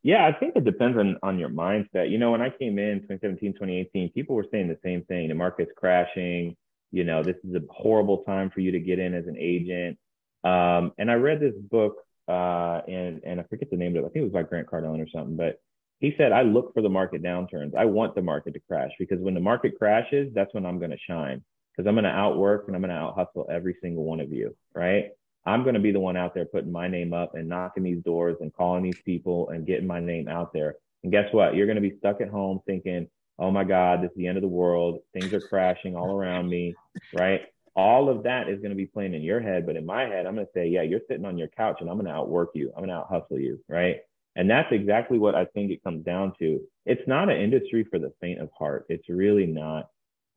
Yeah, 0.03 0.27
I 0.27 0.33
think 0.33 0.57
it 0.57 0.64
depends 0.64 0.99
on, 0.99 1.18
on 1.23 1.38
your 1.38 1.51
mindset. 1.51 2.11
You 2.11 2.18
know, 2.18 2.31
when 2.31 2.40
I 2.40 2.49
came 2.49 2.79
in 2.79 3.01
2017, 3.03 3.53
2018, 3.53 4.11
people 4.12 4.35
were 4.35 4.46
saying 4.51 4.68
the 4.68 4.79
same 4.83 5.03
thing. 5.05 5.29
The 5.29 5.35
market's 5.35 5.73
crashing. 5.77 6.57
You 6.90 7.05
know, 7.05 7.23
this 7.23 7.37
is 7.46 7.55
a 7.55 7.61
horrible 7.70 8.25
time 8.25 8.51
for 8.51 8.61
you 8.61 8.73
to 8.73 8.81
get 8.81 8.99
in 8.99 9.14
as 9.14 9.27
an 9.27 9.37
agent. 9.38 9.99
Um, 10.42 10.92
and 10.96 11.11
I 11.11 11.14
read 11.14 11.40
this 11.40 11.55
book, 11.55 11.96
uh, 12.27 12.81
and 12.88 13.20
and 13.25 13.40
I 13.40 13.44
forget 13.44 13.70
the 13.70 13.77
name 13.77 13.94
of 13.96 14.05
it. 14.05 14.07
I 14.07 14.11
think 14.11 14.23
it 14.23 14.33
was 14.33 14.33
by 14.33 14.42
Grant 14.42 14.68
Cardone 14.68 15.05
or 15.05 15.09
something. 15.12 15.37
But 15.37 15.61
he 15.99 16.14
said, 16.16 16.33
I 16.33 16.42
look 16.42 16.73
for 16.73 16.81
the 16.81 16.88
market 16.88 17.23
downturns. 17.23 17.75
I 17.77 17.85
want 17.85 18.14
the 18.14 18.23
market 18.23 18.55
to 18.55 18.61
crash 18.61 18.90
because 18.99 19.20
when 19.20 19.35
the 19.35 19.40
market 19.40 19.79
crashes, 19.79 20.33
that's 20.35 20.53
when 20.55 20.64
I'm 20.64 20.79
going 20.79 20.92
to 20.92 20.99
shine 21.07 21.44
because 21.77 21.87
I'm 21.87 21.94
going 21.94 22.05
to 22.05 22.11
outwork 22.11 22.64
and 22.66 22.75
I'm 22.75 22.81
going 22.81 22.90
to 22.90 22.96
out 22.96 23.16
hustle 23.16 23.46
every 23.51 23.77
single 23.83 24.05
one 24.05 24.20
of 24.20 24.33
you. 24.33 24.57
Right? 24.75 25.11
I'm 25.46 25.62
going 25.62 25.74
to 25.74 25.81
be 25.81 25.92
the 25.92 26.00
one 26.00 26.16
out 26.16 26.35
there 26.35 26.44
putting 26.44 26.72
my 26.72 26.88
name 26.88 27.12
up 27.12 27.35
and 27.35 27.48
knocking 27.48 27.83
these 27.83 28.03
doors 28.03 28.37
and 28.40 28.53
calling 28.53 28.83
these 28.83 29.00
people 29.05 29.48
and 29.50 29.66
getting 29.66 29.87
my 29.87 30.00
name 30.00 30.29
out 30.29 30.53
there. 30.53 30.76
And 31.03 31.11
guess 31.11 31.33
what? 31.33 31.55
You're 31.55 31.66
going 31.66 31.83
to 31.83 31.88
be 31.88 31.96
stuck 31.98 32.20
at 32.20 32.29
home 32.29 32.61
thinking, 32.66 33.09
oh 33.38 33.50
my 33.50 33.64
God, 33.64 34.03
this 34.03 34.11
is 34.11 34.16
the 34.16 34.26
end 34.26 34.37
of 34.37 34.42
the 34.42 34.48
world. 34.48 35.00
Things 35.14 35.33
are 35.33 35.40
crashing 35.40 35.96
all 35.96 36.14
around 36.14 36.48
me. 36.48 36.74
Right 37.14 37.40
all 37.76 38.09
of 38.09 38.24
that 38.24 38.48
is 38.48 38.59
going 38.59 38.70
to 38.70 38.76
be 38.76 38.87
playing 38.87 39.14
in 39.14 39.22
your 39.22 39.40
head. 39.40 39.66
But 39.66 39.76
in 39.76 39.87
my 39.87 40.03
head, 40.03 40.26
I'm 40.26 40.35
going 40.35 40.46
to 40.46 40.53
say, 40.53 40.68
yeah, 40.68 40.83
you're 40.83 41.00
sitting 41.09 41.24
on 41.24 41.38
your 41.38 41.48
couch 41.48 41.79
and 41.81 41.88
I'm 41.88 41.96
going 41.96 42.07
to 42.07 42.12
outwork 42.12 42.50
you. 42.55 42.68
I'm 42.70 42.85
going 42.85 42.88
to 42.88 42.96
out 42.96 43.09
hustle 43.11 43.38
you. 43.38 43.61
Right. 43.68 43.98
And 44.37 44.48
that's 44.48 44.68
exactly 44.70 45.18
what 45.18 45.35
I 45.35 45.44
think 45.46 45.70
it 45.70 45.83
comes 45.83 46.05
down 46.05 46.33
to. 46.38 46.61
It's 46.87 47.07
not 47.07 47.31
an 47.31 47.40
industry 47.40 47.85
for 47.90 47.98
the 47.98 48.12
faint 48.20 48.40
of 48.40 48.48
heart. 48.57 48.87
It's 48.88 49.09
really 49.09 49.46
not. 49.46 49.88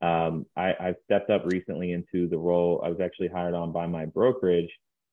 Um, 0.02 0.46
I, 0.58 0.74
I've 0.80 0.96
stepped 1.06 1.30
up 1.30 1.46
recently 1.46 1.92
into 1.92 2.28
the 2.28 2.38
role. 2.38 2.82
I 2.84 2.90
was 2.90 3.00
actually 3.00 3.30
hired 3.30 3.54
on 3.54 3.72
by 3.72 3.88
my 3.88 4.06
brokerage 4.06 4.70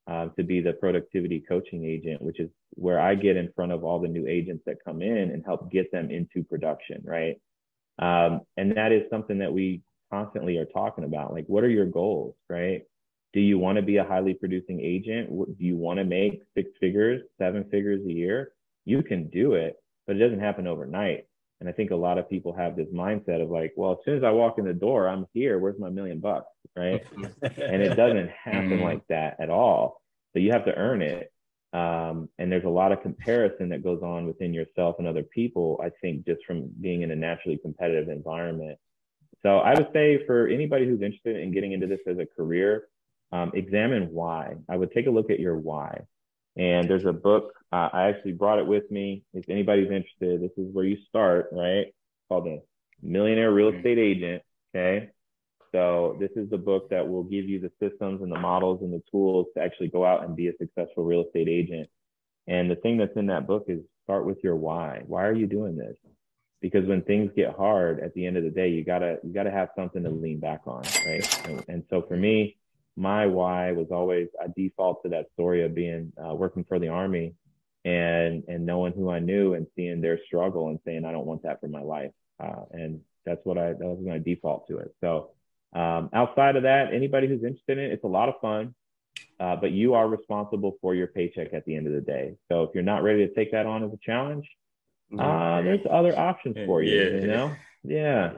uh, 0.07 0.27
to 0.37 0.43
be 0.43 0.61
the 0.61 0.73
productivity 0.73 1.43
coaching 1.47 1.85
agent, 1.85 2.21
which 2.23 2.41
is 2.41 2.51
where 2.71 3.01
I 3.01 3.15
get 3.15 3.37
in 3.37 3.53
front 3.55 3.73
of 3.73 3.85
all 3.85 4.01
the 4.01 4.09
new 4.09 4.27
agents 4.27 4.63
that 4.67 4.85
come 4.85 5.03
in 5.03 5.31
and 5.31 5.45
help 5.45 5.71
get 5.71 5.93
them 5.93 6.11
into 6.11 6.43
production, 6.43 7.03
right? 7.05 7.41
Um, 7.99 8.41
and 8.57 8.77
that 8.77 8.93
is 8.93 9.03
something 9.11 9.39
that 9.39 9.53
we 9.53 9.83
constantly 10.11 10.57
are 10.57 10.67
talking 10.67 11.05
about. 11.05 11.33
Like, 11.33 11.47
what 11.47 11.65
are 11.65 11.69
your 11.69 11.87
goals, 11.87 12.35
right? 12.49 12.83
Do 13.33 13.41
you 13.41 13.59
want 13.59 13.77
to 13.77 13.83
be 13.83 13.99
a 13.99 14.05
highly 14.05 14.35
producing 14.35 14.81
agent? 14.81 15.31
Do 15.31 15.65
you 15.65 15.77
want 15.77 15.99
to 15.99 16.05
make 16.05 16.43
six 16.55 16.71
figures, 16.81 17.23
seven 17.39 17.65
figures 17.71 18.05
a 18.05 18.13
year? 18.13 18.53
You 18.85 19.03
can 19.03 19.29
do 19.29 19.55
it, 19.55 19.77
but 20.07 20.17
it 20.17 20.19
doesn't 20.19 20.41
happen 20.41 20.67
overnight. 20.67 21.27
And 21.61 21.69
I 21.69 21.73
think 21.73 21.91
a 21.91 21.97
lot 21.97 22.17
of 22.17 22.29
people 22.29 22.55
have 22.55 22.75
this 22.75 22.89
mindset 22.89 23.43
of 23.43 23.51
like, 23.51 23.75
well, 23.77 23.93
as 23.93 23.99
soon 24.05 24.17
as 24.17 24.25
I 24.25 24.31
walk 24.31 24.59
in 24.59 24.65
the 24.65 24.73
door, 24.73 25.09
I'm 25.09 25.27
here. 25.35 25.59
Where's 25.59 25.79
my 25.79 25.91
million 25.91 26.19
bucks? 26.19 26.49
Right. 26.75 27.05
and 27.43 27.83
it 27.83 27.97
doesn't 27.97 28.31
happen 28.31 28.71
mm-hmm. 28.71 28.83
like 28.83 29.07
that 29.09 29.37
at 29.41 29.51
all. 29.51 30.01
So 30.33 30.39
you 30.39 30.53
have 30.53 30.65
to 30.65 30.75
earn 30.75 31.03
it. 31.03 31.33
Um, 31.73 32.29
and 32.39 32.51
there's 32.51 32.65
a 32.65 32.69
lot 32.69 32.93
of 32.93 33.03
comparison 33.03 33.69
that 33.69 33.85
goes 33.85 34.03
on 34.03 34.27
within 34.27 34.53
yourself 34.55 34.97
and 34.99 35.07
other 35.07 35.23
people, 35.23 35.81
I 35.85 35.91
think, 36.01 36.27
just 36.27 36.45
from 36.45 36.71
being 36.81 37.03
in 37.03 37.11
a 37.11 37.17
naturally 37.17 37.59
competitive 37.59 38.09
environment. 38.09 38.79
So 39.43 39.59
I 39.59 39.75
would 39.75 39.89
say 39.93 40.25
for 40.27 40.49
anybody 40.49 40.87
who's 40.87 41.03
interested 41.03 41.37
in 41.37 41.53
getting 41.53 41.73
into 41.73 41.87
this 41.87 42.01
as 42.07 42.19
a 42.19 42.27
career, 42.27 42.89
um, 43.33 43.53
examine 43.55 44.11
why. 44.13 44.57
I 44.69 44.77
would 44.77 44.93
take 44.93 45.07
a 45.07 45.11
look 45.11 45.31
at 45.31 45.39
your 45.39 45.57
why. 45.57 46.03
And 46.57 46.89
there's 46.89 47.05
a 47.05 47.13
book, 47.13 47.53
uh, 47.73 47.89
I 47.93 48.09
actually 48.09 48.33
brought 48.33 48.59
it 48.59 48.67
with 48.67 48.91
me. 48.91 49.23
If 49.33 49.49
anybody's 49.49 49.91
interested, 49.91 50.43
this 50.43 50.51
is 50.57 50.73
where 50.75 50.85
you 50.85 50.99
start, 51.09 51.49
right? 51.53 51.87
Called 52.29 52.47
the 52.47 52.63
Millionaire 53.03 53.53
Real 53.53 53.69
Estate 53.69 53.99
Agent. 53.99 54.43
Okay. 54.75 55.11
So 55.73 56.17
this 56.19 56.31
is 56.35 56.51
the 56.51 56.59
book 56.59 56.91
that 56.91 57.09
will 57.09 57.23
give 57.23 57.49
you 57.49 57.61
the 57.61 57.71
systems 57.81 58.23
and 58.23 58.33
the 58.33 58.39
models 58.39 58.83
and 58.83 58.93
the 58.93 59.03
tools 59.11 59.47
to 59.57 59.63
actually 59.63 59.89
go 59.89 60.05
out 60.05 60.25
and 60.25 60.35
be 60.35 60.49
a 60.49 60.53
successful 60.59 61.05
real 61.05 61.25
estate 61.25 61.49
agent. 61.49 61.89
And 62.49 62.71
the 62.71 62.77
thing 62.77 62.99
that's 62.99 63.17
in 63.17 63.27
that 63.27 63.47
book 63.47 63.67
is 63.69 63.81
start 64.05 64.27
with 64.27 64.39
your 64.43 64.57
why. 64.57 65.03
Why 65.07 65.25
are 65.25 65.35
you 65.35 65.47
doing 65.47 65.77
this? 65.77 65.97
Because 66.61 66.87
when 66.87 67.03
things 67.03 67.31
get 67.37 67.55
hard 67.55 68.01
at 68.01 68.13
the 68.15 68.27
end 68.27 68.37
of 68.37 68.43
the 68.43 68.51
day, 68.51 68.69
you 68.69 68.85
gotta 68.85 69.19
you 69.23 69.33
gotta 69.33 69.51
have 69.51 69.69
something 69.77 70.03
to 70.03 70.11
lean 70.11 70.41
back 70.41 70.63
on, 70.67 70.83
right? 71.07 71.49
And, 71.49 71.65
and 71.69 71.85
so 71.89 72.03
for 72.07 72.17
me, 72.17 72.57
my 72.97 73.27
why 73.27 73.73
was 73.73 73.89
always 73.91 74.29
I 74.41 74.47
default 74.55 75.03
to 75.03 75.11
that 75.11 75.27
story 75.33 75.65
of 75.65 75.75
being 75.75 76.13
uh, 76.23 76.35
working 76.35 76.65
for 76.65 76.79
the 76.79 76.89
army 76.89 77.35
and 77.85 78.45
and 78.49 78.67
knowing 78.67 78.93
who 78.93 79.11
I 79.11 79.21
knew 79.21 79.55
and 79.55 79.67
seeing 79.77 80.01
their 80.01 80.19
struggle 80.27 80.69
and 80.69 80.79
saying 80.85 81.05
I 81.05 81.13
don't 81.13 81.27
want 81.27 81.43
that 81.45 81.61
for 81.61 81.69
my 81.69 81.83
life. 81.83 82.13
Uh, 82.39 82.65
and 82.73 83.01
that's 83.25 83.41
what 83.45 83.59
I 83.59 83.73
that 83.73 83.79
was 83.79 83.99
my 84.05 84.19
default 84.19 84.69
to 84.69 84.79
it. 84.79 84.95
So 85.01 85.31
um, 85.73 86.11
outside 86.13 86.57
of 86.57 86.65
that, 86.65 86.93
anybody 86.93 87.29
who's 87.29 87.45
interested 87.45 87.79
in 87.79 87.85
it, 87.85 87.93
it's 87.93 88.05
a 88.05 88.09
lot 88.09 88.29
of 88.29 88.35
fun, 88.41 88.75
uh, 89.39 89.57
but 89.57 89.71
you 89.71 89.95
are 89.95 90.09
responsible 90.09 90.77
for 90.81 90.95
your 90.95 91.07
paycheck 91.07 91.55
at 91.55 91.65
the 91.65 91.77
end 91.77 91.87
of 91.87 91.93
the 91.93 92.01
day. 92.01 92.35
So 92.51 92.65
if 92.65 92.71
you're 92.75 92.83
not 92.83 93.03
ready 93.03 93.27
to 93.27 93.35
take 93.35 93.53
that 93.53 93.67
on 93.67 93.85
as 93.85 93.93
a 93.93 93.99
challenge, 94.05 94.49
mm-hmm. 95.13 95.21
uh, 95.21 95.63
there's 95.63 95.87
other 95.89 96.19
options 96.19 96.57
for 96.67 96.83
you. 96.83 97.01
Yeah. 97.01 97.21
You 97.21 97.27
know, 97.27 97.57
yeah. 97.85 98.33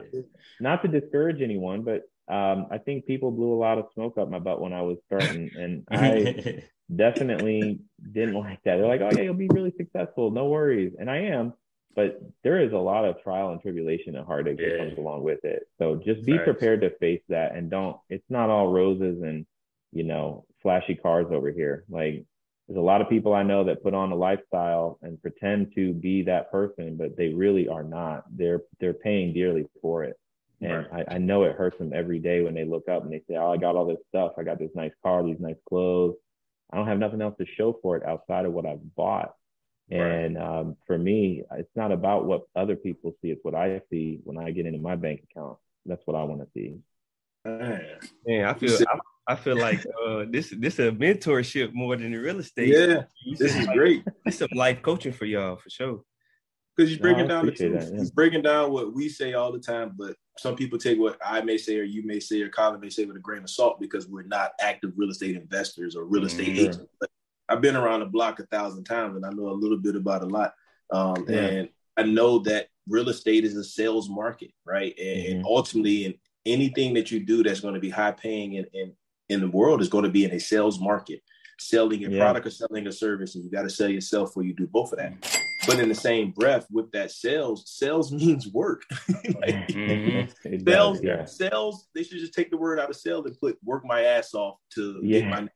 Not 0.59 0.83
to 0.83 0.87
discourage 0.87 1.41
anyone, 1.41 1.81
but 1.81 2.03
um, 2.27 2.67
I 2.71 2.77
think 2.77 3.05
people 3.05 3.31
blew 3.31 3.53
a 3.53 3.59
lot 3.59 3.77
of 3.77 3.85
smoke 3.93 4.17
up 4.17 4.29
my 4.29 4.39
butt 4.39 4.61
when 4.61 4.73
I 4.73 4.81
was 4.81 4.97
starting, 5.05 5.51
and 5.55 5.83
I 5.91 6.63
definitely 6.93 7.79
didn't 8.11 8.35
like 8.35 8.59
that. 8.63 8.77
They're 8.77 8.87
like, 8.87 9.01
"Oh 9.01 9.09
yeah, 9.11 9.23
you'll 9.23 9.33
be 9.33 9.49
really 9.51 9.73
successful, 9.77 10.31
no 10.31 10.45
worries," 10.45 10.93
and 10.99 11.09
I 11.09 11.17
am 11.17 11.53
but 11.95 12.19
there 12.43 12.59
is 12.59 12.73
a 12.73 12.77
lot 12.77 13.05
of 13.05 13.21
trial 13.21 13.51
and 13.51 13.61
tribulation 13.61 14.15
and 14.15 14.25
heartache 14.25 14.59
yeah. 14.59 14.69
that 14.69 14.77
comes 14.79 14.97
along 14.97 15.23
with 15.23 15.43
it. 15.43 15.67
So 15.77 16.01
just 16.03 16.25
be 16.25 16.37
prepared 16.39 16.81
to 16.81 16.97
face 16.97 17.21
that 17.29 17.55
and 17.55 17.69
don't, 17.69 17.97
it's 18.09 18.29
not 18.29 18.49
all 18.49 18.71
roses 18.71 19.21
and, 19.21 19.45
you 19.91 20.03
know, 20.03 20.45
flashy 20.61 20.95
cars 20.95 21.27
over 21.29 21.51
here. 21.51 21.85
Like 21.89 22.25
there's 22.67 22.77
a 22.77 22.81
lot 22.81 23.01
of 23.01 23.09
people 23.09 23.33
I 23.33 23.43
know 23.43 23.65
that 23.65 23.83
put 23.83 23.93
on 23.93 24.11
a 24.11 24.15
lifestyle 24.15 24.97
and 25.01 25.21
pretend 25.21 25.73
to 25.75 25.93
be 25.93 26.23
that 26.23 26.51
person, 26.51 26.97
but 26.97 27.15
they 27.15 27.29
really 27.29 27.67
are 27.67 27.83
not. 27.83 28.23
They're, 28.35 28.61
they're 28.79 28.93
paying 28.93 29.33
dearly 29.33 29.67
for 29.81 30.03
it. 30.03 30.17
And 30.63 30.87
right. 30.91 31.05
I, 31.09 31.15
I 31.15 31.17
know 31.17 31.43
it 31.43 31.55
hurts 31.55 31.77
them 31.77 31.91
every 31.93 32.19
day 32.19 32.41
when 32.41 32.53
they 32.53 32.65
look 32.65 32.87
up 32.87 33.03
and 33.03 33.11
they 33.11 33.21
say, 33.27 33.35
Oh, 33.35 33.51
I 33.51 33.57
got 33.57 33.75
all 33.75 33.85
this 33.85 33.97
stuff. 34.09 34.33
I 34.37 34.43
got 34.43 34.59
this 34.59 34.71
nice 34.75 34.93
car, 35.03 35.23
these 35.23 35.39
nice 35.39 35.59
clothes. 35.67 36.15
I 36.71 36.77
don't 36.77 36.87
have 36.87 36.99
nothing 36.99 37.21
else 37.21 37.35
to 37.37 37.45
show 37.45 37.77
for 37.81 37.97
it 37.97 38.05
outside 38.05 38.45
of 38.45 38.53
what 38.53 38.65
I've 38.65 38.95
bought. 38.95 39.33
And 39.91 40.37
um, 40.37 40.77
for 40.87 40.97
me, 40.97 41.43
it's 41.51 41.75
not 41.75 41.91
about 41.91 42.25
what 42.25 42.43
other 42.55 42.75
people 42.75 43.15
see; 43.21 43.29
it's 43.29 43.43
what 43.43 43.53
I 43.53 43.81
see 43.91 44.19
when 44.23 44.37
I 44.37 44.51
get 44.51 44.65
into 44.65 44.79
my 44.79 44.95
bank 44.95 45.23
account. 45.29 45.57
That's 45.85 46.01
what 46.05 46.15
I 46.15 46.23
want 46.23 46.41
to 46.41 46.47
see. 46.53 46.77
Man, 47.45 48.45
I 48.45 48.53
feel 48.53 48.77
I, 48.87 49.33
I, 49.33 49.35
feel 49.35 49.57
like 49.57 49.85
uh, 50.07 50.23
this 50.29 50.53
this 50.57 50.79
is 50.79 50.87
a 50.87 50.91
mentorship 50.91 51.73
more 51.73 51.97
than 51.97 52.11
the 52.11 52.17
real 52.17 52.39
estate. 52.39 52.69
Yeah, 52.69 53.03
this 53.37 53.55
is 53.55 53.67
like, 53.67 53.75
great. 53.75 54.05
This 54.25 54.35
is 54.35 54.39
some 54.39 54.49
life 54.55 54.81
coaching 54.81 55.11
for 55.11 55.25
y'all 55.25 55.57
for 55.57 55.69
sure. 55.69 56.01
Because 56.75 56.89
you're 56.89 57.01
breaking 57.01 57.27
no, 57.27 57.35
down 57.35 57.45
the 57.45 57.51
truth. 57.51 57.79
That, 57.79 57.91
yeah. 57.91 57.99
He's 57.99 58.09
breaking 58.09 58.41
down 58.41 58.71
what 58.71 58.93
we 58.95 59.09
say 59.09 59.33
all 59.33 59.51
the 59.51 59.59
time, 59.59 59.93
but 59.95 60.15
some 60.37 60.55
people 60.55 60.79
take 60.79 60.99
what 60.99 61.17
I 61.23 61.41
may 61.41 61.57
say 61.57 61.77
or 61.77 61.83
you 61.83 62.03
may 62.05 62.19
say 62.19 62.41
or 62.41 62.49
Colin 62.49 62.79
may 62.79 62.89
say 62.89 63.05
with 63.05 63.15
a 63.15 63.19
grain 63.19 63.43
of 63.43 63.49
salt 63.49 63.79
because 63.79 64.07
we're 64.07 64.23
not 64.23 64.53
active 64.59 64.93
real 64.95 65.09
estate 65.09 65.35
investors 65.35 65.95
or 65.95 66.05
real 66.05 66.25
estate 66.25 66.49
mm-hmm. 66.49 66.59
agents. 66.59 66.79
But 66.99 67.09
I've 67.49 67.61
been 67.61 67.75
around 67.75 67.99
the 67.99 68.07
block 68.07 68.39
a 68.39 68.45
thousand 68.47 68.85
times 68.85 69.15
and 69.15 69.25
I 69.25 69.29
know 69.29 69.49
a 69.49 69.51
little 69.51 69.77
bit 69.77 69.95
about 69.95 70.23
a 70.23 70.25
lot. 70.25 70.53
Um, 70.91 71.25
yeah. 71.27 71.39
And 71.39 71.69
I 71.97 72.03
know 72.03 72.39
that 72.39 72.67
real 72.87 73.09
estate 73.09 73.43
is 73.43 73.55
a 73.55 73.63
sales 73.63 74.09
market, 74.09 74.51
right? 74.65 74.97
And, 74.97 75.25
mm-hmm. 75.25 75.45
ultimately, 75.45 76.05
in 76.05 76.15
anything 76.45 76.93
that 76.95 77.11
you 77.11 77.19
do 77.19 77.43
that's 77.43 77.59
going 77.59 77.75
to 77.75 77.79
be 77.79 77.89
high 77.89 78.11
paying 78.11 78.53
in, 78.53 78.65
in, 78.73 78.93
in 79.29 79.39
the 79.39 79.49
world 79.49 79.81
is 79.81 79.89
going 79.89 80.03
to 80.03 80.09
be 80.09 80.25
in 80.25 80.31
a 80.31 80.39
sales 80.39 80.79
market, 80.79 81.21
selling 81.59 82.03
a 82.05 82.09
yeah. 82.09 82.19
product 82.19 82.47
or 82.47 82.49
selling 82.49 82.87
a 82.87 82.91
service. 82.91 83.35
And 83.35 83.43
you 83.43 83.51
got 83.51 83.63
to 83.63 83.69
sell 83.69 83.89
yourself 83.89 84.29
before 84.29 84.43
you 84.43 84.53
do 84.53 84.67
both 84.67 84.91
of 84.93 84.97
that. 84.97 85.42
But 85.67 85.79
in 85.79 85.89
the 85.89 85.95
same 85.95 86.31
breath, 86.31 86.67
with 86.71 86.91
that 86.91 87.11
sales, 87.11 87.63
sales 87.67 88.11
means 88.11 88.47
work. 88.47 88.83
like, 89.09 89.67
mm-hmm. 89.69 90.57
sales, 90.67 91.01
yeah. 91.03 91.25
sales, 91.25 91.87
they 91.95 92.03
should 92.03 92.19
just 92.19 92.33
take 92.33 92.51
the 92.51 92.57
word 92.57 92.79
out 92.79 92.89
of 92.89 92.95
sales 92.95 93.25
and 93.25 93.39
put 93.39 93.57
work 93.63 93.85
my 93.85 94.01
ass 94.01 94.33
off 94.33 94.57
to 94.75 95.01
get 95.03 95.25
my 95.25 95.47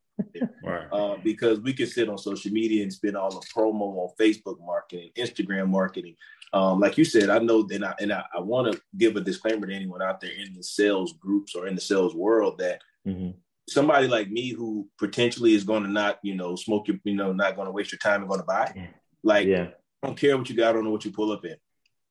right. 0.63 0.87
uh, 0.91 1.17
because 1.23 1.59
we 1.59 1.73
can 1.73 1.87
sit 1.87 2.09
on 2.09 2.17
social 2.17 2.51
media 2.51 2.83
and 2.83 2.91
spend 2.91 3.15
all 3.15 3.29
the 3.29 3.45
promo 3.53 3.81
on 3.81 4.09
Facebook 4.19 4.59
marketing, 4.59 5.11
Instagram 5.17 5.69
marketing. 5.69 6.15
Um, 6.53 6.79
like 6.79 6.97
you 6.97 7.05
said, 7.05 7.29
I 7.29 7.39
know 7.39 7.63
that 7.63 7.83
I, 7.83 7.93
and 7.99 8.13
I, 8.13 8.23
I 8.35 8.39
want 8.39 8.71
to 8.71 8.81
give 8.97 9.15
a 9.15 9.21
disclaimer 9.21 9.67
to 9.67 9.73
anyone 9.73 10.01
out 10.01 10.21
there 10.21 10.31
in 10.31 10.53
the 10.53 10.63
sales 10.63 11.13
groups 11.13 11.55
or 11.55 11.67
in 11.67 11.75
the 11.75 11.81
sales 11.81 12.15
world 12.15 12.57
that 12.59 12.81
mm-hmm. 13.05 13.31
somebody 13.69 14.07
like 14.07 14.29
me 14.29 14.51
who 14.51 14.87
potentially 14.97 15.53
is 15.53 15.63
going 15.63 15.83
to 15.83 15.89
not, 15.89 16.19
you 16.23 16.35
know, 16.35 16.55
smoke 16.55 16.87
your, 16.87 16.97
you 17.03 17.15
know, 17.15 17.33
not 17.33 17.55
going 17.55 17.67
to 17.67 17.71
waste 17.71 17.91
your 17.91 17.99
time 17.99 18.21
and 18.21 18.29
going 18.29 18.39
to 18.39 18.45
buy. 18.45 18.89
Like, 19.23 19.47
yeah. 19.47 19.67
I 20.03 20.07
don't 20.07 20.17
care 20.17 20.37
what 20.37 20.49
you 20.49 20.55
got, 20.55 20.69
I 20.69 20.73
don't 20.73 20.83
know 20.83 20.91
what 20.91 21.05
you 21.05 21.11
pull 21.11 21.31
up 21.31 21.45
in. 21.45 21.55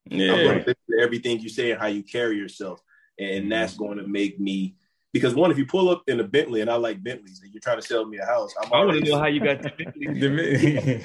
Yeah. 0.09 0.63
everything 1.01 1.41
you 1.41 1.49
say 1.49 1.73
and 1.73 1.81
how 1.81 1.87
you 1.87 2.03
carry 2.03 2.37
yourself. 2.37 2.81
And 3.19 3.43
mm-hmm. 3.43 3.49
that's 3.51 3.77
going 3.77 3.99
to 3.99 4.07
make 4.07 4.39
me 4.39 4.77
because 5.17 5.35
one, 5.35 5.51
if 5.51 5.57
you 5.57 5.65
pull 5.65 5.89
up 5.89 6.03
in 6.09 6.21
a 6.21 6.25
Bentley 6.25 6.61
and 6.61 6.69
I 6.69 6.75
like 6.75 7.03
Bentleys 7.03 7.41
and 7.43 7.51
you're 7.51 7.63
trying 7.63 7.81
to 7.81 7.87
sell 7.87 8.05
me 8.05 8.19
a 8.19 8.27
house, 8.27 8.53
I'm 8.61 8.71
I 8.71 8.85
want 8.85 9.03
to 9.03 9.11
know 9.11 9.19
how 9.19 9.29
you 9.29 9.41
got 9.41 9.63
the 9.63 9.71
Bentley. 10.21 11.03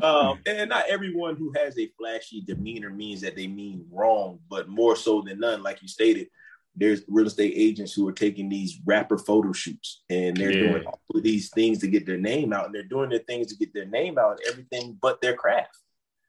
um, 0.02 0.38
and 0.46 0.68
not 0.68 0.84
everyone 0.88 1.34
who 1.34 1.52
has 1.56 1.76
a 1.80 1.90
flashy 1.98 2.42
demeanor 2.42 2.90
means 2.90 3.22
that 3.22 3.34
they 3.34 3.48
mean 3.48 3.84
wrong, 3.90 4.38
but 4.48 4.68
more 4.68 4.94
so 4.94 5.20
than 5.20 5.40
none, 5.40 5.64
like 5.64 5.82
you 5.82 5.88
stated, 5.88 6.28
there's 6.76 7.02
real 7.08 7.26
estate 7.26 7.52
agents 7.54 7.92
who 7.92 8.06
are 8.08 8.12
taking 8.12 8.48
these 8.48 8.80
rapper 8.84 9.16
photo 9.16 9.52
shoots 9.52 10.02
and 10.10 10.36
they're 10.36 10.50
yeah. 10.50 10.68
doing 10.68 10.86
all 10.86 11.00
of 11.14 11.22
these 11.22 11.50
things 11.50 11.78
to 11.78 11.86
get 11.86 12.06
their 12.06 12.18
name 12.18 12.52
out 12.52 12.66
and 12.66 12.74
they're 12.74 12.82
doing 12.82 13.10
their 13.10 13.20
things 13.20 13.48
to 13.48 13.56
get 13.56 13.72
their 13.72 13.86
name 13.86 14.18
out 14.18 14.32
and 14.32 14.40
everything 14.48 14.98
but 15.00 15.20
their 15.20 15.34
craft. 15.34 15.78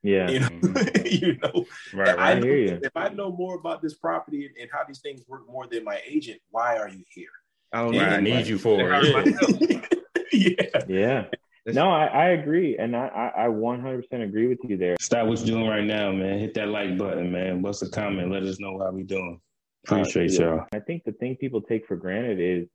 Yeah. 0.03 0.29
You 0.29 0.39
know, 0.39 0.49
mm-hmm. 0.49 1.05
you 1.25 1.37
know 1.41 1.65
right, 1.93 2.19
I, 2.19 2.33
know, 2.35 2.45
if 2.47 2.95
I 2.95 3.09
know 3.09 3.31
more 3.31 3.55
about 3.55 3.81
this 3.81 3.95
property 3.95 4.45
and, 4.45 4.55
and, 4.61 4.69
how 4.71 4.83
these 4.87 4.99
things 4.99 5.23
work 5.27 5.49
more 5.49 5.65
than 5.65 5.83
my 5.83 5.99
agent, 6.07 6.39
why 6.51 6.77
are 6.77 6.89
you 6.89 7.03
here? 7.09 7.29
I 7.73 7.81
don't 7.81 7.97
I 7.97 8.19
need 8.19 8.45
you 8.45 8.59
for 8.59 8.77
it. 8.79 9.99
yeah. 10.31 10.83
Yeah. 10.87 11.25
No, 11.65 11.89
I, 11.89 12.05
I 12.05 12.25
agree. 12.29 12.77
And 12.77 12.95
I, 12.95 13.31
I 13.35 13.47
100% 13.47 14.03
agree 14.23 14.47
with 14.47 14.59
you 14.63 14.77
there. 14.77 14.95
Stop 14.99 15.27
what 15.27 15.39
you're 15.39 15.57
doing 15.57 15.67
right 15.67 15.83
now, 15.83 16.11
man. 16.11 16.37
Hit 16.37 16.53
that 16.53 16.67
like 16.67 16.95
button, 16.97 17.31
man. 17.31 17.63
What's 17.63 17.79
the 17.79 17.89
comment? 17.89 18.31
Let 18.31 18.43
us 18.43 18.59
know 18.59 18.77
how 18.77 18.91
we 18.91 19.01
doing. 19.01 19.41
Appreciate 19.87 20.39
uh, 20.39 20.43
y'all. 20.43 20.65
I 20.73 20.79
think 20.79 21.03
the 21.03 21.11
thing 21.13 21.35
people 21.35 21.61
take 21.61 21.87
for 21.87 21.95
granted 21.95 22.39
is 22.39 22.67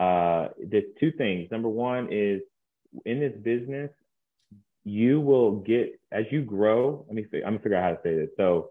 uh, 0.00 0.48
there's 0.62 0.84
two 1.00 1.12
things. 1.12 1.50
Number 1.50 1.68
one 1.68 2.08
is 2.10 2.40
in 3.04 3.20
this 3.20 3.34
business, 3.42 3.90
you 4.84 5.20
will 5.20 5.56
get 5.60 6.00
as 6.10 6.24
you 6.30 6.42
grow. 6.42 7.04
Let 7.06 7.14
me. 7.14 7.26
see. 7.30 7.38
I'm 7.38 7.54
gonna 7.54 7.58
figure 7.58 7.76
out 7.76 7.84
how 7.84 7.90
to 7.90 8.00
say 8.02 8.14
this. 8.14 8.30
So 8.36 8.70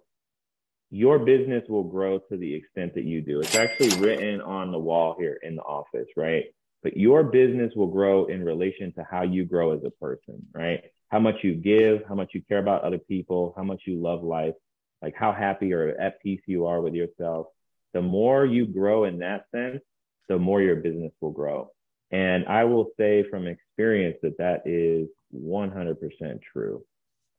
your 0.90 1.20
business 1.20 1.64
will 1.70 1.86
grow 1.86 2.20
to 2.20 2.38
the 2.38 2.54
extent 2.54 2.94
that 2.96 3.06
you 3.06 3.22
do. 3.22 3.40
It's 3.40 3.56
actually 3.56 3.98
written 4.00 4.42
on 4.42 4.72
the 4.72 4.80
wall 4.80 5.16
here 5.18 5.40
in 5.42 5.56
the 5.56 5.62
office, 5.62 6.08
right? 6.18 6.46
But 6.84 6.98
your 6.98 7.24
business 7.24 7.72
will 7.76 7.88
grow 7.88 8.26
in 8.26 8.44
relation 8.44 8.92
to 8.94 9.06
how 9.10 9.24
you 9.24 9.46
grow 9.46 9.72
as 9.74 9.84
a 9.86 9.92
person, 9.92 10.46
right? 10.54 10.82
How 11.08 11.20
much 11.20 11.36
you 11.44 11.56
give, 11.56 12.02
how 12.08 12.16
much 12.16 12.32
you 12.34 12.42
care 12.42 12.58
about 12.58 12.84
other 12.84 12.98
people, 12.98 13.54
how 13.56 13.64
much 13.64 13.84
you 13.86 14.02
love 14.02 14.24
life, 14.24 14.56
like 15.02 15.14
how 15.16 15.32
happy 15.32 15.74
or 15.74 15.90
at 15.90 16.22
peace 16.22 16.42
you 16.46 16.66
are 16.66 16.82
with 16.82 16.94
yourself. 16.94 17.48
The 17.94 18.02
more 18.02 18.46
you 18.46 18.66
grow 18.66 19.06
in 19.06 19.20
that 19.20 19.46
sense, 19.54 19.82
the 20.30 20.40
more 20.40 20.62
your 20.62 20.78
business 20.78 21.12
will 21.20 21.32
grow. 21.32 21.70
And 22.12 22.46
I 22.46 22.66
will 22.66 22.92
say 22.98 23.26
from 23.30 23.48
experience 23.48 24.18
that 24.22 24.38
that 24.38 24.64
is 24.66 25.08
100% 25.34 26.42
true. 26.54 26.84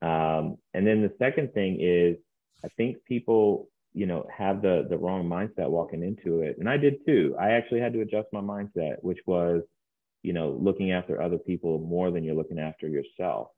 Um, 0.00 0.56
and 0.74 0.86
then 0.86 1.02
the 1.02 1.12
second 1.18 1.52
thing 1.52 1.78
is, 1.80 2.16
I 2.64 2.68
think 2.76 3.04
people, 3.04 3.68
you 3.94 4.06
know, 4.06 4.26
have 4.36 4.62
the 4.62 4.86
the 4.88 4.96
wrong 4.96 5.24
mindset 5.24 5.68
walking 5.68 6.02
into 6.02 6.42
it, 6.42 6.56
and 6.58 6.68
I 6.68 6.76
did 6.76 7.04
too. 7.06 7.36
I 7.38 7.52
actually 7.52 7.80
had 7.80 7.92
to 7.92 8.00
adjust 8.00 8.28
my 8.32 8.40
mindset, 8.40 8.96
which 9.00 9.18
was, 9.26 9.62
you 10.22 10.32
know, 10.32 10.58
looking 10.60 10.92
after 10.92 11.20
other 11.20 11.38
people 11.38 11.78
more 11.78 12.10
than 12.10 12.24
you're 12.24 12.34
looking 12.34 12.58
after 12.58 12.88
yourself. 12.88 13.48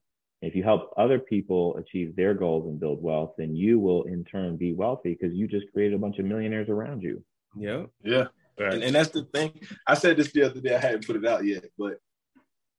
If 0.45 0.55
you 0.55 0.63
help 0.63 0.93
other 0.95 1.19
people 1.19 1.75
achieve 1.77 2.15
their 2.15 2.33
goals 2.33 2.67
and 2.67 2.79
build 2.79 3.01
wealth, 3.01 3.33
then 3.37 3.55
you 3.55 3.79
will 3.79 4.03
in 4.03 4.23
turn 4.23 4.57
be 4.57 4.73
wealthy 4.73 5.17
because 5.19 5.35
you 5.35 5.47
just 5.47 5.65
created 5.73 5.95
a 5.95 5.99
bunch 5.99 6.19
of 6.19 6.25
millionaires 6.25 6.69
around 6.69 7.01
you. 7.01 7.23
Yeah. 7.57 7.85
Yeah. 8.03 8.25
And, 8.57 8.83
and 8.83 8.95
that's 8.95 9.09
the 9.09 9.23
thing. 9.23 9.59
I 9.87 9.95
said 9.95 10.17
this 10.17 10.31
the 10.31 10.43
other 10.43 10.61
day. 10.61 10.75
I 10.75 10.79
hadn't 10.79 11.07
put 11.07 11.15
it 11.15 11.25
out 11.25 11.45
yet, 11.45 11.65
but 11.77 11.99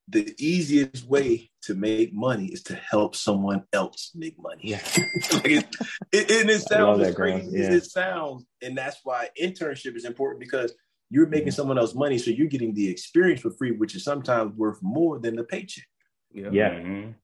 the 0.09 0.35
easiest 0.39 1.05
way 1.09 1.51
to 1.63 1.75
make 1.75 2.15
money 2.15 2.47
is 2.47 2.63
to 2.65 2.75
help 2.77 3.17
someone 3.17 3.65
else 3.73 4.13
make 4.15 4.37
money. 4.39 4.61
Yeah. 4.63 4.81
like 5.33 5.47
it, 5.51 5.67
it, 6.13 6.31
and 6.31 6.51
it 6.51 6.61
sounds 6.63 7.01
as 7.01 7.09
that, 7.09 7.17
crazy 7.17 7.51
Yeah. 7.51 7.65
as 7.67 7.75
it 7.75 7.91
sounds. 7.91 8.47
And 8.63 8.79
that's 8.79 9.01
why 9.03 9.31
internship 9.41 9.97
is 9.97 10.05
important 10.05 10.41
because 10.41 10.73
you're 11.11 11.27
making 11.27 11.51
someone 11.51 11.79
else 11.79 11.95
money. 11.95 12.19
So 12.19 12.31
you're 12.31 12.47
getting 12.47 12.75
the 12.75 12.89
experience 12.89 13.41
for 13.41 13.51
free, 13.51 13.73
which 13.73 13.97
is 13.97 14.05
sometimes 14.05 14.55
worth 14.57 14.79
more 14.83 15.19
than 15.19 15.35
the 15.35 15.45
paycheck. 15.45 15.87
Yeah. 16.33 16.51
Yeah. 16.53 16.71
Mhm. 16.71 17.15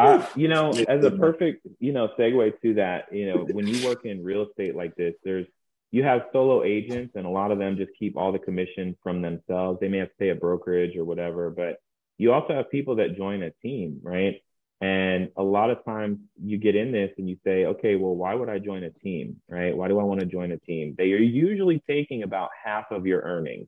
Uh, 0.00 0.26
you 0.34 0.48
know, 0.48 0.70
as 0.70 1.04
a 1.04 1.10
perfect, 1.10 1.66
you 1.78 1.92
know, 1.92 2.08
segue 2.18 2.60
to 2.62 2.74
that, 2.74 3.12
you 3.12 3.26
know, 3.26 3.44
when 3.44 3.66
you 3.66 3.84
work 3.86 4.04
in 4.04 4.24
real 4.24 4.46
estate 4.48 4.74
like 4.74 4.94
this, 4.96 5.14
there's 5.24 5.46
you 5.90 6.04
have 6.04 6.22
solo 6.32 6.62
agents 6.62 7.12
and 7.16 7.26
a 7.26 7.28
lot 7.28 7.50
of 7.50 7.58
them 7.58 7.76
just 7.76 7.90
keep 7.98 8.16
all 8.16 8.32
the 8.32 8.38
commission 8.38 8.96
from 9.02 9.22
themselves. 9.22 9.80
They 9.80 9.88
may 9.88 9.98
have 9.98 10.08
to 10.08 10.14
pay 10.18 10.28
a 10.30 10.34
brokerage 10.34 10.96
or 10.96 11.04
whatever, 11.04 11.50
but 11.50 11.80
you 12.16 12.32
also 12.32 12.54
have 12.54 12.70
people 12.70 12.96
that 12.96 13.16
join 13.16 13.42
a 13.42 13.50
team, 13.62 13.98
right? 14.02 14.40
And 14.80 15.30
a 15.36 15.42
lot 15.42 15.70
of 15.70 15.84
times 15.84 16.18
you 16.42 16.56
get 16.56 16.74
in 16.74 16.92
this 16.92 17.10
and 17.18 17.28
you 17.28 17.36
say, 17.44 17.66
okay, 17.66 17.96
well, 17.96 18.14
why 18.14 18.34
would 18.34 18.48
I 18.48 18.58
join 18.58 18.84
a 18.84 18.90
team, 18.90 19.40
right? 19.48 19.76
Why 19.76 19.88
do 19.88 19.98
I 19.98 20.04
want 20.04 20.20
to 20.20 20.26
join 20.26 20.52
a 20.52 20.58
team? 20.58 20.94
They 20.96 21.12
are 21.12 21.18
usually 21.18 21.82
taking 21.86 22.22
about 22.22 22.50
half 22.64 22.86
of 22.90 23.06
your 23.06 23.20
earnings, 23.20 23.66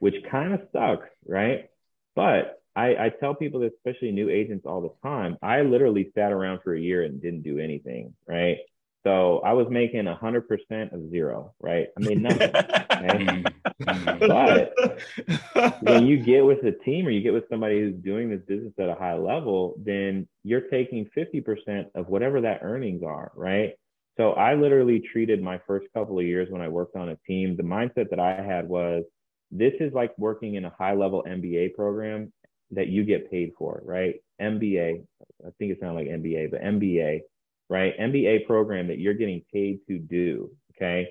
which 0.00 0.16
kind 0.30 0.52
of 0.52 0.60
sucks, 0.72 1.08
right? 1.26 1.70
But 2.14 2.59
I, 2.76 3.06
I 3.06 3.12
tell 3.20 3.34
people, 3.34 3.60
this, 3.60 3.72
especially 3.84 4.12
new 4.12 4.28
agents, 4.28 4.64
all 4.66 4.80
the 4.80 4.92
time. 5.08 5.36
I 5.42 5.62
literally 5.62 6.10
sat 6.14 6.32
around 6.32 6.60
for 6.62 6.74
a 6.74 6.80
year 6.80 7.02
and 7.02 7.20
didn't 7.20 7.42
do 7.42 7.58
anything, 7.58 8.14
right? 8.26 8.58
So 9.02 9.40
I 9.40 9.54
was 9.54 9.66
making 9.70 10.06
a 10.06 10.14
hundred 10.14 10.46
percent 10.46 10.92
of 10.92 11.10
zero, 11.10 11.54
right? 11.60 11.88
I 11.96 12.00
mean 12.00 12.22
nothing. 12.22 12.50
okay? 12.54 13.44
Mhm. 13.82 14.18
But 14.28 15.80
when 15.80 16.06
you 16.06 16.22
get 16.22 16.44
with 16.44 16.62
a 16.64 16.72
team 16.72 17.06
or 17.06 17.10
you 17.10 17.22
get 17.22 17.32
with 17.32 17.48
somebody 17.48 17.80
who's 17.80 17.96
doing 18.04 18.28
this 18.28 18.42
business 18.46 18.74
at 18.78 18.90
a 18.90 18.94
high 18.94 19.16
level, 19.16 19.74
then 19.78 20.28
you're 20.44 20.68
taking 20.68 21.08
50% 21.16 21.86
of 21.94 22.08
whatever 22.08 22.42
that 22.42 22.60
earnings 22.62 23.02
are, 23.02 23.32
right? 23.34 23.72
So 24.18 24.32
I 24.32 24.54
literally 24.54 25.00
treated 25.00 25.42
my 25.42 25.58
first 25.66 25.86
couple 25.94 26.18
of 26.18 26.26
years 26.26 26.50
when 26.50 26.60
I 26.60 26.68
worked 26.68 26.94
on 26.94 27.08
a 27.08 27.16
team, 27.26 27.56
the 27.56 27.62
mindset 27.62 28.10
that 28.10 28.20
I 28.20 28.42
had 28.42 28.68
was 28.68 29.04
this 29.50 29.72
is 29.80 29.94
like 29.94 30.16
working 30.18 30.56
in 30.56 30.66
a 30.66 30.72
high 30.78 30.94
level 30.94 31.24
MBA 31.26 31.74
program 31.74 32.32
that 32.72 32.88
you 32.88 33.04
get 33.04 33.30
paid 33.30 33.52
for, 33.58 33.82
right? 33.84 34.16
MBA, 34.40 35.02
I 35.46 35.50
think 35.58 35.72
it 35.72 35.78
sounded 35.80 36.00
like 36.00 36.08
MBA, 36.08 36.50
but 36.50 36.62
MBA, 36.62 37.20
right? 37.68 37.98
MBA 37.98 38.46
program 38.46 38.88
that 38.88 38.98
you're 38.98 39.14
getting 39.14 39.42
paid 39.52 39.80
to 39.88 39.98
do, 39.98 40.50
okay? 40.76 41.08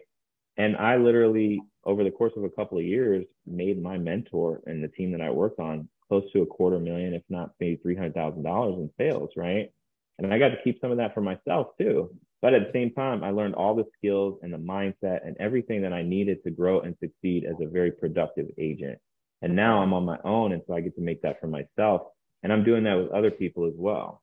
And 0.57 0.76
I 0.76 0.97
literally, 0.97 1.62
over 1.86 2.03
the 2.03 2.12
course 2.12 2.34
of 2.36 2.43
a 2.43 2.49
couple 2.49 2.78
of 2.78 2.84
years, 2.84 3.26
made 3.45 3.82
my 3.82 3.97
mentor 3.97 4.62
and 4.66 4.84
the 4.84 4.89
team 4.89 5.12
that 5.12 5.22
I 5.22 5.30
worked 5.30 5.60
on 5.60 5.88
close 6.07 6.24
to 6.34 6.41
a 6.41 6.45
quarter 6.45 6.80
million, 6.80 7.14
if 7.14 7.24
not 7.30 7.51
maybe 7.60 7.78
three 7.78 7.95
hundred 7.95 8.16
thousand 8.16 8.43
dollars 8.43 8.76
in 8.76 8.89
sales, 8.97 9.30
right? 9.38 9.72
And 10.18 10.34
I 10.34 10.38
got 10.38 10.49
to 10.49 10.62
keep 10.64 10.82
some 10.82 10.91
of 10.91 10.97
that 10.97 11.14
for 11.14 11.22
myself 11.22 11.68
too. 11.78 12.10
But 12.41 12.53
at 12.53 12.68
the 12.68 12.72
same 12.74 12.91
time, 12.91 13.24
I 13.24 13.32
learned 13.32 13.55
all 13.55 13.76
the 13.76 13.86
skills 13.97 14.39
and 14.41 14.53
the 14.53 14.57
mindset 14.57 15.26
and 15.26 15.36
everything 15.39 15.82
that 15.82 15.93
I 15.93 16.03
needed 16.03 16.43
to 16.43 16.51
grow 16.51 16.82
and 16.82 16.95
succeed 16.99 17.45
as 17.45 17.55
a 17.62 17.70
very 17.70 17.91
productive 17.91 18.47
agent. 18.57 18.97
And 19.41 19.55
now 19.55 19.81
I'm 19.81 19.93
on 19.93 20.03
my 20.05 20.17
own, 20.23 20.51
and 20.51 20.61
so 20.67 20.73
I 20.73 20.81
get 20.81 20.95
to 20.95 21.01
make 21.01 21.21
that 21.21 21.39
for 21.39 21.47
myself. 21.47 22.01
And 22.43 22.51
I'm 22.51 22.63
doing 22.63 22.83
that 22.85 22.95
with 22.95 23.11
other 23.11 23.31
people 23.31 23.65
as 23.67 23.73
well. 23.75 24.21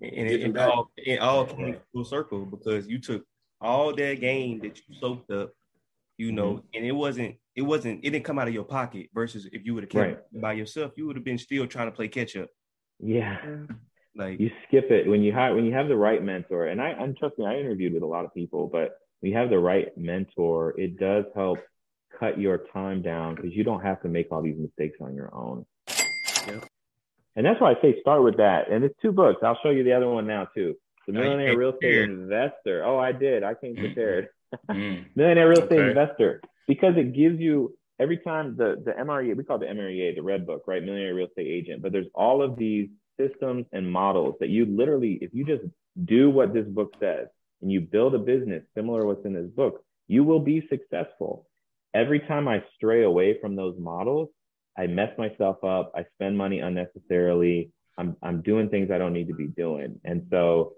And 0.00 0.12
it, 0.12 0.40
it 0.42 0.56
all 0.58 0.90
it 0.96 1.20
all 1.20 1.46
came 1.46 1.76
full 1.92 2.04
circle 2.04 2.44
because 2.44 2.86
you 2.86 2.98
took 3.00 3.24
all 3.60 3.94
that 3.94 4.20
game 4.20 4.58
that 4.60 4.76
you 4.76 4.94
soaked 5.00 5.30
up, 5.30 5.52
you 6.18 6.32
know, 6.32 6.54
Mm-hmm. 6.54 6.66
and 6.74 6.84
it 6.86 6.92
wasn't 6.92 7.36
it 7.54 7.62
wasn't 7.62 8.04
it 8.04 8.10
didn't 8.10 8.24
come 8.24 8.38
out 8.38 8.46
of 8.48 8.54
your 8.54 8.64
pocket 8.64 9.08
versus 9.14 9.48
if 9.52 9.64
you 9.64 9.74
would 9.74 9.84
have 9.84 9.90
kept 9.90 10.06
Right. 10.06 10.18
it 10.32 10.40
by 10.40 10.52
yourself, 10.52 10.92
you 10.96 11.06
would 11.06 11.16
have 11.16 11.24
been 11.24 11.38
still 11.38 11.66
trying 11.66 11.86
to 11.88 11.92
play 11.92 12.08
catch 12.08 12.36
up. 12.36 12.48
Yeah. 13.00 13.38
Like 14.14 14.38
you 14.40 14.50
skip 14.66 14.90
it 14.90 15.06
when 15.06 15.22
you 15.22 15.32
have 15.32 15.54
when 15.54 15.64
you 15.64 15.72
have 15.72 15.88
the 15.88 15.96
right 15.96 16.22
mentor 16.22 16.66
and 16.66 16.80
i 16.80 16.88
and 16.88 17.14
trust 17.18 17.38
me 17.38 17.44
i 17.44 17.54
interviewed 17.58 17.92
with 17.92 18.02
a 18.02 18.06
lot 18.06 18.24
of 18.24 18.32
people 18.32 18.66
but 18.66 18.96
when 19.20 19.30
you 19.30 19.36
have 19.36 19.50
the 19.50 19.58
right 19.58 19.88
mentor 19.98 20.74
it 20.80 20.98
does 20.98 21.26
help 21.34 21.58
cut 22.18 22.38
your 22.38 22.58
time 22.72 23.02
down 23.02 23.34
because 23.34 23.52
you 23.52 23.64
don't 23.64 23.80
have 23.82 24.00
to 24.02 24.08
make 24.08 24.28
all 24.30 24.42
these 24.42 24.58
mistakes 24.58 24.98
on 25.00 25.14
your 25.14 25.34
own. 25.34 25.64
And 27.36 27.44
that's 27.44 27.60
why 27.60 27.72
i 27.72 27.74
say 27.82 28.00
start 28.00 28.22
with 28.22 28.38
that. 28.38 28.70
And 28.70 28.82
it's 28.84 28.94
two 29.02 29.12
books. 29.12 29.40
I'll 29.42 29.58
show 29.62 29.70
you 29.70 29.84
the 29.84 29.92
other 29.92 30.08
one 30.08 30.26
now 30.26 30.48
too. 30.54 30.74
The 31.06 31.12
millionaire 31.12 31.56
real 31.56 31.70
estate 31.70 31.80
prepared. 31.80 32.10
investor. 32.10 32.84
Oh 32.84 32.98
i 32.98 33.12
did. 33.12 33.42
I 33.42 33.54
came 33.54 33.76
Mhm. 33.76 33.80
prepared. 33.80 34.28
Mhm. 34.70 35.04
millionaire 35.16 35.48
real 35.48 35.62
estate 35.62 35.80
Okay. 35.80 35.88
investor. 35.90 36.40
Because 36.66 36.96
it 36.96 37.12
gives 37.14 37.38
you 37.38 37.76
every 38.00 38.18
time 38.18 38.56
the 38.56 38.82
the 38.84 38.92
MREA 38.92 39.36
we 39.36 39.44
call 39.44 39.58
the 39.58 39.66
MREA 39.66 40.14
the 40.14 40.22
red 40.22 40.46
book 40.46 40.62
right? 40.66 40.82
Millionaire 40.82 41.14
real 41.14 41.26
estate 41.26 41.46
agent. 41.46 41.82
But 41.82 41.92
there's 41.92 42.08
all 42.14 42.42
of 42.42 42.56
these 42.56 42.88
systems 43.20 43.66
and 43.72 43.90
models 43.90 44.34
that 44.40 44.48
you 44.48 44.64
literally 44.66 45.18
if 45.20 45.32
you 45.34 45.44
just 45.44 45.64
do 46.04 46.30
what 46.30 46.52
this 46.52 46.66
book 46.66 46.92
says 47.00 47.28
and 47.62 47.70
you 47.72 47.80
build 47.80 48.14
a 48.14 48.18
business 48.18 48.62
similar 48.74 49.00
to 49.02 49.06
what's 49.06 49.24
in 49.24 49.32
this 49.32 49.46
book 49.46 49.82
you 50.08 50.22
will 50.22 50.40
be 50.40 50.66
successful 50.68 51.46
every 52.00 52.20
time 52.20 52.46
I 52.46 52.62
stray 52.76 53.02
away 53.02 53.40
from 53.40 53.56
those 53.56 53.76
models 53.78 54.28
I 54.76 54.86
mess 54.86 55.16
myself 55.16 55.62
up. 55.64 55.92
I 55.94 56.04
spend 56.14 56.36
money 56.36 56.60
unnecessarily. 56.60 57.70
I'm 57.98 58.16
I'm 58.22 58.42
doing 58.42 58.68
things 58.68 58.90
I 58.90 58.98
don't 58.98 59.12
need 59.12 59.28
to 59.28 59.34
be 59.34 59.46
doing. 59.46 59.98
And 60.04 60.26
so 60.30 60.74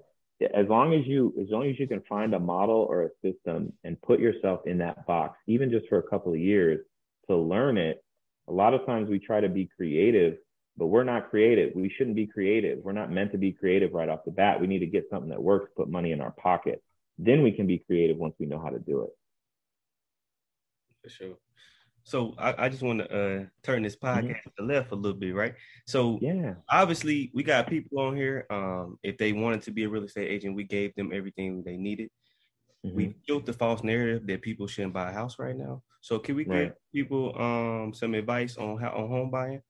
as 0.55 0.67
long 0.69 0.95
as 0.95 1.05
you 1.07 1.35
as 1.41 1.49
long 1.51 1.69
as 1.69 1.79
you 1.79 1.89
can 1.89 2.03
find 2.09 2.33
a 2.35 2.39
model 2.39 2.87
or 2.89 3.03
a 3.03 3.09
system 3.23 3.73
and 3.83 4.01
put 4.03 4.21
yourself 4.21 4.61
in 4.67 4.79
that 4.79 5.05
box 5.05 5.37
even 5.49 5.69
just 5.71 5.89
for 5.89 5.99
a 5.99 6.03
couple 6.09 6.33
of 6.33 6.39
years 6.39 6.79
to 7.29 7.37
learn 7.37 7.77
it 7.77 8.05
a 8.47 8.53
lot 8.53 8.73
of 8.73 8.87
times 8.87 9.11
we 9.11 9.19
try 9.19 9.41
to 9.41 9.49
be 9.49 9.69
creative 9.77 10.37
but 10.77 10.87
we're 10.87 11.03
not 11.03 11.29
creative. 11.29 11.73
We 11.75 11.93
shouldn't 11.99 12.15
be 12.15 12.29
creative. 12.29 12.79
We're 12.85 12.93
not 12.93 13.11
meant 13.11 13.33
to 13.33 13.39
be 13.39 13.51
creative 13.51 13.95
right 13.95 14.09
off 14.09 14.25
the 14.25 14.31
bat. 14.31 14.61
We 14.61 14.69
need 14.69 14.79
to 14.79 14.87
get 14.87 15.09
something 15.11 15.31
that 15.31 15.43
works 15.43 15.73
put 15.77 15.91
money 15.91 16.13
in 16.13 16.21
our 16.21 16.31
pocket. 16.31 16.85
Then 17.19 17.43
we 17.43 17.51
can 17.51 17.67
be 17.67 17.79
creative 17.79 18.17
once 18.17 18.37
we 18.39 18.47
know 18.47 18.61
how 18.61 18.71
to 18.71 18.79
do 18.79 19.01
it 19.03 19.11
for 21.09 21.15
sure. 21.15 21.35
So 22.05 22.35
I, 22.39 22.65
I 22.65 22.69
just 22.69 22.83
want 22.83 23.01
to 23.01 23.09
uh 23.11 23.45
turn 23.63 23.83
this 23.83 23.97
podcast 23.97 24.43
to 24.45 24.51
the 24.59 24.65
left 24.65 24.93
a 24.93 24.95
little 24.95 25.19
bit, 25.19 25.35
right? 25.35 25.55
So 25.87 26.19
yeah 26.23 26.55
obviously 26.71 27.31
we 27.35 27.43
got 27.43 27.67
people 27.69 27.99
on 28.01 28.17
here. 28.17 28.47
Um, 28.51 28.99
if 29.03 29.17
they 29.19 29.33
wanted 29.33 29.63
to 29.63 29.71
be 29.71 29.85
a 29.85 29.89
real 29.89 30.05
estate 30.05 30.31
agent, 30.31 30.55
we 30.55 30.65
gave 30.65 30.95
them 30.95 31.13
everything 31.13 31.63
they 31.65 31.77
needed. 31.77 32.11
Mhm. 32.85 32.95
We 32.95 33.15
built 33.27 33.47
the 33.47 33.53
false 33.53 33.83
narrative 33.83 34.27
that 34.27 34.43
people 34.43 34.67
shouldn't 34.67 34.93
buy 34.95 35.11
a 35.11 35.13
house 35.13 35.39
right 35.39 35.57
now. 35.57 35.83
So 36.01 36.19
can 36.19 36.37
we 36.37 36.45
give 36.45 36.53
Right. 36.55 36.73
people 36.95 37.41
um 37.41 37.93
some 37.95 38.15
advice 38.15 38.57
on 38.57 38.79
how 38.79 38.91
on 38.91 39.09
home 39.09 39.31
buying? 39.31 39.63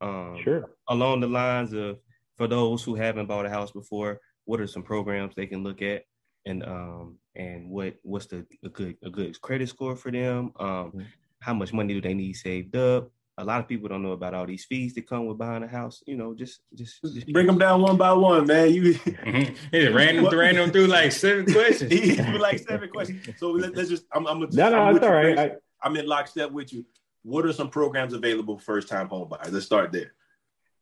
Um, 0.00 0.36
sure 0.42 0.64
along 0.88 1.20
the 1.20 1.28
lines 1.28 1.72
of 1.72 1.98
for 2.36 2.46
those 2.48 2.84
who 2.84 2.94
haven't 2.94 3.26
bought 3.26 3.46
a 3.46 3.50
house 3.50 3.72
before, 3.72 4.20
what 4.44 4.60
are 4.60 4.66
some 4.66 4.82
programs 4.82 5.34
they 5.34 5.46
can 5.46 5.62
look 5.62 5.80
at, 5.82 6.02
and 6.44 6.62
um 6.64 7.18
and 7.36 7.68
what 7.70 7.94
what's 8.02 8.26
the 8.26 8.46
a 8.64 8.68
good 8.68 8.96
a 9.02 9.10
good 9.10 9.40
credit 9.40 9.68
score 9.68 9.94
for 9.96 10.10
them? 10.10 10.52
Um, 10.58 10.92
Mhm. 10.92 11.04
how 11.40 11.54
much 11.54 11.72
money 11.72 11.94
do 11.94 12.00
they 12.00 12.14
need 12.14 12.34
saved 12.34 12.74
up? 12.76 13.10
A 13.38 13.44
lot 13.44 13.60
of 13.60 13.68
people 13.68 13.86
don't 13.88 14.02
know 14.02 14.12
about 14.12 14.32
all 14.32 14.46
these 14.46 14.64
fees 14.64 14.94
that 14.94 15.06
come 15.06 15.26
with 15.26 15.36
buying 15.36 15.62
a 15.62 15.68
house. 15.68 16.02
You 16.06 16.16
know, 16.16 16.34
just 16.34 16.62
just, 16.74 17.02
just 17.02 17.30
Bring 17.32 17.46
them 17.46 17.58
down 17.58 17.82
one 17.82 17.98
by 17.98 18.12
one, 18.12 18.46
man. 18.46 18.72
You 18.72 18.94
Mhm. 18.94 19.56
He 19.70 19.80
just 19.82 19.94
ran 19.94 20.16
them, 20.16 20.26
ran 20.38 20.54
them 20.54 20.70
through 20.70 20.86
like 20.86 21.12
seven 21.12 21.44
questions. 21.52 21.92
he 21.92 22.16
like 22.38 22.58
seven 22.58 22.88
questions. 22.88 23.26
So 23.38 23.50
let, 23.50 23.76
us 23.76 23.88
just 23.90 24.06
I'm, 24.12 24.26
I'm 24.26 24.36
gonna 24.36 24.46
just, 24.46 24.56
no 24.58 24.70
no 24.70 24.78
I'm 24.78 24.94
with 24.94 25.02
it's 25.02 25.06
all 25.06 25.12
you, 25.22 25.28
right 25.28 25.36
Chris. 25.36 25.50
I, 25.82 25.86
I'm 25.86 25.96
in 25.96 26.06
lockstep 26.06 26.50
with 26.50 26.72
you. 26.72 26.84
What 27.22 27.44
are 27.44 27.52
some 27.52 27.68
programs 27.70 28.14
available 28.14 28.56
for 28.58 28.64
first 28.64 28.88
time 28.88 29.08
home 29.08 29.28
buyers? 29.28 29.52
Let's 29.52 29.66
start 29.66 29.92
there. 29.92 30.12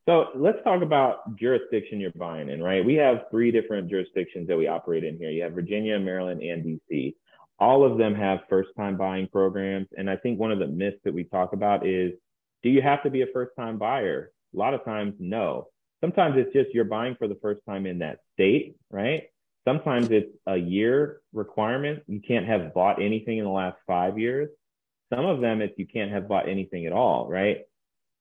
So 0.07 0.27
let's 0.35 0.63
talk 0.63 0.83
about 0.83 1.35
jurisdiction 1.35 1.99
you're 1.99 2.11
buying 2.11 2.49
in, 2.49 2.61
right? 2.61 2.85
We 2.85 2.93
have 2.95 3.25
three 3.31 3.51
different 3.51 3.89
jurisdictions 3.89 4.47
that 4.47 4.57
we 4.57 4.67
operate 4.67 5.03
in 5.03 5.17
here. 5.17 5.31
You 5.31 5.43
have 5.43 5.53
Virginia, 5.53 5.99
Maryland, 5.99 6.41
and 6.41 6.63
DC. 6.63 7.15
All 7.57 7.83
of 7.83 7.97
them 7.97 8.13
have 8.13 8.41
first 8.47 8.69
time 8.77 8.97
buying 8.97 9.27
programs. 9.27 9.87
And 9.97 10.07
I 10.07 10.15
think 10.17 10.39
one 10.39 10.51
of 10.51 10.59
the 10.59 10.67
myths 10.67 10.97
that 11.05 11.13
we 11.13 11.23
talk 11.23 11.53
about 11.53 11.87
is 11.87 12.13
do 12.61 12.69
you 12.69 12.83
have 12.83 13.01
to 13.03 13.09
be 13.09 13.23
a 13.23 13.27
first 13.33 13.51
time 13.57 13.79
buyer? 13.79 14.31
A 14.53 14.57
lot 14.57 14.75
of 14.75 14.85
times, 14.85 15.15
no. 15.19 15.69
Sometimes 16.01 16.35
it's 16.37 16.53
just 16.53 16.69
you're 16.73 16.83
buying 16.83 17.15
for 17.15 17.27
the 17.27 17.37
first 17.41 17.61
time 17.67 17.87
in 17.87 17.99
that 17.99 18.19
state, 18.33 18.75
right? 18.91 19.23
Sometimes 19.67 20.11
it's 20.11 20.31
a 20.45 20.55
year 20.55 21.21
requirement. 21.33 22.03
You 22.05 22.21
can't 22.21 22.45
have 22.45 22.75
bought 22.75 23.01
anything 23.01 23.39
in 23.39 23.45
the 23.45 23.49
last 23.49 23.77
five 23.87 24.19
years. 24.19 24.49
Some 25.11 25.25
of 25.25 25.41
them, 25.41 25.61
it's 25.61 25.73
you 25.77 25.87
can't 25.87 26.11
have 26.11 26.27
bought 26.27 26.47
anything 26.47 26.85
at 26.85 26.93
all, 26.93 27.27
right? 27.27 27.61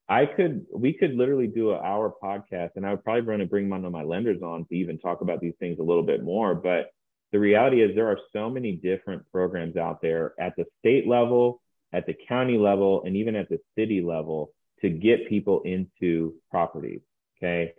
I 0.09 0.27
could, 0.27 0.67
we 0.75 0.93
could 0.93 1.15
literally 1.15 1.47
do 1.47 1.73
an 1.73 1.81
hour 1.83 2.13
podcast, 2.23 2.71
and 2.77 2.87
I 2.87 2.91
would 2.91 3.05
probably 3.05 3.23
want 3.23 3.41
to 3.41 3.47
bring 3.47 3.71
one 3.71 3.85
of 3.85 3.93
my 3.93 4.03
lenders 4.03 4.43
on 4.43 4.67
to 4.67 4.75
even 4.75 4.99
talk 4.99 5.23
about 5.23 5.41
these 5.41 5.55
things 5.59 5.79
a 5.79 5.83
little 5.83 6.03
bit 6.03 6.23
more. 6.23 6.55
But 6.55 6.91
the 7.33 7.39
reality 7.41 7.83
is, 7.83 7.95
there 7.95 8.09
are 8.09 8.19
so 8.33 8.51
many 8.51 8.73
different 8.73 9.23
programs 9.33 9.77
out 9.77 10.03
there 10.03 10.35
at 10.39 10.55
the 10.57 10.67
state 10.79 11.09
level, 11.09 11.63
at 11.93 12.07
the 12.07 12.15
county 12.29 12.59
level, 12.59 13.03
and 13.05 13.17
even 13.17 13.35
at 13.35 13.49
the 13.49 13.59
city 13.77 14.03
level 14.03 14.53
to 14.83 14.91
get 14.91 15.29
people 15.29 15.63
into 15.63 16.35
properties. 16.51 17.01
Okay. 17.39 17.73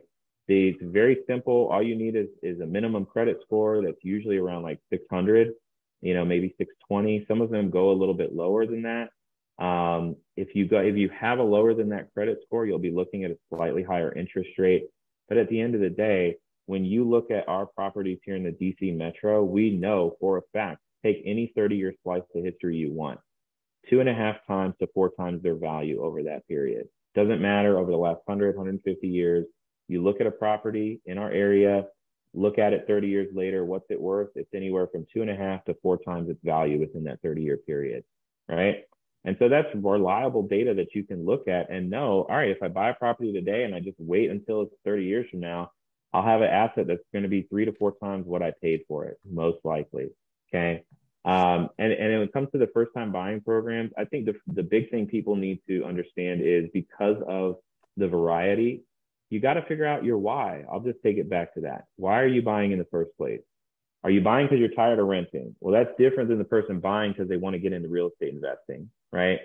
It's 0.47 0.81
very 0.81 1.19
simple. 1.27 1.69
All 1.71 1.81
you 1.81 1.95
need 1.95 2.15
is, 2.15 2.27
is 2.43 2.59
a 2.59 2.65
minimum 2.65 3.05
credit 3.05 3.39
score 3.43 3.81
that's 3.83 4.03
usually 4.03 4.37
around 4.37 4.63
like 4.63 4.79
600, 4.91 5.53
you 6.01 6.13
know, 6.13 6.23
maybe 6.23 6.53
620. 6.57 7.25
Some 7.27 7.41
of 7.41 7.49
them 7.49 7.69
go 7.71 7.91
a 7.91 7.93
little 7.93 8.13
bit 8.13 8.35
lower 8.35 8.65
than 8.65 8.83
that. 8.83 9.09
Um, 9.57 10.17
if 10.35 10.53
you 10.53 10.67
go, 10.67 10.79
if 10.79 10.95
you 10.95 11.09
have 11.09 11.39
a 11.39 11.43
lower 11.43 11.73
than 11.73 11.89
that 11.89 12.13
credit 12.13 12.39
score, 12.45 12.65
you'll 12.65 12.79
be 12.79 12.91
looking 12.91 13.23
at 13.23 13.31
a 13.31 13.37
slightly 13.49 13.83
higher 13.83 14.13
interest 14.13 14.49
rate. 14.57 14.85
But 15.29 15.37
at 15.37 15.49
the 15.49 15.59
end 15.59 15.75
of 15.75 15.81
the 15.81 15.89
day, 15.89 16.37
when 16.65 16.83
you 16.83 17.07
look 17.07 17.31
at 17.31 17.47
our 17.47 17.65
properties 17.65 18.19
here 18.23 18.35
in 18.35 18.43
the 18.43 18.51
DC 18.51 18.95
metro, 18.95 19.43
we 19.43 19.71
know 19.71 20.15
for 20.19 20.37
a 20.37 20.41
fact, 20.53 20.79
take 21.03 21.21
any 21.25 21.51
30 21.55 21.75
year 21.75 21.93
slice 22.03 22.21
of 22.35 22.43
history 22.43 22.75
you 22.75 22.91
want, 22.91 23.19
two 23.89 23.99
and 23.99 24.09
a 24.09 24.13
half 24.13 24.37
times 24.47 24.73
to 24.79 24.87
four 24.93 25.11
times 25.11 25.41
their 25.41 25.55
value 25.55 26.01
over 26.03 26.23
that 26.23 26.47
period. 26.47 26.87
Doesn't 27.13 27.41
matter 27.41 27.77
over 27.77 27.91
the 27.91 27.97
last 27.97 28.19
100, 28.25 28.57
150 28.57 29.07
years. 29.07 29.45
You 29.87 30.03
look 30.03 30.19
at 30.19 30.27
a 30.27 30.31
property 30.31 31.01
in 31.05 31.17
our 31.17 31.31
area, 31.31 31.85
look 32.33 32.57
at 32.57 32.73
it 32.73 32.85
30 32.87 33.07
years 33.07 33.33
later, 33.33 33.63
what's 33.63 33.85
it 33.89 34.01
worth? 34.01 34.29
It's 34.35 34.53
anywhere 34.53 34.87
from 34.87 35.05
two 35.13 35.21
and 35.21 35.29
a 35.29 35.35
half 35.35 35.63
to 35.65 35.75
four 35.81 35.97
times 35.97 36.29
its 36.29 36.39
value 36.43 36.79
within 36.79 37.03
that 37.05 37.21
30 37.21 37.41
year 37.41 37.57
period, 37.57 38.03
right? 38.49 38.83
And 39.25 39.35
so 39.39 39.49
that's 39.49 39.67
reliable 39.73 40.43
data 40.43 40.73
that 40.75 40.93
you 40.93 41.03
can 41.03 41.25
look 41.25 41.47
at 41.47 41.71
and 41.71 41.89
know, 41.89 42.27
all 42.29 42.35
right, 42.35 42.51
if 42.51 42.61
I 42.61 42.67
buy 42.67 42.89
a 42.89 42.93
property 42.93 43.33
today 43.33 43.63
and 43.63 43.73
I 43.73 43.79
just 43.79 43.97
wait 43.99 44.29
until 44.29 44.61
it's 44.61 44.73
30 44.85 45.03
years 45.03 45.25
from 45.31 45.39
now, 45.39 45.71
I'll 46.13 46.23
have 46.23 46.41
an 46.41 46.49
asset 46.49 46.87
that's 46.87 47.01
going 47.11 47.23
to 47.23 47.29
be 47.29 47.41
three 47.41 47.65
to 47.65 47.73
four 47.73 47.93
times 48.01 48.25
what 48.25 48.43
I 48.43 48.53
paid 48.61 48.81
for 48.87 49.05
it, 49.05 49.17
most 49.29 49.57
likely. 49.65 50.11
Okay. 50.49 50.83
Um, 51.25 51.69
and, 51.79 51.91
and 51.91 52.13
when 52.13 52.21
it 52.21 52.33
comes 52.33 52.49
to 52.51 52.59
the 52.59 52.69
first 52.71 52.91
time 52.95 53.11
buying 53.11 53.41
programs, 53.41 53.91
I 53.97 54.05
think 54.05 54.25
the, 54.25 54.35
the 54.47 54.63
big 54.63 54.91
thing 54.91 55.07
people 55.07 55.35
need 55.35 55.59
to 55.67 55.83
understand 55.83 56.41
is 56.41 56.69
because 56.71 57.17
of 57.27 57.57
the 57.97 58.07
variety, 58.07 58.83
you 59.31 59.39
got 59.39 59.55
to 59.55 59.63
figure 59.63 59.87
out 59.87 60.03
your 60.03 60.19
why. 60.19 60.63
I'll 60.71 60.81
just 60.81 60.99
take 61.03 61.17
it 61.17 61.29
back 61.29 61.55
to 61.55 61.61
that. 61.61 61.85
Why 61.95 62.21
are 62.21 62.27
you 62.27 62.43
buying 62.43 62.71
in 62.71 62.77
the 62.77 62.87
first 62.91 63.09
place? 63.17 63.41
Are 64.03 64.11
you 64.11 64.21
buying 64.21 64.45
because 64.45 64.59
you're 64.59 64.69
tired 64.69 64.99
of 64.99 65.07
renting? 65.07 65.55
Well, 65.59 65.73
that's 65.73 65.97
different 65.97 66.29
than 66.29 66.37
the 66.37 66.43
person 66.43 66.79
buying 66.79 67.11
because 67.11 67.27
they 67.27 67.37
want 67.37 67.55
to 67.55 67.59
get 67.59 67.73
into 67.73 67.89
real 67.89 68.09
estate 68.09 68.35
investing, 68.35 68.91
right? 69.11 69.39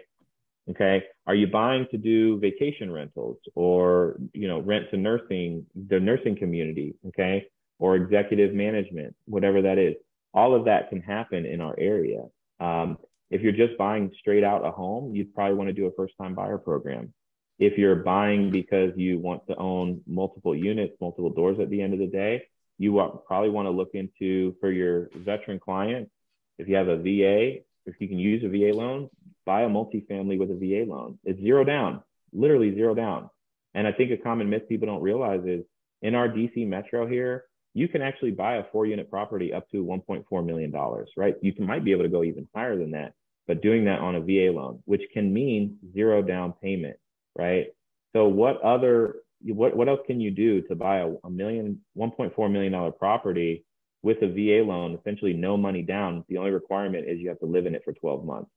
Okay. 0.70 1.02
Are 1.26 1.34
you 1.34 1.46
buying 1.46 1.86
to 1.90 1.98
do 1.98 2.38
vacation 2.38 2.90
rentals 2.92 3.38
or, 3.54 4.18
you 4.32 4.48
know, 4.48 4.60
rent 4.60 4.86
to 4.90 4.96
nursing, 4.96 5.66
the 5.88 5.98
nursing 5.98 6.36
community? 6.36 6.94
Okay. 7.08 7.46
Or 7.78 7.96
executive 7.96 8.54
management, 8.54 9.14
whatever 9.24 9.62
that 9.62 9.78
is. 9.78 9.94
All 10.32 10.54
of 10.54 10.66
that 10.66 10.90
can 10.90 11.00
happen 11.00 11.44
in 11.46 11.60
our 11.60 11.74
area. 11.78 12.24
Um, 12.60 12.98
if 13.30 13.40
you're 13.40 13.52
just 13.52 13.78
buying 13.78 14.12
straight 14.18 14.44
out 14.44 14.66
a 14.66 14.70
home, 14.70 15.14
you'd 15.14 15.34
probably 15.34 15.56
want 15.56 15.68
to 15.68 15.72
do 15.72 15.86
a 15.86 15.92
first 15.96 16.14
time 16.20 16.34
buyer 16.34 16.58
program. 16.58 17.12
If 17.58 17.78
you're 17.78 17.96
buying 17.96 18.50
because 18.50 18.92
you 18.96 19.18
want 19.18 19.46
to 19.48 19.56
own 19.56 20.00
multiple 20.06 20.56
units, 20.56 20.94
multiple 21.00 21.30
doors 21.30 21.58
at 21.60 21.70
the 21.70 21.80
end 21.80 21.92
of 21.92 22.00
the 22.00 22.06
day, 22.06 22.42
you 22.78 22.92
probably 23.26 23.50
want 23.50 23.66
to 23.66 23.70
look 23.70 23.90
into 23.94 24.56
for 24.60 24.70
your 24.72 25.10
veteran 25.14 25.58
clients. 25.58 26.10
If 26.58 26.68
you 26.68 26.76
have 26.76 26.88
a 26.88 26.96
VA, 26.96 27.60
if 27.86 27.94
you 27.98 28.08
can 28.08 28.18
use 28.18 28.42
a 28.44 28.48
VA 28.48 28.76
loan, 28.76 29.08
buy 29.46 29.62
a 29.62 29.68
multifamily 29.68 30.38
with 30.38 30.50
a 30.50 30.54
VA 30.54 30.90
loan. 30.90 31.18
It's 31.24 31.40
zero 31.40 31.64
down, 31.64 32.02
literally 32.32 32.74
zero 32.74 32.94
down. 32.94 33.30
And 33.74 33.86
I 33.86 33.92
think 33.92 34.10
a 34.10 34.16
common 34.16 34.50
myth 34.50 34.68
people 34.68 34.86
don't 34.86 35.02
realize 35.02 35.40
is 35.44 35.64
in 36.02 36.14
our 36.14 36.28
DC 36.28 36.66
metro 36.66 37.06
here, 37.06 37.44
you 37.72 37.88
can 37.88 38.02
actually 38.02 38.32
buy 38.32 38.56
a 38.56 38.64
four 38.72 38.86
unit 38.86 39.08
property 39.10 39.52
up 39.52 39.70
to 39.70 39.84
$1.4 39.84 40.44
million, 40.44 40.72
right? 41.16 41.36
You 41.40 41.52
can, 41.52 41.66
might 41.66 41.84
be 41.84 41.92
able 41.92 42.02
to 42.02 42.08
go 42.08 42.24
even 42.24 42.48
higher 42.54 42.76
than 42.76 42.90
that, 42.92 43.14
but 43.46 43.62
doing 43.62 43.84
that 43.84 44.00
on 44.00 44.16
a 44.16 44.20
VA 44.20 44.50
loan, 44.52 44.82
which 44.86 45.02
can 45.12 45.32
mean 45.32 45.76
zero 45.94 46.20
down 46.22 46.52
payment, 46.60 46.96
right? 47.36 47.66
So 48.12 48.26
what 48.26 48.60
other 48.62 49.16
what 49.42 49.74
what 49.74 49.88
else 49.88 50.00
can 50.06 50.20
you 50.20 50.30
do 50.30 50.60
to 50.62 50.74
buy 50.74 50.98
a, 50.98 51.12
a 51.24 51.30
million 51.30 51.80
1.4 51.96 52.52
million 52.52 52.72
dollar 52.72 52.90
property 52.90 53.64
with 54.02 54.18
a 54.22 54.28
VA 54.28 54.64
loan, 54.66 54.98
essentially 54.98 55.32
no 55.32 55.56
money 55.56 55.82
down? 55.82 56.24
The 56.28 56.38
only 56.38 56.50
requirement 56.50 57.08
is 57.08 57.18
you 57.20 57.28
have 57.28 57.40
to 57.40 57.46
live 57.46 57.66
in 57.66 57.74
it 57.74 57.82
for 57.84 57.92
12 57.92 58.24
months. 58.24 58.50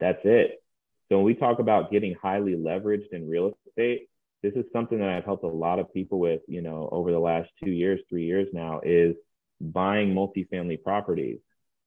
That's 0.00 0.20
it. 0.24 0.62
So 1.08 1.16
when 1.16 1.24
we 1.24 1.34
talk 1.34 1.58
about 1.58 1.90
getting 1.90 2.14
highly 2.20 2.54
leveraged 2.54 3.12
in 3.12 3.28
real 3.28 3.52
estate, 3.68 4.08
this 4.42 4.52
is 4.54 4.64
something 4.72 4.98
that 4.98 5.08
I've 5.08 5.24
helped 5.24 5.44
a 5.44 5.48
lot 5.48 5.78
of 5.78 5.92
people 5.92 6.18
with, 6.18 6.40
you 6.46 6.62
know, 6.62 6.88
over 6.92 7.10
the 7.10 7.18
last 7.18 7.48
two 7.62 7.70
years, 7.70 8.00
three 8.08 8.24
years 8.24 8.48
now, 8.52 8.80
is 8.84 9.14
buying 9.60 10.14
multifamily 10.14 10.82
properties. 10.82 11.38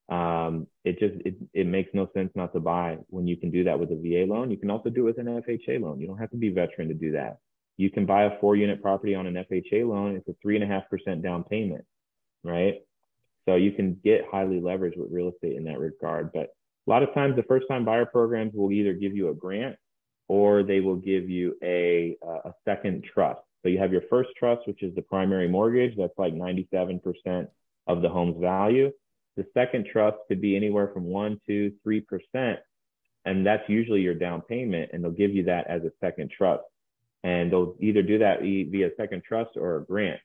Um, 0.09 0.65
it 0.83 0.97
just 0.99 1.15
it, 1.23 1.35
it 1.53 1.67
makes 1.67 1.91
no 1.93 2.09
sense 2.15 2.31
not 2.33 2.51
to 2.53 2.59
buy 2.59 2.97
when 3.09 3.27
you 3.27 3.37
can 3.37 3.51
do 3.51 3.63
that 3.65 3.79
with 3.79 3.91
a 3.91 3.95
VA 3.95 4.31
loan. 4.31 4.49
You 4.49 4.57
can 4.57 4.71
also 4.71 4.89
do 4.89 5.01
it 5.07 5.17
with 5.17 5.19
an 5.19 5.41
FHA 5.41 5.79
loan. 5.81 5.99
You 5.99 6.07
don't 6.07 6.17
have 6.17 6.31
to 6.31 6.37
be 6.37 6.49
veteran 6.49 6.87
to 6.87 6.95
do 6.95 7.11
that. 7.11 7.37
You 7.77 7.91
can 7.91 8.05
buy 8.05 8.23
a 8.23 8.39
four 8.39 8.55
unit 8.55 8.81
property 8.81 9.13
on 9.13 9.27
an 9.27 9.35
FHA 9.35 9.87
loan. 9.87 10.15
It's 10.15 10.27
a 10.27 10.35
three 10.41 10.55
and 10.55 10.63
a 10.63 10.67
half 10.67 10.89
percent 10.89 11.21
down 11.21 11.43
payment, 11.43 11.85
right? 12.43 12.75
So 13.45 13.55
you 13.55 13.71
can 13.71 13.99
get 14.03 14.25
highly 14.31 14.59
leveraged 14.59 14.97
with 14.97 15.11
real 15.11 15.29
estate 15.29 15.55
in 15.55 15.63
that 15.65 15.79
regard. 15.79 16.31
But 16.31 16.53
a 16.87 16.89
lot 16.89 17.03
of 17.03 17.13
times 17.13 17.35
the 17.35 17.43
first 17.43 17.67
time 17.67 17.85
buyer 17.85 18.05
programs 18.05 18.53
will 18.53 18.71
either 18.71 18.93
give 18.93 19.15
you 19.15 19.29
a 19.29 19.33
grant 19.33 19.75
or 20.27 20.63
they 20.63 20.79
will 20.79 20.95
give 20.95 21.29
you 21.29 21.55
a, 21.63 22.17
uh, 22.25 22.49
a 22.49 22.53
second 22.65 23.03
trust. 23.03 23.41
So 23.63 23.69
you 23.69 23.79
have 23.79 23.91
your 23.91 24.03
first 24.09 24.29
trust, 24.37 24.67
which 24.67 24.83
is 24.83 24.95
the 24.95 25.01
primary 25.01 25.47
mortgage. 25.47 25.97
That's 25.97 26.17
like 26.17 26.33
97% 26.33 27.47
of 27.87 28.01
the 28.01 28.09
home's 28.09 28.39
value. 28.39 28.91
The 29.35 29.45
second 29.53 29.87
trust 29.91 30.17
could 30.27 30.41
be 30.41 30.55
anywhere 30.55 30.91
from 30.93 31.05
one, 31.05 31.39
two, 31.45 31.73
three 31.83 32.01
percent, 32.01 32.59
and 33.25 33.45
that's 33.45 33.67
usually 33.67 34.01
your 34.01 34.13
down 34.13 34.41
payment. 34.41 34.91
And 34.93 35.03
they'll 35.03 35.11
give 35.11 35.33
you 35.33 35.43
that 35.45 35.67
as 35.67 35.81
a 35.83 35.91
second 36.01 36.31
trust, 36.31 36.63
and 37.23 37.51
they'll 37.51 37.75
either 37.79 38.01
do 38.01 38.19
that 38.19 38.41
via 38.41 38.89
second 38.97 39.23
trust 39.23 39.51
or 39.55 39.77
a 39.77 39.83
grant. 39.83 40.19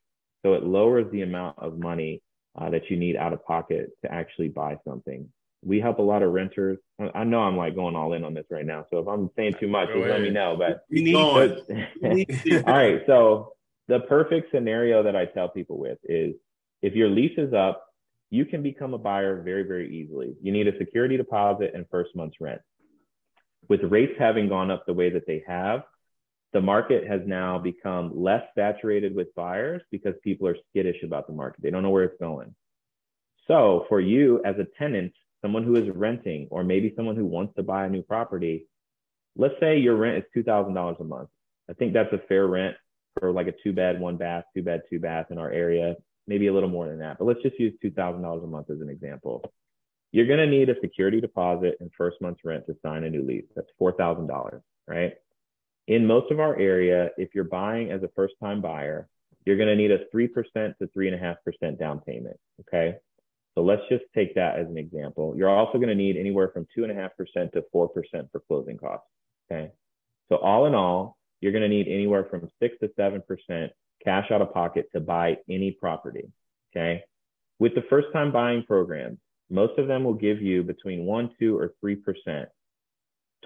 So 0.44 0.54
it 0.54 0.62
lowers 0.62 1.10
the 1.10 1.22
amount 1.22 1.58
of 1.58 1.78
money 1.78 2.22
uh, 2.60 2.70
that 2.70 2.90
you 2.90 2.96
need 2.96 3.16
out 3.16 3.32
of 3.32 3.44
pocket 3.44 3.90
to 4.04 4.12
actually 4.12 4.48
buy 4.48 4.76
something. 4.86 5.28
We 5.64 5.80
help 5.80 5.98
a 5.98 6.02
lot 6.02 6.22
of 6.22 6.32
renters. 6.32 6.78
I 7.14 7.24
know 7.24 7.40
I'm 7.40 7.56
like 7.56 7.74
going 7.74 7.96
all 7.96 8.12
in 8.12 8.22
on 8.24 8.34
this 8.34 8.44
right 8.50 8.66
now, 8.66 8.84
so 8.90 8.98
if 8.98 9.08
I'm 9.08 9.30
saying 9.34 9.54
too 9.58 9.68
much, 9.68 9.88
just 9.88 10.06
let 10.06 10.20
me 10.20 10.30
know. 10.30 10.56
But 10.58 10.84
you 10.90 11.02
need 11.02 11.14
all 12.66 12.74
right. 12.74 13.02
So 13.06 13.54
the 13.88 14.00
perfect 14.00 14.50
scenario 14.52 15.02
that 15.04 15.16
I 15.16 15.24
tell 15.24 15.48
people 15.48 15.78
with 15.78 15.98
is 16.04 16.34
if 16.82 16.94
your 16.94 17.08
lease 17.08 17.38
is 17.38 17.54
up 17.54 17.84
you 18.34 18.44
can 18.44 18.64
become 18.64 18.94
a 18.94 18.98
buyer 18.98 19.40
very, 19.42 19.62
very 19.62 19.96
easily. 19.96 20.34
You 20.42 20.50
need 20.50 20.66
a 20.66 20.76
security 20.76 21.16
deposit 21.16 21.70
and 21.72 21.86
first 21.88 22.16
month's 22.16 22.40
rent. 22.40 22.60
With 23.68 23.80
rates 23.84 24.14
having 24.18 24.48
gone 24.48 24.72
up 24.72 24.84
the 24.86 24.92
way 24.92 25.08
that 25.10 25.24
they 25.24 25.44
have, 25.46 25.84
the 26.54 26.60
market 26.62 27.06
has 27.06 27.20
now 27.26 27.58
become 27.58 28.12
less 28.14 28.42
saturated 28.56 29.14
with 29.14 29.34
buyers 29.34 29.82
because 29.90 30.14
people 30.22 30.48
are 30.48 30.56
skittish 30.70 31.02
about 31.02 31.26
the 31.26 31.34
market. 31.34 31.62
They 31.62 31.70
don't 31.70 31.82
know 31.82 31.90
where 31.90 32.04
it's 32.04 32.18
going. 32.18 32.54
So 33.46 33.84
for 33.90 34.00
you 34.00 34.40
as 34.46 34.56
a 34.58 34.66
tenant, 34.78 35.12
someone 35.42 35.64
who 35.64 35.76
is 35.76 35.94
renting, 35.94 36.48
or 36.50 36.64
maybe 36.64 36.94
someone 36.96 37.16
who 37.16 37.26
wants 37.26 37.54
to 37.56 37.62
buy 37.62 37.84
a 37.84 37.90
new 37.90 38.02
property, 38.02 38.66
let's 39.36 39.54
say 39.60 39.78
your 39.78 39.96
rent 39.96 40.24
is 40.24 40.44
$2,000 40.44 41.00
a 41.00 41.04
month. 41.04 41.28
I 41.68 41.74
think 41.74 41.92
that's 41.92 42.12
a 42.14 42.22
fair 42.28 42.46
rent 42.46 42.76
for 43.20 43.30
like 43.30 43.48
a 43.48 43.54
two 43.62 43.74
bed, 43.74 44.00
one 44.00 44.16
bath, 44.16 44.44
two 44.54 44.62
bed, 44.62 44.82
two 44.88 44.98
bath 44.98 45.26
in 45.30 45.36
our 45.36 45.50
area 45.50 45.96
maybe 46.26 46.46
a 46.46 46.52
little 46.52 46.68
more 46.68 46.88
than 46.88 46.98
that, 47.00 47.18
but 47.18 47.26
let's 47.26 47.42
just 47.42 47.58
use 47.58 47.74
$2,000 47.84 48.44
a 48.44 48.46
month 48.46 48.70
as 48.70 48.80
an 48.80 48.88
example. 48.88 49.44
You're 50.12 50.26
going 50.26 50.38
to 50.38 50.46
need 50.46 50.70
a 50.70 50.80
security 50.80 51.20
deposit 51.20 51.76
and 51.80 51.90
first 51.96 52.20
month's 52.20 52.44
rent 52.44 52.66
to 52.66 52.76
sign 52.82 53.04
a 53.04 53.10
new 53.10 53.22
lease. 53.22 53.44
That's 53.54 53.68
$4,000, 53.80 54.60
right? 54.86 55.14
In 55.86 56.06
most 56.06 56.30
of 56.30 56.40
our 56.40 56.58
area, 56.58 57.10
if 57.18 57.34
you're 57.34 57.44
buying 57.44 57.90
as 57.90 58.02
a 58.02 58.08
first 58.16 58.34
time 58.40 58.60
buyer, 58.60 59.08
you're 59.44 59.56
going 59.56 59.68
to 59.68 59.76
need 59.76 59.90
a 59.90 60.06
3% 60.14 60.28
to 60.78 60.86
3.5% 60.86 61.78
down 61.78 62.00
payment. 62.00 62.36
Okay. 62.60 62.96
So 63.54 63.62
let's 63.62 63.82
just 63.88 64.04
take 64.14 64.34
that 64.34 64.58
as 64.58 64.66
an 64.66 64.78
example. 64.78 65.34
You're 65.36 65.50
also 65.50 65.78
going 65.78 65.88
to 65.88 65.94
need 65.94 66.16
anywhere 66.16 66.50
from 66.52 66.66
2.5% 66.76 67.52
to 67.52 67.62
4% 67.62 67.68
for 67.72 68.40
closing 68.48 68.78
costs. 68.78 69.06
Okay. 69.50 69.70
So 70.28 70.36
all 70.36 70.66
in 70.66 70.74
all, 70.74 71.16
you're 71.40 71.52
going 71.52 71.62
to 71.62 71.68
need 71.68 71.86
anywhere 71.86 72.26
from 72.30 72.48
6 72.60 72.76
to 72.80 72.88
7% 72.98 73.68
cash 74.02 74.30
out 74.30 74.42
of 74.42 74.52
pocket 74.52 74.88
to 74.92 75.00
buy 75.00 75.36
any 75.48 75.70
property. 75.72 76.32
Okay. 76.74 77.04
With 77.58 77.74
the 77.74 77.84
first 77.88 78.08
time 78.12 78.32
buying 78.32 78.64
programs, 78.64 79.18
most 79.50 79.78
of 79.78 79.86
them 79.86 80.04
will 80.04 80.14
give 80.14 80.40
you 80.40 80.62
between 80.62 81.04
one, 81.04 81.30
two, 81.38 81.56
or 81.56 81.74
3% 81.84 82.46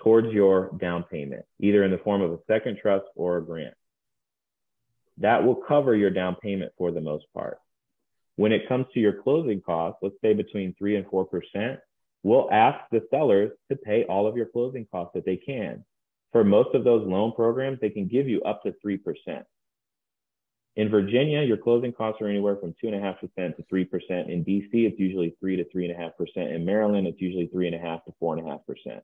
towards 0.02 0.32
your 0.32 0.70
down 0.78 1.04
payment, 1.04 1.44
either 1.60 1.84
in 1.84 1.90
the 1.90 1.98
form 1.98 2.22
of 2.22 2.32
a 2.32 2.38
second 2.46 2.78
trust 2.80 3.06
or 3.14 3.36
a 3.36 3.44
grant. 3.44 3.74
That 5.18 5.44
will 5.44 5.56
cover 5.56 5.96
your 5.96 6.10
down 6.10 6.36
payment 6.36 6.72
for 6.78 6.90
the 6.90 7.00
most 7.00 7.26
part. 7.34 7.58
When 8.36 8.52
it 8.52 8.68
comes 8.68 8.86
to 8.94 9.00
your 9.00 9.14
closing 9.22 9.60
costs, 9.60 9.98
let's 10.02 10.14
say 10.22 10.32
between 10.32 10.74
three 10.78 10.96
and 10.96 11.06
4%, 11.06 11.78
we'll 12.22 12.48
ask 12.52 12.78
the 12.90 13.02
sellers 13.10 13.50
to 13.68 13.76
pay 13.76 14.04
all 14.04 14.26
of 14.28 14.36
your 14.36 14.46
closing 14.46 14.86
costs 14.90 15.14
that 15.14 15.24
they 15.24 15.36
can. 15.36 15.84
For 16.32 16.44
most 16.44 16.74
of 16.74 16.84
those 16.84 17.06
loan 17.06 17.32
programs, 17.32 17.80
they 17.80 17.90
can 17.90 18.06
give 18.06 18.28
you 18.28 18.42
up 18.42 18.62
to 18.62 18.74
3%. 18.84 19.00
In 20.76 20.88
Virginia, 20.88 21.42
your 21.42 21.56
closing 21.56 21.92
costs 21.92 22.22
are 22.22 22.28
anywhere 22.28 22.56
from 22.56 22.72
2.5% 22.80 23.56
to 23.56 23.62
3%. 23.64 24.32
In 24.32 24.44
DC, 24.44 24.68
it's 24.72 25.00
usually 25.00 25.34
3 25.40 25.56
to 25.56 25.64
3.5%. 25.64 26.54
In 26.54 26.64
Maryland, 26.64 27.08
it's 27.08 27.20
usually 27.20 27.48
3.5 27.48 28.04
to 28.04 28.12
4.5%. 28.22 29.00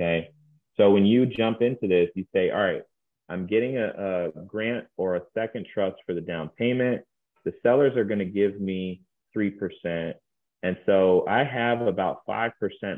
Okay. 0.00 0.30
So 0.76 0.90
when 0.90 1.04
you 1.04 1.26
jump 1.26 1.60
into 1.60 1.86
this, 1.86 2.08
you 2.14 2.24
say, 2.32 2.50
all 2.50 2.60
right, 2.60 2.82
I'm 3.28 3.46
getting 3.46 3.76
a, 3.76 4.30
a 4.34 4.42
grant 4.46 4.86
or 4.96 5.16
a 5.16 5.22
second 5.34 5.66
trust 5.72 5.96
for 6.06 6.14
the 6.14 6.22
down 6.22 6.50
payment. 6.56 7.02
The 7.44 7.52
sellers 7.62 7.96
are 7.96 8.04
going 8.04 8.18
to 8.18 8.24
give 8.24 8.58
me 8.58 9.02
3%. 9.36 10.14
And 10.62 10.76
so 10.86 11.26
I 11.28 11.44
have 11.44 11.82
about 11.82 12.26
5% 12.26 12.50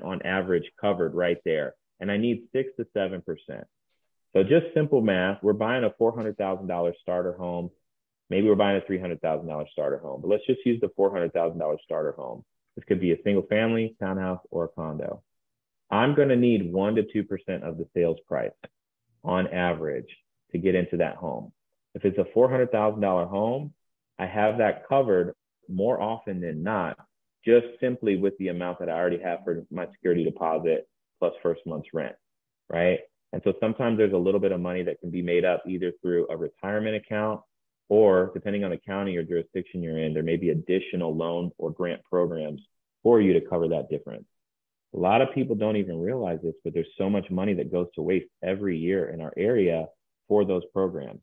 on 0.04 0.22
average 0.22 0.70
covered 0.80 1.14
right 1.14 1.38
there. 1.44 1.74
And 2.00 2.10
I 2.10 2.16
need 2.18 2.44
6 2.52 2.70
to 2.78 2.86
7%. 2.96 3.22
So 4.32 4.42
just 4.42 4.66
simple 4.74 5.02
math, 5.02 5.42
we're 5.42 5.52
buying 5.52 5.84
a 5.84 5.90
$400,000 5.90 6.92
starter 7.00 7.34
home. 7.34 7.70
Maybe 8.30 8.48
we're 8.48 8.54
buying 8.54 8.80
a 8.80 8.90
$300,000 8.90 9.68
starter 9.70 9.98
home, 9.98 10.22
but 10.22 10.28
let's 10.28 10.46
just 10.46 10.64
use 10.64 10.80
the 10.80 10.88
$400,000 10.98 11.76
starter 11.84 12.12
home. 12.12 12.44
This 12.76 12.84
could 12.86 13.00
be 13.00 13.12
a 13.12 13.22
single 13.22 13.42
family, 13.42 13.94
townhouse, 14.00 14.40
or 14.50 14.64
a 14.64 14.68
condo. 14.68 15.22
I'm 15.92 16.14
going 16.14 16.30
to 16.30 16.36
need 16.36 16.72
1 16.72 16.94
to 16.94 17.02
2% 17.02 17.62
of 17.62 17.76
the 17.76 17.86
sales 17.94 18.16
price 18.26 18.50
on 19.22 19.46
average 19.48 20.08
to 20.50 20.58
get 20.58 20.74
into 20.74 20.96
that 20.96 21.16
home. 21.16 21.52
If 21.94 22.06
it's 22.06 22.18
a 22.18 22.24
$400,000 22.36 23.28
home, 23.28 23.74
I 24.18 24.26
have 24.26 24.58
that 24.58 24.88
covered 24.88 25.34
more 25.68 26.00
often 26.00 26.40
than 26.40 26.62
not, 26.62 26.96
just 27.44 27.66
simply 27.78 28.16
with 28.16 28.36
the 28.38 28.48
amount 28.48 28.78
that 28.78 28.88
I 28.88 28.92
already 28.92 29.20
have 29.20 29.40
for 29.44 29.64
my 29.70 29.86
security 29.92 30.24
deposit 30.24 30.88
plus 31.18 31.34
first 31.42 31.60
month's 31.66 31.88
rent, 31.92 32.16
right? 32.70 33.00
And 33.34 33.42
so 33.44 33.52
sometimes 33.60 33.98
there's 33.98 34.14
a 34.14 34.18
little 34.18 34.40
bit 34.40 34.52
of 34.52 34.60
money 34.60 34.82
that 34.84 35.00
can 35.00 35.10
be 35.10 35.22
made 35.22 35.44
up 35.44 35.62
either 35.68 35.92
through 36.00 36.26
a 36.30 36.36
retirement 36.36 36.96
account 36.96 37.42
or 37.90 38.30
depending 38.32 38.64
on 38.64 38.70
the 38.70 38.78
county 38.78 39.16
or 39.16 39.22
jurisdiction 39.22 39.82
you're 39.82 39.98
in, 39.98 40.14
there 40.14 40.22
may 40.22 40.36
be 40.36 40.50
additional 40.50 41.14
loan 41.14 41.50
or 41.58 41.70
grant 41.70 42.02
programs 42.04 42.62
for 43.02 43.20
you 43.20 43.34
to 43.34 43.40
cover 43.42 43.68
that 43.68 43.90
difference. 43.90 44.24
A 44.94 44.98
lot 44.98 45.22
of 45.22 45.32
people 45.34 45.56
don't 45.56 45.76
even 45.76 46.00
realize 46.00 46.40
this, 46.42 46.54
but 46.64 46.74
there's 46.74 46.86
so 46.98 47.08
much 47.08 47.30
money 47.30 47.54
that 47.54 47.72
goes 47.72 47.86
to 47.94 48.02
waste 48.02 48.28
every 48.42 48.76
year 48.76 49.08
in 49.08 49.20
our 49.20 49.32
area 49.36 49.86
for 50.28 50.44
those 50.44 50.64
programs. 50.72 51.22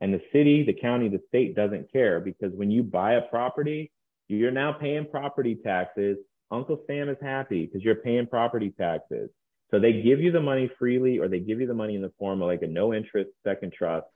And 0.00 0.12
the 0.12 0.22
city, 0.32 0.64
the 0.64 0.74
county, 0.74 1.08
the 1.08 1.20
state 1.28 1.56
doesn't 1.56 1.90
care 1.92 2.20
because 2.20 2.52
when 2.54 2.70
you 2.70 2.82
buy 2.82 3.14
a 3.14 3.22
property, 3.22 3.90
you're 4.28 4.50
now 4.50 4.72
paying 4.72 5.06
property 5.06 5.56
taxes. 5.56 6.18
Uncle 6.50 6.80
Sam 6.86 7.08
is 7.08 7.16
happy 7.20 7.66
because 7.66 7.82
you're 7.82 7.96
paying 7.96 8.26
property 8.26 8.72
taxes. 8.78 9.30
So 9.70 9.80
they 9.80 10.02
give 10.02 10.20
you 10.20 10.30
the 10.30 10.40
money 10.40 10.70
freely 10.78 11.18
or 11.18 11.28
they 11.28 11.40
give 11.40 11.60
you 11.60 11.66
the 11.66 11.74
money 11.74 11.96
in 11.96 12.02
the 12.02 12.12
form 12.18 12.42
of 12.42 12.48
like 12.48 12.62
a 12.62 12.66
no 12.66 12.94
interest 12.94 13.30
second 13.44 13.72
trust. 13.72 14.06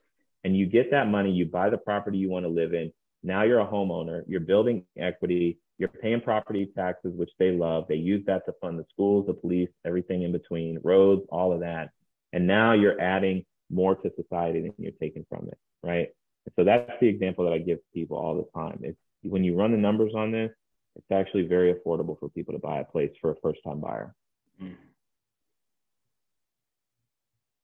And 0.44 0.56
you 0.56 0.66
get 0.66 0.92
that 0.92 1.08
money, 1.08 1.32
you 1.32 1.46
buy 1.46 1.70
the 1.70 1.78
property 1.78 2.18
you 2.18 2.30
want 2.30 2.44
to 2.44 2.50
live 2.50 2.74
in. 2.74 2.92
Now 3.22 3.42
you're 3.42 3.60
a 3.60 3.66
homeowner, 3.66 4.22
you're 4.28 4.40
building 4.40 4.84
equity, 4.96 5.58
you're 5.78 5.88
paying 5.88 6.20
property 6.20 6.68
taxes, 6.76 7.12
which 7.14 7.30
they 7.38 7.52
love. 7.52 7.86
They 7.88 7.94
use 7.94 8.24
that 8.26 8.44
to 8.46 8.52
fund 8.60 8.78
the 8.78 8.84
schools, 8.92 9.26
the 9.26 9.34
police, 9.34 9.70
everything 9.86 10.22
in 10.22 10.32
between, 10.32 10.80
roads, 10.82 11.22
all 11.30 11.52
of 11.52 11.60
that. 11.60 11.90
And 12.32 12.46
now 12.46 12.72
you're 12.72 13.00
adding 13.00 13.44
more 13.70 13.94
to 13.94 14.10
society 14.16 14.60
than 14.62 14.74
you're 14.76 14.92
taking 15.00 15.24
from 15.28 15.48
it, 15.48 15.58
right? 15.82 16.08
So 16.56 16.64
that's 16.64 16.90
the 17.00 17.06
example 17.06 17.44
that 17.44 17.52
I 17.52 17.58
give 17.58 17.78
people 17.94 18.16
all 18.16 18.36
the 18.36 18.60
time. 18.60 18.80
It's 18.82 18.98
when 19.22 19.44
you 19.44 19.54
run 19.54 19.70
the 19.70 19.78
numbers 19.78 20.12
on 20.16 20.32
this, 20.32 20.50
it's 20.96 21.10
actually 21.12 21.46
very 21.46 21.72
affordable 21.74 22.18
for 22.18 22.28
people 22.30 22.54
to 22.54 22.58
buy 22.58 22.80
a 22.80 22.84
place 22.84 23.12
for 23.20 23.30
a 23.30 23.34
first 23.42 23.60
time 23.64 23.80
buyer. 23.80 24.14
Mm. 24.60 24.74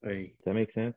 Hey. 0.02 0.22
Does 0.24 0.44
that 0.44 0.54
make 0.54 0.72
sense? 0.72 0.94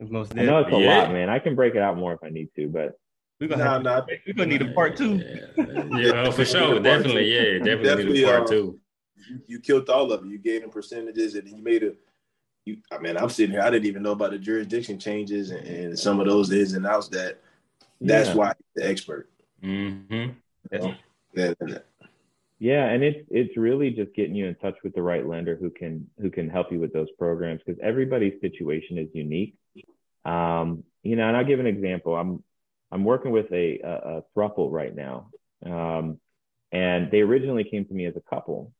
Most 0.00 0.32
I 0.36 0.44
know 0.44 0.60
it's 0.60 0.74
a 0.74 0.80
yeah. 0.80 1.02
lot, 1.02 1.12
man. 1.12 1.28
I 1.28 1.38
can 1.38 1.54
break 1.54 1.74
it 1.74 1.82
out 1.82 1.98
more 1.98 2.14
if 2.14 2.20
I 2.24 2.30
need 2.30 2.48
to, 2.56 2.68
but 2.68 2.98
we're 3.40 3.48
gonna 3.48 3.64
nah, 3.64 3.72
have 3.72 3.82
nah, 3.82 4.02
we're 4.26 4.34
gonna 4.34 4.50
need 4.50 4.62
a 4.62 4.72
part 4.72 4.96
two. 4.96 5.16
Yeah, 5.56 5.98
yeah 5.98 6.30
for 6.30 6.44
sure. 6.44 6.78
Definitely, 6.80 7.34
yeah, 7.34 7.58
definitely, 7.58 7.84
definitely 7.84 8.12
need 8.12 8.24
a 8.24 8.26
part 8.26 8.42
uh, 8.42 8.46
two. 8.46 8.80
You, 9.16 9.40
you, 9.46 9.60
killed 9.60 9.88
all 9.88 10.12
of 10.12 10.24
it. 10.24 10.28
You 10.28 10.38
gave 10.38 10.62
them 10.62 10.70
percentages 10.70 11.34
and 11.34 11.48
you 11.48 11.62
made 11.62 11.82
a 11.82 11.92
you 12.64 12.78
I 12.92 12.98
mean, 12.98 13.16
I'm 13.16 13.30
sitting 13.30 13.52
here, 13.52 13.62
I 13.62 13.70
didn't 13.70 13.86
even 13.86 14.02
know 14.02 14.12
about 14.12 14.32
the 14.32 14.38
jurisdiction 14.38 14.98
changes 14.98 15.50
and, 15.50 15.66
and 15.66 15.98
some 15.98 16.20
of 16.20 16.26
those 16.26 16.52
ins 16.52 16.74
and 16.74 16.86
outs 16.86 17.08
that 17.08 17.40
that's 18.00 18.28
yeah. 18.28 18.34
why 18.34 18.52
the 18.74 18.88
expert. 18.88 19.30
Mm-hmm. 19.62 20.30
Yeah. 20.72 21.54
yeah, 22.58 22.84
and 22.86 23.02
it's 23.02 23.26
it's 23.30 23.56
really 23.56 23.90
just 23.90 24.14
getting 24.14 24.34
you 24.34 24.46
in 24.46 24.54
touch 24.56 24.76
with 24.82 24.94
the 24.94 25.02
right 25.02 25.26
lender 25.26 25.56
who 25.56 25.70
can 25.70 26.08
who 26.20 26.30
can 26.30 26.48
help 26.48 26.72
you 26.72 26.80
with 26.80 26.92
those 26.92 27.10
programs 27.18 27.62
because 27.64 27.80
everybody's 27.82 28.40
situation 28.40 28.98
is 28.98 29.08
unique. 29.14 29.56
Um, 30.24 30.84
you 31.02 31.16
know, 31.16 31.26
and 31.28 31.36
I'll 31.36 31.44
give 31.44 31.60
an 31.60 31.66
example. 31.66 32.16
I'm 32.16 32.42
I'm 32.92 33.04
working 33.04 33.30
with 33.30 33.52
a 33.52 33.80
a, 33.80 34.18
a 34.18 34.22
thruple 34.36 34.70
right 34.70 34.94
now, 34.94 35.30
um, 35.64 36.18
and 36.72 37.10
they 37.10 37.20
originally 37.20 37.64
came 37.64 37.84
to 37.86 37.94
me 37.94 38.06
as 38.06 38.16
a 38.16 38.20
couple, 38.20 38.72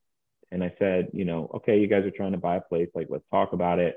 and 0.51 0.65
I 0.65 0.75
said, 0.79 1.09
you 1.13 1.25
know, 1.25 1.51
okay, 1.55 1.79
you 1.79 1.87
guys 1.87 2.05
are 2.05 2.11
trying 2.11 2.33
to 2.33 2.39
buy 2.39 2.57
a 2.57 2.61
place, 2.61 2.89
like 2.95 3.07
let's 3.09 3.25
talk 3.31 3.53
about 3.53 3.79
it. 3.79 3.97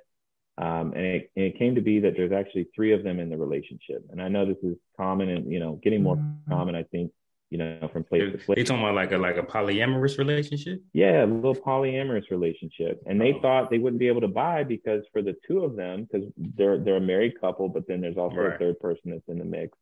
Um, 0.58 0.94
and, 0.96 1.06
it, 1.06 1.32
and, 1.36 1.46
it, 1.46 1.58
came 1.58 1.74
to 1.76 1.82
be 1.82 2.00
that 2.02 2.14
there's 2.16 2.32
actually 2.32 2.68
three 2.76 2.94
of 2.94 3.04
them 3.04 3.20
in 3.20 3.30
the 3.30 3.38
relationship. 3.38 4.06
And 4.12 4.22
I 4.22 4.28
know 4.28 4.46
this 4.46 4.62
is 4.62 4.78
common 4.96 5.30
and, 5.30 5.52
you 5.52 5.60
know, 5.60 5.80
getting 5.82 6.04
more 6.04 6.16
mm-hmm. 6.16 6.52
common, 6.52 6.76
I 6.76 6.84
think, 6.84 7.12
you 7.50 7.58
know, 7.58 7.90
from 7.92 8.04
place 8.04 8.32
to 8.32 8.38
place. 8.38 8.60
You 8.60 8.64
talking 8.64 8.84
about 8.84 8.94
like 8.94 9.12
a, 9.12 9.18
like 9.18 9.38
a 9.38 9.42
polyamorous 9.42 10.20
relationship? 10.20 10.84
Yeah, 10.94 11.24
a 11.24 11.26
little 11.26 11.56
polyamorous 11.56 12.30
relationship. 12.30 13.02
And 13.08 13.20
they 13.20 13.34
oh. 13.34 13.42
thought 13.42 13.72
they 13.72 13.80
wouldn't 13.80 14.00
be 14.00 14.08
able 14.08 14.22
to 14.22 14.28
buy 14.28 14.64
because 14.64 15.04
for 15.12 15.24
the 15.24 15.36
two 15.48 15.64
of 15.64 15.76
them, 15.76 16.08
because 16.12 16.28
they're, 16.38 16.78
they're 16.78 16.98
a 16.98 17.02
married 17.02 17.42
couple, 17.42 17.68
but 17.68 17.88
then 17.88 18.00
there's 18.00 18.18
also 18.18 18.36
right. 18.36 18.54
a 18.54 18.58
third 18.60 18.80
person 18.80 19.10
that's 19.10 19.28
in 19.28 19.40
the 19.40 19.46
mix. 19.46 19.76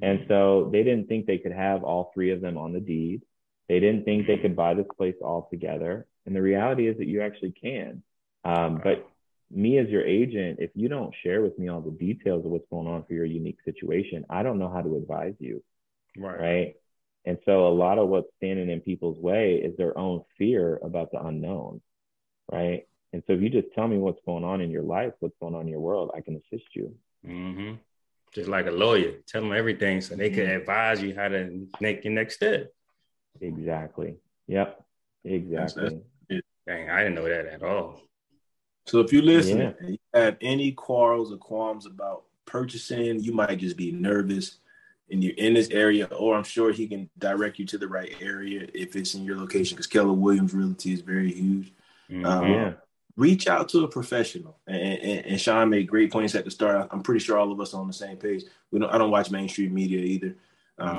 And 0.00 0.26
so 0.28 0.68
they 0.72 0.82
didn't 0.82 1.06
think 1.06 1.26
they 1.26 1.38
could 1.38 1.52
have 1.52 1.82
all 1.82 2.10
three 2.12 2.30
of 2.30 2.40
them 2.40 2.58
on 2.58 2.72
the 2.72 2.80
deed. 2.80 3.22
They 3.68 3.80
didn't 3.80 4.04
think 4.04 4.26
they 4.26 4.36
could 4.36 4.54
buy 4.54 4.74
this 4.74 4.86
place 4.96 5.16
all 5.22 5.48
together. 5.50 6.06
And 6.26 6.36
the 6.36 6.42
reality 6.42 6.86
is 6.86 6.98
that 6.98 7.06
you 7.06 7.22
actually 7.22 7.52
can. 7.52 8.02
Um, 8.44 8.80
but 8.82 9.08
me 9.50 9.78
as 9.78 9.88
your 9.88 10.04
agent, 10.04 10.58
if 10.60 10.70
you 10.74 10.88
don't 10.88 11.14
share 11.22 11.42
with 11.42 11.58
me 11.58 11.68
all 11.68 11.80
the 11.80 11.90
details 11.90 12.44
of 12.44 12.50
what's 12.50 12.68
going 12.70 12.86
on 12.86 13.04
for 13.04 13.14
your 13.14 13.24
unique 13.24 13.58
situation, 13.64 14.24
I 14.28 14.42
don't 14.42 14.58
know 14.58 14.70
how 14.70 14.82
to 14.82 14.96
advise 14.96 15.34
you. 15.38 15.62
Right. 16.16 16.40
Right. 16.40 16.74
And 17.24 17.38
so 17.44 17.66
a 17.66 17.74
lot 17.74 17.98
of 17.98 18.08
what's 18.08 18.28
standing 18.36 18.70
in 18.70 18.80
people's 18.80 19.18
way 19.18 19.54
is 19.54 19.76
their 19.76 19.96
own 19.98 20.22
fear 20.38 20.78
about 20.82 21.10
the 21.10 21.20
unknown. 21.20 21.80
Right. 22.50 22.86
And 23.12 23.22
so 23.26 23.32
if 23.32 23.40
you 23.40 23.48
just 23.48 23.74
tell 23.74 23.88
me 23.88 23.98
what's 23.98 24.20
going 24.24 24.44
on 24.44 24.60
in 24.60 24.70
your 24.70 24.82
life, 24.82 25.12
what's 25.20 25.34
going 25.40 25.54
on 25.54 25.62
in 25.62 25.68
your 25.68 25.80
world, 25.80 26.10
I 26.14 26.20
can 26.20 26.36
assist 26.36 26.68
you. 26.74 26.94
Mm-hmm. 27.26 27.74
Just 28.36 28.50
like 28.50 28.66
a 28.66 28.70
lawyer, 28.70 29.14
tell 29.26 29.40
them 29.40 29.54
everything 29.54 30.02
so 30.02 30.14
they 30.14 30.28
can 30.28 30.40
mm-hmm. 30.40 30.60
advise 30.60 31.00
you 31.00 31.14
how 31.14 31.28
to 31.28 31.66
make 31.80 32.04
your 32.04 32.12
next 32.12 32.34
step. 32.34 32.70
Exactly. 33.40 34.16
Yep. 34.46 34.84
Exactly. 35.24 36.02
Dang, 36.66 36.90
I 36.90 36.98
didn't 36.98 37.14
know 37.14 37.26
that 37.26 37.46
at 37.46 37.62
all. 37.62 38.02
So 38.84 39.00
if 39.00 39.10
you 39.10 39.22
listen 39.22 39.58
yeah. 39.58 39.72
and 39.80 39.90
you 39.92 39.98
have 40.12 40.36
any 40.42 40.72
quarrels 40.72 41.32
or 41.32 41.38
qualms 41.38 41.86
about 41.86 42.24
purchasing, 42.44 43.20
you 43.20 43.32
might 43.32 43.58
just 43.58 43.78
be 43.78 43.90
nervous 43.90 44.58
and 45.10 45.24
you're 45.24 45.32
in 45.38 45.54
this 45.54 45.70
area, 45.70 46.04
or 46.04 46.36
I'm 46.36 46.44
sure 46.44 46.72
he 46.72 46.86
can 46.86 47.08
direct 47.16 47.58
you 47.58 47.64
to 47.64 47.78
the 47.78 47.88
right 47.88 48.14
area 48.20 48.68
if 48.74 48.96
it's 48.96 49.14
in 49.14 49.24
your 49.24 49.38
location 49.38 49.76
because 49.76 49.86
Keller 49.86 50.12
Williams 50.12 50.52
Realty 50.52 50.92
is 50.92 51.00
very 51.00 51.32
huge. 51.32 51.72
Mm-hmm. 52.10 52.26
Um, 52.26 52.52
yeah. 52.52 52.72
Reach 53.16 53.48
out 53.48 53.68
to 53.70 53.84
a 53.84 53.88
professional, 53.88 54.58
and, 54.66 54.76
and, 54.76 55.26
and, 55.26 55.40
Sean 55.40 55.70
made 55.70 55.88
great 55.88 56.12
points 56.12 56.34
at 56.34 56.44
the 56.44 56.50
start. 56.50 56.88
I'm 56.90 57.02
pretty 57.02 57.20
sure 57.20 57.38
all 57.38 57.50
of 57.50 57.58
us 57.60 57.72
are 57.72 57.80
on 57.80 57.86
the 57.86 57.92
same 57.92 58.18
page. 58.18 58.44
We 58.70 58.78
don't. 58.78 58.90
I 58.90 58.98
don't 58.98 59.10
watch 59.10 59.30
mainstream 59.30 59.72
media 59.72 60.00
either. 60.00 60.36
Um, 60.78 60.90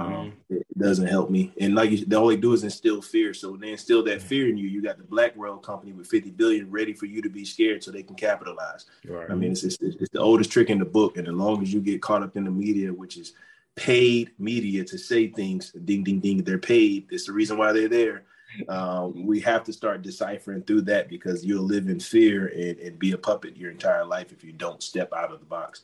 mm-hmm. 0.50 0.56
It 0.56 0.78
doesn't 0.78 1.08
help 1.08 1.30
me. 1.30 1.54
And 1.60 1.76
like 1.76 1.92
you, 1.92 2.18
all 2.18 2.28
they 2.28 2.38
do 2.38 2.54
is 2.54 2.64
instill 2.64 3.02
fear. 3.02 3.34
So 3.34 3.56
they 3.56 3.72
instill 3.72 4.04
that 4.06 4.22
fear 4.22 4.50
in 4.50 4.58
you. 4.58 4.68
You 4.68 4.82
got 4.82 4.98
the 4.98 5.04
BlackRock 5.04 5.64
company 5.64 5.92
with 5.92 6.08
50 6.08 6.32
billion 6.32 6.72
ready 6.72 6.94
for 6.94 7.06
you 7.06 7.22
to 7.22 7.30
be 7.30 7.46
scared 7.46 7.84
so 7.84 7.92
they 7.92 8.04
can 8.04 8.16
capitalize. 8.16 8.86
Right. 9.08 9.30
I 9.30 9.36
mean, 9.36 9.52
it's, 9.52 9.64
it's, 9.64 9.78
it's 9.80 10.10
the 10.12 10.20
oldest 10.20 10.52
trick 10.52 10.70
in 10.70 10.80
the 10.80 10.86
book. 10.86 11.18
And 11.18 11.28
as 11.28 11.34
long 11.34 11.62
as 11.62 11.72
you 11.72 11.82
get 11.82 12.02
caught 12.02 12.24
up 12.24 12.36
in 12.36 12.46
the 12.46 12.52
media, 12.52 12.92
which 12.92 13.18
is 13.18 13.34
paid 13.76 14.32
media 14.40 14.84
to 14.84 14.98
say 14.98 15.28
things, 15.28 15.72
ding, 15.72 16.04
ding, 16.04 16.20
ding, 16.20 16.44
they're 16.44 16.58
paid. 16.58 17.08
It's 17.12 17.28
the 17.28 17.34
reason 17.34 17.58
why 17.58 17.72
they're 17.72 17.88
there. 17.88 18.24
Um, 18.68 19.26
we 19.26 19.40
have 19.42 19.64
to 19.66 19.74
start 19.74 20.02
deciphering 20.02 20.64
through 20.64 20.82
that 20.84 21.10
because 21.10 21.46
you'll 21.46 21.64
live 21.66 21.88
in 21.88 22.00
fear 22.00 22.48
and, 22.48 22.78
and, 22.80 23.00
be 23.00 23.12
a 23.12 23.18
puppet 23.18 23.58
your 23.58 23.72
entire 23.72 24.06
life 24.06 24.32
if 24.32 24.44
you 24.44 24.52
don't 24.52 24.82
step 24.82 25.12
out 25.16 25.32
of 25.32 25.40
the 25.40 25.46
box. 25.46 25.84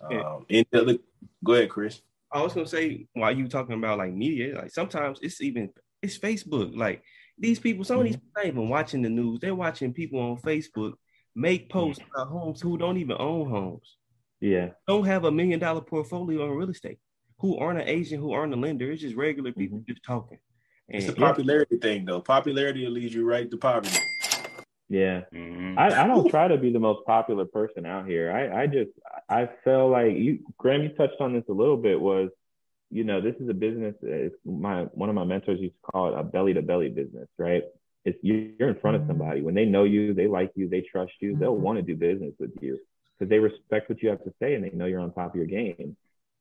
Um, 0.00 0.46
and, 0.50 0.66
go 1.44 1.54
ahead, 1.54 1.70
Chris. 1.70 2.02
I 2.32 2.42
was 2.42 2.52
gonna 2.52 2.66
say 2.66 3.06
while 3.12 3.36
you 3.36 3.48
talking 3.48 3.74
about 3.74 3.98
like 3.98 4.12
media, 4.12 4.56
like 4.56 4.70
sometimes 4.70 5.18
it's 5.22 5.40
even 5.40 5.70
it's 6.02 6.18
Facebook. 6.18 6.76
Like 6.76 7.02
these 7.38 7.58
people, 7.58 7.84
some 7.84 7.98
of 7.98 8.04
these 8.04 8.16
mm-hmm. 8.16 8.26
people 8.26 8.42
not 8.42 8.46
even 8.46 8.68
watching 8.68 9.02
the 9.02 9.08
news. 9.08 9.40
They're 9.40 9.54
watching 9.54 9.92
people 9.92 10.20
on 10.20 10.36
Facebook 10.38 10.92
make 11.34 11.68
posts 11.70 12.02
about 12.14 12.28
homes 12.28 12.60
who 12.60 12.78
don't 12.78 12.98
even 12.98 13.16
own 13.18 13.50
homes. 13.50 13.96
Yeah. 14.40 14.70
Don't 14.86 15.04
have 15.04 15.24
a 15.24 15.30
million 15.30 15.60
dollar 15.60 15.80
portfolio 15.80 16.44
on 16.44 16.56
real 16.56 16.70
estate. 16.70 16.98
Who 17.40 17.58
aren't 17.58 17.80
an 17.80 17.88
agent, 17.88 18.20
who 18.20 18.32
aren't 18.32 18.54
a 18.54 18.56
lender. 18.56 18.90
It's 18.90 19.02
just 19.02 19.16
regular 19.16 19.52
people 19.52 19.78
mm-hmm. 19.78 19.90
just 19.90 20.04
talking. 20.04 20.38
And 20.90 21.02
it's 21.02 21.12
a 21.12 21.14
popularity 21.14 21.76
yeah. 21.76 21.80
thing 21.80 22.04
though. 22.04 22.20
Popularity 22.20 22.84
will 22.84 22.92
lead 22.92 23.12
you 23.12 23.24
right 23.24 23.50
to 23.50 23.56
poverty. 23.56 23.96
Yeah, 24.88 25.22
mm-hmm. 25.32 25.78
I, 25.78 26.02
I 26.02 26.06
don't 26.08 26.28
try 26.28 26.48
to 26.48 26.56
be 26.56 26.72
the 26.72 26.80
most 26.80 27.06
popular 27.06 27.44
person 27.44 27.86
out 27.86 28.06
here. 28.06 28.32
I 28.32 28.62
I 28.62 28.66
just 28.66 28.90
I 29.28 29.48
feel 29.62 29.88
like 29.88 30.16
you, 30.16 30.40
Graham, 30.58 30.82
you 30.82 30.88
touched 30.88 31.20
on 31.20 31.32
this 31.32 31.44
a 31.48 31.52
little 31.52 31.76
bit. 31.76 32.00
Was 32.00 32.30
you 32.90 33.04
know 33.04 33.20
this 33.20 33.36
is 33.36 33.48
a 33.48 33.54
business. 33.54 33.94
It's 34.02 34.34
my 34.44 34.82
one 34.94 35.08
of 35.08 35.14
my 35.14 35.24
mentors 35.24 35.60
used 35.60 35.74
to 35.74 35.92
call 35.92 36.12
it 36.12 36.18
a 36.18 36.24
belly 36.24 36.54
to 36.54 36.62
belly 36.62 36.88
business, 36.88 37.28
right? 37.38 37.62
It's 38.04 38.18
you're 38.22 38.68
in 38.68 38.80
front 38.80 38.96
of 38.96 39.02
mm-hmm. 39.02 39.10
somebody 39.10 39.42
when 39.42 39.54
they 39.54 39.64
know 39.64 39.84
you, 39.84 40.12
they 40.12 40.26
like 40.26 40.50
you, 40.56 40.68
they 40.68 40.80
trust 40.80 41.12
you, 41.20 41.36
they'll 41.36 41.54
mm-hmm. 41.54 41.62
want 41.62 41.78
to 41.78 41.82
do 41.82 41.94
business 41.94 42.34
with 42.40 42.50
you 42.60 42.80
because 43.16 43.30
they 43.30 43.38
respect 43.38 43.88
what 43.90 44.02
you 44.02 44.08
have 44.08 44.24
to 44.24 44.32
say 44.40 44.54
and 44.54 44.64
they 44.64 44.70
know 44.70 44.86
you're 44.86 45.00
on 45.00 45.12
top 45.12 45.30
of 45.30 45.36
your 45.36 45.46
game. 45.46 45.96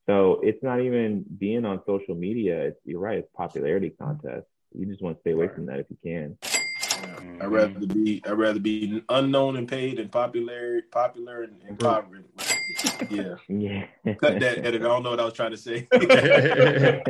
So 0.10 0.40
it's 0.42 0.64
not 0.64 0.82
even 0.82 1.24
being 1.38 1.66
on 1.66 1.82
social 1.86 2.16
media. 2.16 2.60
It's, 2.64 2.80
you're 2.84 3.00
right. 3.00 3.20
It's 3.20 3.30
popularity 3.38 3.92
contest. 3.92 4.48
You 4.74 4.88
just 4.88 5.04
want 5.04 5.18
to 5.18 5.22
stay 5.22 5.34
away 5.34 5.50
from 5.50 5.68
that 5.68 5.80
if 5.80 5.86
you 5.92 5.98
can. 6.04 6.59
Mm-hmm. 7.02 7.42
I'd 7.42 7.48
rather 7.48 7.88
be 7.88 8.22
I'd 8.26 8.32
rather 8.32 8.60
be 8.60 9.04
unknown 9.10 9.58
and 9.58 9.68
paid 9.68 10.00
and 10.00 10.12
popular 10.12 10.82
popular 10.92 11.44
and, 11.44 11.62
and 11.68 11.80
poverty. 11.80 12.24
Yeah. 13.10 13.36
Yeah. 13.48 13.86
Cut 14.06 14.40
that 14.40 14.60
edit. 14.60 14.82
I 14.82 14.86
don't 14.86 15.04
know 15.04 15.12
what 15.12 15.20
I 15.20 15.26
was 15.26 15.34
trying 15.34 15.52
to 15.52 15.58
say. 15.58 15.88
That's 15.92 17.04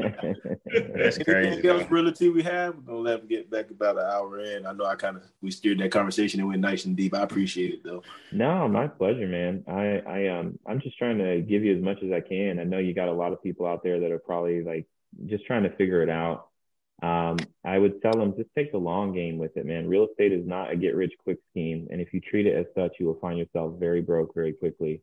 crazy. 1.18 1.48
Anything 1.48 1.70
else 1.70 1.92
realty 1.92 2.30
we 2.30 2.44
have? 2.44 2.76
We're 2.76 2.82
gonna 2.82 3.00
let 3.00 3.20
him 3.22 3.28
get 3.28 3.52
back 3.52 3.70
about 3.70 3.98
an 3.98 4.06
hour 4.06 4.40
in. 4.40 4.66
I 4.66 4.74
know 4.74 4.86
I 4.86 4.96
kind 4.96 5.18
of 5.18 5.24
we 5.42 5.52
steered 5.52 5.80
that 5.80 5.92
conversation 5.92 6.40
and 6.40 6.50
went 6.50 6.62
nice 6.62 6.86
and 6.86 6.96
deep. 6.96 7.14
I 7.14 7.22
appreciate 7.22 7.74
it 7.74 7.84
though. 7.84 8.04
No, 8.32 8.68
my 8.68 8.88
pleasure, 8.88 9.28
man. 9.28 9.64
I 9.68 10.02
I 10.08 10.28
um 10.28 10.58
I'm 10.66 10.80
just 10.80 10.98
trying 10.98 11.18
to 11.20 11.42
give 11.42 11.64
you 11.64 11.76
as 11.76 11.82
much 11.82 12.02
as 12.04 12.12
I 12.12 12.22
can. 12.22 12.60
I 12.60 12.64
know 12.64 12.78
you 12.78 12.94
got 12.94 13.10
a 13.10 13.14
lot 13.14 13.34
of 13.34 13.44
people 13.44 13.68
out 13.68 13.84
there 13.84 14.00
that 14.00 14.12
are 14.12 14.20
probably 14.20 14.64
like 14.64 14.88
just 15.26 15.46
trying 15.46 15.64
to 15.64 15.76
figure 15.76 16.02
it 16.02 16.10
out 16.10 16.49
I 17.64 17.78
would 17.78 18.02
tell 18.02 18.14
them 18.14 18.36
just 18.36 18.50
take 18.56 18.72
the 18.72 18.78
long 18.78 19.14
game 19.14 19.38
with 19.38 19.56
it, 19.58 19.66
man. 19.66 19.88
Real 19.88 20.08
estate 20.08 20.32
is 20.32 20.48
not 20.48 20.72
a 20.72 20.76
get 20.76 20.96
rich 20.96 21.14
quick 21.24 21.40
scheme. 21.52 21.88
And 21.92 22.02
if 22.02 22.14
you 22.14 22.22
treat 22.22 22.46
it 22.46 22.56
as 22.56 22.66
such, 22.76 22.96
you 23.00 23.06
will 23.06 23.20
find 23.20 23.38
yourself 23.38 23.80
very 23.80 24.02
broke 24.02 24.34
very 24.34 24.54
quickly. 24.54 25.02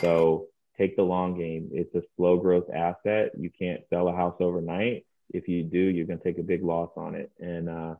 So 0.00 0.46
take 0.76 0.96
the 0.96 1.02
long 1.02 1.36
game. 1.36 1.70
It's 1.72 1.94
a 1.94 2.02
slow 2.16 2.38
growth 2.38 2.70
asset. 2.72 3.32
You 3.38 3.50
can't 3.50 3.82
sell 3.90 4.08
a 4.08 4.14
house 4.14 4.36
overnight. 4.40 5.06
If 5.30 5.48
you 5.48 5.62
do, 5.64 5.78
you're 5.78 6.06
going 6.06 6.18
to 6.18 6.24
take 6.24 6.38
a 6.38 6.42
big 6.42 6.62
loss 6.62 6.90
on 6.96 7.14
it. 7.14 7.30
And, 7.40 7.68
uh, 7.68 7.94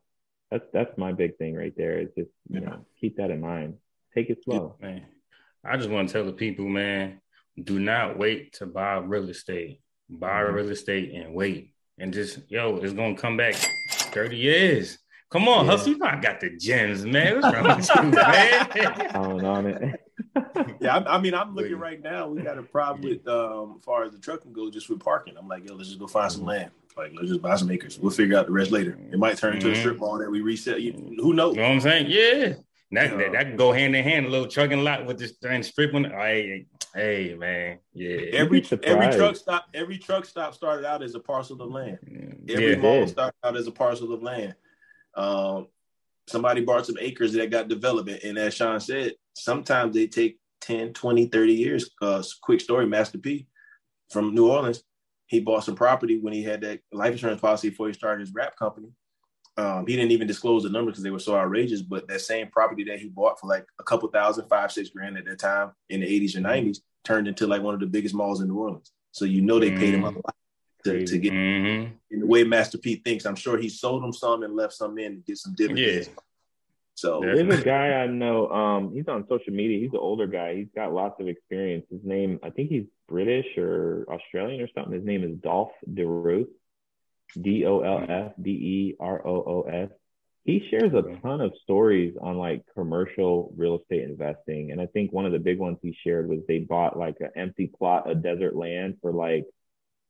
that's, 0.50 0.64
that's 0.72 0.96
my 0.96 1.12
big 1.12 1.36
thing 1.36 1.54
right 1.54 1.74
there 1.76 1.98
is 1.98 2.08
just, 2.16 2.30
you 2.48 2.60
yeah. 2.60 2.68
know, 2.68 2.86
keep 3.00 3.18
that 3.18 3.30
in 3.30 3.40
mind. 3.40 3.74
Take 4.14 4.30
it 4.30 4.42
slow. 4.44 4.76
Man. 4.80 5.04
I 5.62 5.76
just 5.76 5.90
want 5.90 6.08
to 6.08 6.12
tell 6.12 6.24
the 6.24 6.32
people, 6.32 6.66
man, 6.66 7.20
do 7.62 7.78
not 7.78 8.16
wait 8.16 8.54
to 8.54 8.66
buy 8.66 8.96
real 8.96 9.28
estate. 9.28 9.82
Buy 10.08 10.42
mm-hmm. 10.42 10.54
real 10.54 10.70
estate 10.70 11.12
and 11.12 11.34
wait 11.34 11.74
and 11.98 12.12
just 12.12 12.40
yo, 12.48 12.76
it's 12.76 12.92
gonna 12.92 13.16
come 13.16 13.36
back 13.36 13.54
30 13.90 14.36
years. 14.36 14.98
Come 15.30 15.46
on, 15.46 15.66
yeah. 15.66 15.72
hustle. 15.72 15.92
You 15.92 15.98
know 15.98 16.06
I 16.06 16.20
got 16.20 16.40
the 16.40 16.56
gems, 16.56 17.04
man. 17.04 17.40
What's 17.40 17.54
wrong 17.54 17.76
with 17.76 17.90
you, 17.94 18.02
man? 19.14 19.44
on 19.44 19.66
it. 19.66 20.00
yeah, 20.80 20.96
I, 20.98 21.16
I, 21.16 21.20
mean, 21.20 21.34
I'm 21.34 21.54
looking 21.54 21.76
right 21.76 22.02
now. 22.02 22.28
We 22.28 22.42
got 22.42 22.58
a 22.58 22.62
problem 22.62 23.08
with 23.08 23.26
um 23.28 23.76
as 23.78 23.84
far 23.84 24.04
as 24.04 24.12
the 24.12 24.18
trucking 24.18 24.52
goes, 24.52 24.72
just 24.72 24.88
with 24.88 25.00
parking. 25.00 25.34
I'm 25.38 25.48
like, 25.48 25.68
yo, 25.68 25.74
let's 25.74 25.88
just 25.88 26.00
go 26.00 26.06
find 26.06 26.32
some 26.32 26.44
land. 26.44 26.70
Like, 26.96 27.12
let's 27.14 27.28
just 27.28 27.42
buy 27.42 27.54
some 27.56 27.70
acres. 27.70 27.98
We'll 27.98 28.10
figure 28.10 28.36
out 28.36 28.46
the 28.46 28.52
rest 28.52 28.72
later. 28.72 28.98
It 29.12 29.18
might 29.18 29.36
turn 29.36 29.54
into 29.54 29.66
mm-hmm. 29.66 29.76
a 29.76 29.78
strip 29.78 29.98
mall 29.98 30.18
that 30.18 30.30
we 30.30 30.40
reset. 30.40 30.80
You, 30.80 30.92
who 30.92 31.32
knows? 31.32 31.54
You 31.54 31.62
know 31.62 31.68
what 31.68 31.74
I'm 31.74 31.80
saying? 31.80 32.06
Yeah. 32.08 32.54
That, 32.90 33.18
that, 33.18 33.32
that 33.32 33.42
can 33.44 33.56
go 33.56 33.72
hand 33.72 33.94
in 33.94 34.02
hand, 34.02 34.26
a 34.26 34.28
little 34.30 34.46
trucking 34.46 34.82
lot 34.82 35.04
with 35.04 35.18
this 35.18 35.32
thing 35.32 35.62
stripping. 35.62 36.04
Hey, 36.04 36.66
hey, 36.94 37.34
man, 37.38 37.80
yeah. 37.92 38.16
Every 38.32 38.64
every 38.82 39.14
truck 39.14 39.36
stop, 39.36 39.66
every 39.74 39.98
truck 39.98 40.24
stop 40.24 40.54
started 40.54 40.86
out 40.86 41.02
as 41.02 41.14
a 41.14 41.20
parcel 41.20 41.60
of 41.60 41.70
land. 41.70 41.98
Every 42.48 42.70
yeah. 42.72 42.78
mall 42.78 43.06
started 43.06 43.36
out 43.44 43.56
as 43.56 43.66
a 43.66 43.72
parcel 43.72 44.14
of 44.14 44.22
land. 44.22 44.54
Um, 45.14 45.66
somebody 46.28 46.62
bought 46.62 46.86
some 46.86 46.96
acres 46.98 47.34
that 47.34 47.50
got 47.50 47.68
development, 47.68 48.22
and 48.24 48.38
as 48.38 48.54
Sean 48.54 48.80
said, 48.80 49.14
sometimes 49.34 49.94
they 49.94 50.06
take 50.06 50.38
10, 50.62 50.94
20, 50.94 51.26
30 51.26 51.52
years. 51.52 51.90
Uh, 52.00 52.22
quick 52.42 52.60
story, 52.62 52.86
Master 52.86 53.18
P 53.18 53.48
from 54.10 54.34
New 54.34 54.50
Orleans, 54.50 54.82
he 55.26 55.40
bought 55.40 55.64
some 55.64 55.74
property 55.74 56.18
when 56.18 56.32
he 56.32 56.42
had 56.42 56.62
that 56.62 56.80
life 56.90 57.12
insurance 57.12 57.40
policy 57.40 57.68
before 57.68 57.88
he 57.88 57.92
started 57.92 58.20
his 58.20 58.34
rap 58.34 58.56
company 58.56 58.88
um, 59.58 59.86
he 59.88 59.96
didn't 59.96 60.12
even 60.12 60.28
disclose 60.28 60.62
the 60.62 60.68
number 60.68 60.92
because 60.92 61.02
they 61.02 61.10
were 61.10 61.18
so 61.18 61.36
outrageous. 61.36 61.82
But 61.82 62.06
that 62.06 62.20
same 62.20 62.48
property 62.48 62.84
that 62.84 63.00
he 63.00 63.08
bought 63.08 63.40
for 63.40 63.48
like 63.48 63.66
a 63.80 63.82
couple 63.82 64.08
thousand, 64.08 64.48
five, 64.48 64.70
six 64.70 64.88
grand 64.90 65.18
at 65.18 65.24
that 65.24 65.40
time 65.40 65.72
in 65.90 66.00
the 66.00 66.06
80s 66.06 66.36
or 66.36 66.40
90s 66.40 66.62
mm-hmm. 66.62 66.72
turned 67.04 67.26
into 67.26 67.48
like 67.48 67.62
one 67.62 67.74
of 67.74 67.80
the 67.80 67.86
biggest 67.86 68.14
malls 68.14 68.40
in 68.40 68.48
New 68.48 68.58
Orleans. 68.58 68.92
So 69.10 69.24
you 69.24 69.42
know 69.42 69.58
they 69.58 69.72
paid 69.72 69.94
him 69.94 70.04
a 70.04 70.08
mm-hmm. 70.08 70.20
lot 70.24 70.36
to, 70.84 71.04
to 71.04 71.18
get 71.18 71.32
mm-hmm. 71.32 71.92
in 72.12 72.20
the 72.20 72.26
way 72.26 72.44
Master 72.44 72.78
P 72.78 72.96
thinks. 72.96 73.26
I'm 73.26 73.34
sure 73.34 73.58
he 73.58 73.68
sold 73.68 74.04
them 74.04 74.12
some 74.12 74.44
and 74.44 74.54
left 74.54 74.74
some 74.74 74.96
in 74.96 75.16
to 75.16 75.22
get 75.22 75.38
some 75.38 75.54
dividends. 75.54 76.06
Yeah. 76.06 76.14
So 76.94 77.20
there's 77.20 77.60
a 77.60 77.62
guy 77.62 77.92
I 77.92 78.06
know. 78.08 78.48
Um, 78.50 78.92
he's 78.92 79.06
on 79.06 79.24
social 79.28 79.52
media. 79.52 79.78
He's 79.78 79.92
an 79.92 80.00
older 80.00 80.26
guy. 80.26 80.56
He's 80.56 80.68
got 80.74 80.92
lots 80.92 81.20
of 81.20 81.28
experience. 81.28 81.86
His 81.90 82.00
name, 82.02 82.40
I 82.42 82.50
think 82.50 82.70
he's 82.70 82.86
British 83.08 83.46
or 83.56 84.04
Australian 84.08 84.60
or 84.60 84.68
something. 84.74 84.94
His 84.94 85.04
name 85.04 85.22
is 85.22 85.36
Dolf 85.36 85.70
DeRoos. 85.88 86.48
D 87.34 87.64
O 87.66 87.80
L 87.80 88.04
F 88.08 88.32
D 88.40 88.50
E 88.50 88.96
R 89.00 89.26
O 89.26 89.34
O 89.34 89.62
S. 89.62 89.90
He 90.44 90.66
shares 90.70 90.94
a 90.94 91.02
ton 91.20 91.42
of 91.42 91.52
stories 91.62 92.16
on 92.20 92.38
like 92.38 92.64
commercial 92.74 93.52
real 93.56 93.78
estate 93.78 94.04
investing. 94.04 94.72
And 94.72 94.80
I 94.80 94.86
think 94.86 95.12
one 95.12 95.26
of 95.26 95.32
the 95.32 95.38
big 95.38 95.58
ones 95.58 95.76
he 95.82 95.94
shared 96.02 96.26
was 96.26 96.38
they 96.48 96.60
bought 96.60 96.98
like 96.98 97.16
an 97.20 97.30
empty 97.36 97.66
plot 97.66 98.10
of 98.10 98.22
desert 98.22 98.56
land 98.56 98.96
for 99.02 99.12
like, 99.12 99.44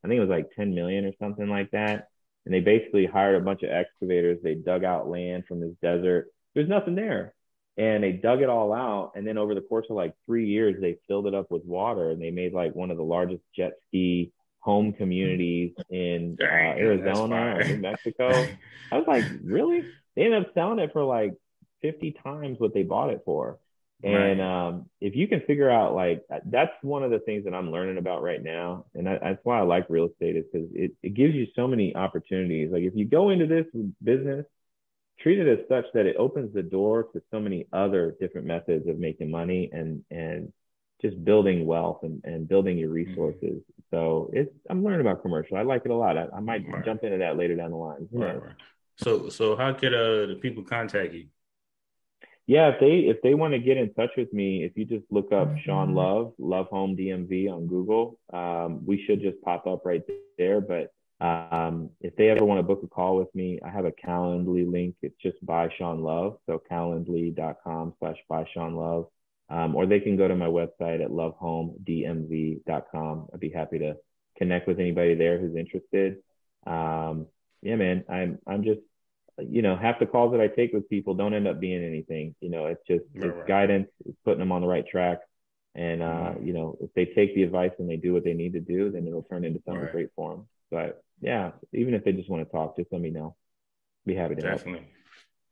I 0.03 0.07
think 0.07 0.17
it 0.17 0.21
was 0.21 0.29
like 0.29 0.47
10 0.55 0.73
million 0.73 1.03
or 1.03 1.11
something 1.19 1.49
like 1.49 1.71
that. 1.71 2.07
And 2.45 2.53
they 2.53 2.61
basically 2.61 3.05
hired 3.05 3.35
a 3.35 3.43
bunch 3.43 3.63
of 3.63 3.69
excavators. 3.69 4.39
They 4.41 4.55
dug 4.55 4.85
out 4.85 5.09
land 5.09 5.43
from 5.45 5.59
this 5.59 5.75
desert. 5.81 6.27
There's 6.55 6.69
nothing 6.69 6.95
there. 6.95 7.33
And 7.75 8.01
they 8.01 8.13
dug 8.13 8.41
it 8.41 8.49
all 8.49 8.71
out. 8.71 9.11
And 9.15 9.27
then 9.27 9.37
over 9.37 9.55
the 9.55 9.61
course 9.61 9.87
of 9.89 9.97
like 9.97 10.13
three 10.25 10.47
years, 10.47 10.75
they 10.79 10.99
filled 11.09 11.27
it 11.27 11.35
up 11.35 11.51
with 11.51 11.65
water 11.65 12.11
and 12.11 12.21
they 12.21 12.31
made 12.31 12.53
like 12.53 12.75
one 12.75 12.91
of 12.91 12.97
the 12.97 13.03
largest 13.03 13.43
jet 13.57 13.73
ski 13.87 14.31
home 14.59 14.93
communities 14.93 15.73
in 15.89 16.37
uh, 16.41 16.45
Arizona 16.45 17.57
or 17.57 17.63
New 17.63 17.77
Mexico. 17.77 18.29
I 18.91 18.97
was 18.97 19.07
like, 19.07 19.25
really? 19.43 19.83
They 20.15 20.23
ended 20.23 20.45
up 20.45 20.53
selling 20.53 20.79
it 20.79 20.91
for 20.93 21.03
like 21.03 21.33
50 21.81 22.15
times 22.23 22.59
what 22.59 22.73
they 22.73 22.83
bought 22.83 23.09
it 23.09 23.21
for. 23.25 23.59
And 24.01 24.39
right. 24.39 24.67
um, 24.67 24.85
if 25.01 25.15
you 25.15 25.27
can 25.27 25.41
figure 25.41 25.69
out 25.69 25.93
like 25.93 26.23
that's 26.45 26.71
one 26.81 27.03
of 27.03 27.11
the 27.11 27.19
things 27.19 27.43
that 27.43 27.53
I'm 27.53 27.69
learning 27.69 27.97
about 27.97 28.23
right 28.23 28.41
now, 28.41 28.85
and 28.95 29.09
I, 29.09 29.17
that's 29.21 29.43
why 29.43 29.59
I 29.59 29.63
like 29.63 29.89
real 29.89 30.07
estate 30.07 30.37
is 30.37 30.45
because 30.51 30.69
it, 30.73 30.93
it 31.03 31.13
gives 31.15 31.35
you 31.35 31.47
so 31.53 31.67
many 31.67 31.93
opportunities. 31.93 32.69
Like 32.71 32.83
if 32.83 32.95
you 32.95 33.03
go 33.03 33.29
into 33.29 33.45
this 33.45 33.65
business, 34.01 34.45
treat 35.19 35.37
it 35.37 35.59
as 35.59 35.67
such 35.67 35.83
that 35.93 36.05
it 36.05 36.15
opens 36.17 36.53
the 36.53 36.63
door 36.63 37.09
to 37.11 37.21
so 37.29 37.41
many 37.41 37.67
other 37.73 38.15
different 38.21 38.47
methods 38.47 38.87
of 38.87 38.97
making 38.97 39.29
money 39.29 39.69
and 39.73 40.03
and 40.09 40.53
just 41.01 41.23
building 41.23 41.65
wealth 41.65 41.99
and, 42.03 42.21
and 42.23 42.47
building 42.47 42.77
your 42.77 42.89
mm-hmm. 42.89 43.09
resources. 43.09 43.61
So 43.91 44.29
it's 44.33 44.51
I'm 44.69 44.83
learning 44.83 45.01
about 45.01 45.21
commercial. 45.21 45.57
I 45.57 45.63
like 45.63 45.83
it 45.85 45.91
a 45.91 45.95
lot. 45.95 46.17
I, 46.17 46.27
I 46.35 46.39
might 46.39 46.67
right. 46.67 46.83
jump 46.85 47.03
into 47.03 47.17
that 47.19 47.37
later 47.37 47.55
down 47.55 47.71
the 47.71 47.77
line. 47.77 48.07
Right, 48.11 48.41
right. 48.41 48.55
So 48.97 49.29
so 49.29 49.55
how 49.55 49.73
could 49.73 49.93
uh 49.93 50.27
the 50.27 50.37
people 50.41 50.63
contact 50.63 51.13
you? 51.13 51.27
Yeah, 52.45 52.69
if 52.69 52.79
they 52.79 52.97
if 53.09 53.21
they 53.21 53.35
want 53.35 53.53
to 53.53 53.59
get 53.59 53.77
in 53.77 53.93
touch 53.93 54.11
with 54.17 54.33
me, 54.33 54.63
if 54.63 54.75
you 54.75 54.85
just 54.85 55.05
look 55.11 55.31
up 55.31 55.49
mm-hmm. 55.49 55.59
Sean 55.65 55.93
Love, 55.93 56.33
Love 56.37 56.67
Home 56.67 56.97
DMV 56.97 57.51
on 57.51 57.67
Google, 57.67 58.19
um, 58.33 58.85
we 58.85 59.03
should 59.05 59.21
just 59.21 59.41
pop 59.41 59.67
up 59.67 59.85
right 59.85 60.01
there. 60.37 60.59
But 60.59 60.91
um, 61.21 61.91
if 62.01 62.15
they 62.15 62.29
ever 62.29 62.45
want 62.45 62.59
to 62.59 62.63
book 62.63 62.81
a 62.83 62.87
call 62.87 63.17
with 63.17 63.33
me, 63.35 63.59
I 63.63 63.69
have 63.69 63.85
a 63.85 63.91
Calendly 63.91 64.69
link. 64.69 64.95
It's 65.01 65.15
just 65.21 65.43
by 65.45 65.69
Sean 65.77 66.01
Love. 66.01 66.37
So 66.45 66.61
calendly.com 66.71 67.93
slash 67.99 68.17
by 68.27 68.45
Sean 68.53 68.75
Love. 68.75 69.07
Um, 69.49 69.75
or 69.75 69.87
they 69.87 69.99
can 69.99 70.15
go 70.15 70.27
to 70.27 70.35
my 70.35 70.45
website 70.45 71.03
at 71.03 71.09
lovehomedmv.com. 71.09 73.27
I'd 73.33 73.39
be 73.39 73.49
happy 73.49 73.79
to 73.79 73.95
connect 74.37 74.67
with 74.67 74.79
anybody 74.79 75.15
there 75.15 75.39
who's 75.39 75.55
interested. 75.55 76.17
Um, 76.67 77.25
yeah, 77.61 77.75
man, 77.75 78.03
I'm 78.09 78.39
I'm 78.47 78.63
just 78.63 78.81
you 79.39 79.61
know 79.61 79.75
half 79.75 79.99
the 79.99 80.05
calls 80.05 80.31
that 80.33 80.41
I 80.41 80.47
take 80.47 80.73
with 80.73 80.89
people 80.89 81.13
don't 81.13 81.33
end 81.33 81.47
up 81.47 81.59
being 81.59 81.83
anything. 81.83 82.35
You 82.41 82.49
know, 82.49 82.67
it's 82.67 82.85
just 82.87 83.05
it's 83.15 83.25
right. 83.25 83.47
guidance, 83.47 83.89
it's 84.05 84.17
putting 84.23 84.39
them 84.39 84.51
on 84.51 84.61
the 84.61 84.67
right 84.67 84.87
track. 84.87 85.19
And 85.75 86.01
uh, 86.01 86.05
mm-hmm. 86.05 86.47
you 86.47 86.53
know, 86.53 86.77
if 86.81 86.93
they 86.93 87.05
take 87.05 87.35
the 87.35 87.43
advice 87.43 87.71
and 87.79 87.89
they 87.89 87.97
do 87.97 88.13
what 88.13 88.23
they 88.23 88.33
need 88.33 88.53
to 88.53 88.59
do, 88.59 88.91
then 88.91 89.07
it'll 89.07 89.23
turn 89.23 89.45
into 89.45 89.61
something 89.65 89.83
right. 89.83 89.91
great 89.91 90.09
for 90.15 90.31
them. 90.31 90.47
But 90.71 91.03
yeah, 91.21 91.51
even 91.73 91.93
if 91.93 92.03
they 92.03 92.11
just 92.11 92.29
want 92.29 92.45
to 92.45 92.51
talk, 92.51 92.77
just 92.77 92.91
let 92.91 93.01
me 93.01 93.11
know. 93.11 93.35
Be 94.05 94.15
happy 94.15 94.35
to 94.35 94.41
Definitely. 94.41 94.81
Help. 94.81 94.98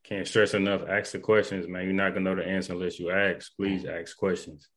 Can't 0.07 0.27
stress 0.27 0.53
enough. 0.53 0.83
Ask 0.87 1.11
the 1.11 1.19
questions, 1.19 1.67
man. 1.67 1.83
You're 1.83 1.93
not 1.93 2.13
gonna 2.13 2.21
know 2.21 2.35
the 2.35 2.47
answer 2.47 2.73
unless 2.73 2.97
you 2.97 3.11
ask. 3.11 3.53
Please 3.57 3.83
ask 3.83 4.15
questions. 4.15 4.69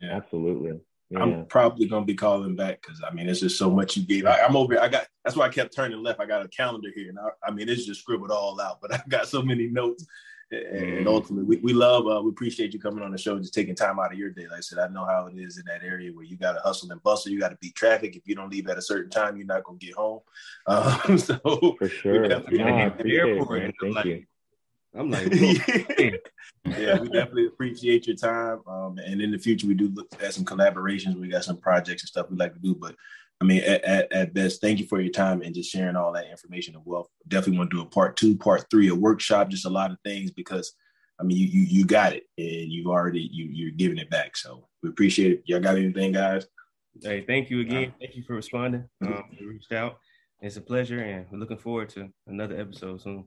Yeah, 0.00 0.16
absolutely. 0.16 0.80
Yeah. 1.08 1.20
I'm 1.20 1.46
probably 1.46 1.86
gonna 1.86 2.04
be 2.04 2.16
calling 2.16 2.56
back 2.56 2.82
because 2.82 3.00
I 3.08 3.14
mean 3.14 3.28
it's 3.28 3.40
just 3.40 3.58
so 3.58 3.70
much 3.70 3.96
you 3.96 4.04
gave. 4.04 4.26
I, 4.26 4.40
am 4.40 4.56
over. 4.56 4.80
I 4.80 4.88
got 4.88 5.06
that's 5.24 5.36
why 5.36 5.46
I 5.46 5.50
kept 5.50 5.74
turning 5.74 6.02
left. 6.02 6.18
I 6.18 6.26
got 6.26 6.44
a 6.44 6.48
calendar 6.48 6.88
here, 6.92 7.10
and 7.10 7.18
I, 7.18 7.28
I 7.46 7.52
mean 7.52 7.68
it's 7.68 7.86
just 7.86 8.00
scribbled 8.00 8.32
all 8.32 8.60
out. 8.60 8.80
But 8.82 8.92
I've 8.94 9.08
got 9.08 9.28
so 9.28 9.40
many 9.40 9.68
notes, 9.68 10.04
and, 10.50 10.62
mm-hmm. 10.62 11.06
ultimately 11.06 11.44
we, 11.44 11.62
we 11.62 11.72
love 11.72 12.08
uh, 12.08 12.20
we 12.20 12.30
appreciate 12.30 12.74
you 12.74 12.80
coming 12.80 13.04
on 13.04 13.12
the 13.12 13.18
show, 13.18 13.38
just 13.38 13.54
taking 13.54 13.76
time 13.76 14.00
out 14.00 14.12
of 14.12 14.18
your 14.18 14.30
day. 14.30 14.48
Like 14.48 14.58
I 14.58 14.62
said, 14.62 14.80
I 14.80 14.88
know 14.88 15.04
how 15.04 15.28
it 15.28 15.38
is 15.38 15.58
in 15.58 15.64
that 15.66 15.84
area 15.84 16.12
where 16.12 16.24
you 16.24 16.36
got 16.36 16.54
to 16.54 16.60
hustle 16.60 16.90
and 16.90 17.00
bustle. 17.04 17.30
You 17.30 17.38
got 17.38 17.50
to 17.50 17.58
beat 17.60 17.76
traffic. 17.76 18.16
If 18.16 18.26
you 18.26 18.34
don't 18.34 18.50
leave 18.50 18.66
at 18.66 18.78
a 18.78 18.82
certain 18.82 19.10
time, 19.10 19.36
you're 19.36 19.46
not 19.46 19.62
gonna 19.62 19.78
get 19.78 19.94
home. 19.94 20.22
Um, 20.66 21.18
so 21.18 21.76
for 21.78 21.88
sure, 21.88 22.26
no, 22.26 22.38
I 22.38 22.82
appreciate 22.86 23.36
it, 23.36 23.48
man. 23.48 23.72
Thank 23.80 23.94
like, 23.94 24.04
you 24.06 24.26
I'm 24.96 25.10
like, 25.10 25.32
yeah, 26.64 26.98
we 26.98 27.08
definitely 27.08 27.46
appreciate 27.46 28.06
your 28.06 28.16
time. 28.16 28.60
Um, 28.66 28.98
and 28.98 29.20
in 29.20 29.30
the 29.30 29.38
future, 29.38 29.66
we 29.66 29.74
do 29.74 29.88
look 29.88 30.08
at 30.22 30.34
some 30.34 30.44
collaborations. 30.44 31.20
We 31.20 31.28
got 31.28 31.44
some 31.44 31.58
projects 31.58 32.02
and 32.02 32.08
stuff 32.08 32.30
we 32.30 32.36
like 32.36 32.54
to 32.54 32.60
do. 32.60 32.74
But 32.74 32.94
I 33.40 33.44
mean, 33.44 33.62
at, 33.62 33.84
at, 33.84 34.12
at, 34.12 34.34
best, 34.34 34.60
thank 34.60 34.78
you 34.78 34.86
for 34.86 35.00
your 35.00 35.12
time 35.12 35.42
and 35.42 35.54
just 35.54 35.70
sharing 35.70 35.96
all 35.96 36.12
that 36.12 36.30
information 36.30 36.74
and 36.74 36.84
wealth. 36.86 37.08
Definitely 37.28 37.58
want 37.58 37.70
to 37.70 37.76
do 37.76 37.82
a 37.82 37.86
part 37.86 38.16
two, 38.16 38.36
part 38.36 38.64
three, 38.70 38.88
a 38.88 38.94
workshop, 38.94 39.48
just 39.48 39.66
a 39.66 39.70
lot 39.70 39.90
of 39.90 39.98
things 40.04 40.30
because 40.30 40.72
I 41.18 41.24
mean, 41.24 41.38
you 41.38 41.46
you, 41.46 41.62
you 41.62 41.86
got 41.86 42.12
it 42.12 42.24
and 42.38 42.70
you've 42.70 42.86
already 42.86 43.28
you 43.32 43.46
you're 43.46 43.70
giving 43.70 43.98
it 43.98 44.10
back. 44.10 44.36
So 44.36 44.68
we 44.82 44.88
appreciate 44.88 45.32
it. 45.32 45.42
Y'all 45.46 45.60
got 45.60 45.76
anything, 45.76 46.12
guys? 46.12 46.46
Hey, 47.02 47.22
thank 47.26 47.50
you 47.50 47.60
again. 47.60 47.92
Thank 48.00 48.16
you 48.16 48.22
for 48.22 48.34
responding. 48.34 48.88
Um, 49.02 49.24
you 49.30 49.48
reached 49.48 49.72
out. 49.72 49.98
It's 50.40 50.56
a 50.56 50.60
pleasure, 50.60 50.98
and 50.98 51.26
we're 51.30 51.38
looking 51.38 51.58
forward 51.58 51.88
to 51.90 52.08
another 52.26 52.58
episode 52.58 53.00
soon. 53.00 53.24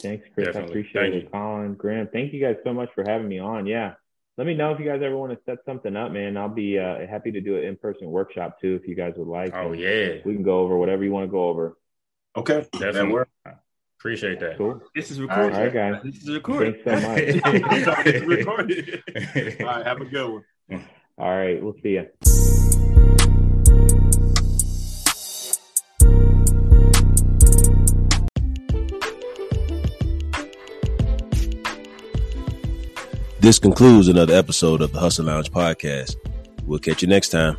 Thanks, 0.00 0.26
Chris. 0.34 0.46
Definitely. 0.46 0.68
I 0.68 0.70
appreciate 0.70 1.02
thank 1.02 1.14
it. 1.14 1.24
You. 1.24 1.30
Colin, 1.30 1.74
Graham, 1.74 2.08
thank 2.12 2.32
you 2.32 2.40
guys 2.40 2.56
so 2.64 2.72
much 2.72 2.88
for 2.94 3.04
having 3.06 3.28
me 3.28 3.38
on. 3.38 3.66
Yeah. 3.66 3.94
Let 4.38 4.46
me 4.46 4.54
know 4.54 4.72
if 4.72 4.78
you 4.78 4.84
guys 4.84 5.00
ever 5.02 5.16
want 5.16 5.32
to 5.32 5.38
set 5.46 5.64
something 5.64 5.96
up, 5.96 6.12
man. 6.12 6.36
I'll 6.36 6.50
be 6.50 6.78
uh, 6.78 7.06
happy 7.08 7.32
to 7.32 7.40
do 7.40 7.56
an 7.56 7.64
in-person 7.64 8.06
workshop 8.10 8.60
too, 8.60 8.74
if 8.74 8.86
you 8.86 8.94
guys 8.94 9.14
would 9.16 9.28
like. 9.28 9.54
Oh 9.54 9.72
yeah, 9.72 10.16
we 10.26 10.34
can 10.34 10.42
go 10.42 10.60
over 10.60 10.76
whatever 10.76 11.04
you 11.04 11.10
want 11.10 11.24
to 11.24 11.30
go 11.30 11.48
over. 11.48 11.78
Okay, 12.36 12.66
definitely. 12.72 13.12
work. 13.12 13.30
Appreciate 13.98 14.38
that. 14.40 14.58
Cool. 14.58 14.82
This 14.94 15.10
is 15.10 15.22
recorded. 15.22 15.54
All 15.54 15.64
right, 15.64 15.72
guys. 15.72 16.02
This 16.04 16.22
is 16.22 16.28
recorded. 16.28 16.84
Thanks 16.84 17.02
so 17.02 17.08
much. 17.08 17.42
All 19.60 19.66
right, 19.66 19.86
have 19.86 20.02
a 20.02 20.04
good 20.04 20.30
one. 20.30 20.44
All 21.16 21.34
right, 21.34 21.62
we'll 21.62 21.76
see 21.82 21.92
you. 21.92 22.06
This 33.46 33.60
concludes 33.60 34.08
another 34.08 34.34
episode 34.34 34.80
of 34.80 34.90
the 34.90 34.98
Hustle 34.98 35.26
Lounge 35.26 35.52
podcast. 35.52 36.16
We'll 36.64 36.80
catch 36.80 37.00
you 37.00 37.06
next 37.06 37.28
time. 37.28 37.56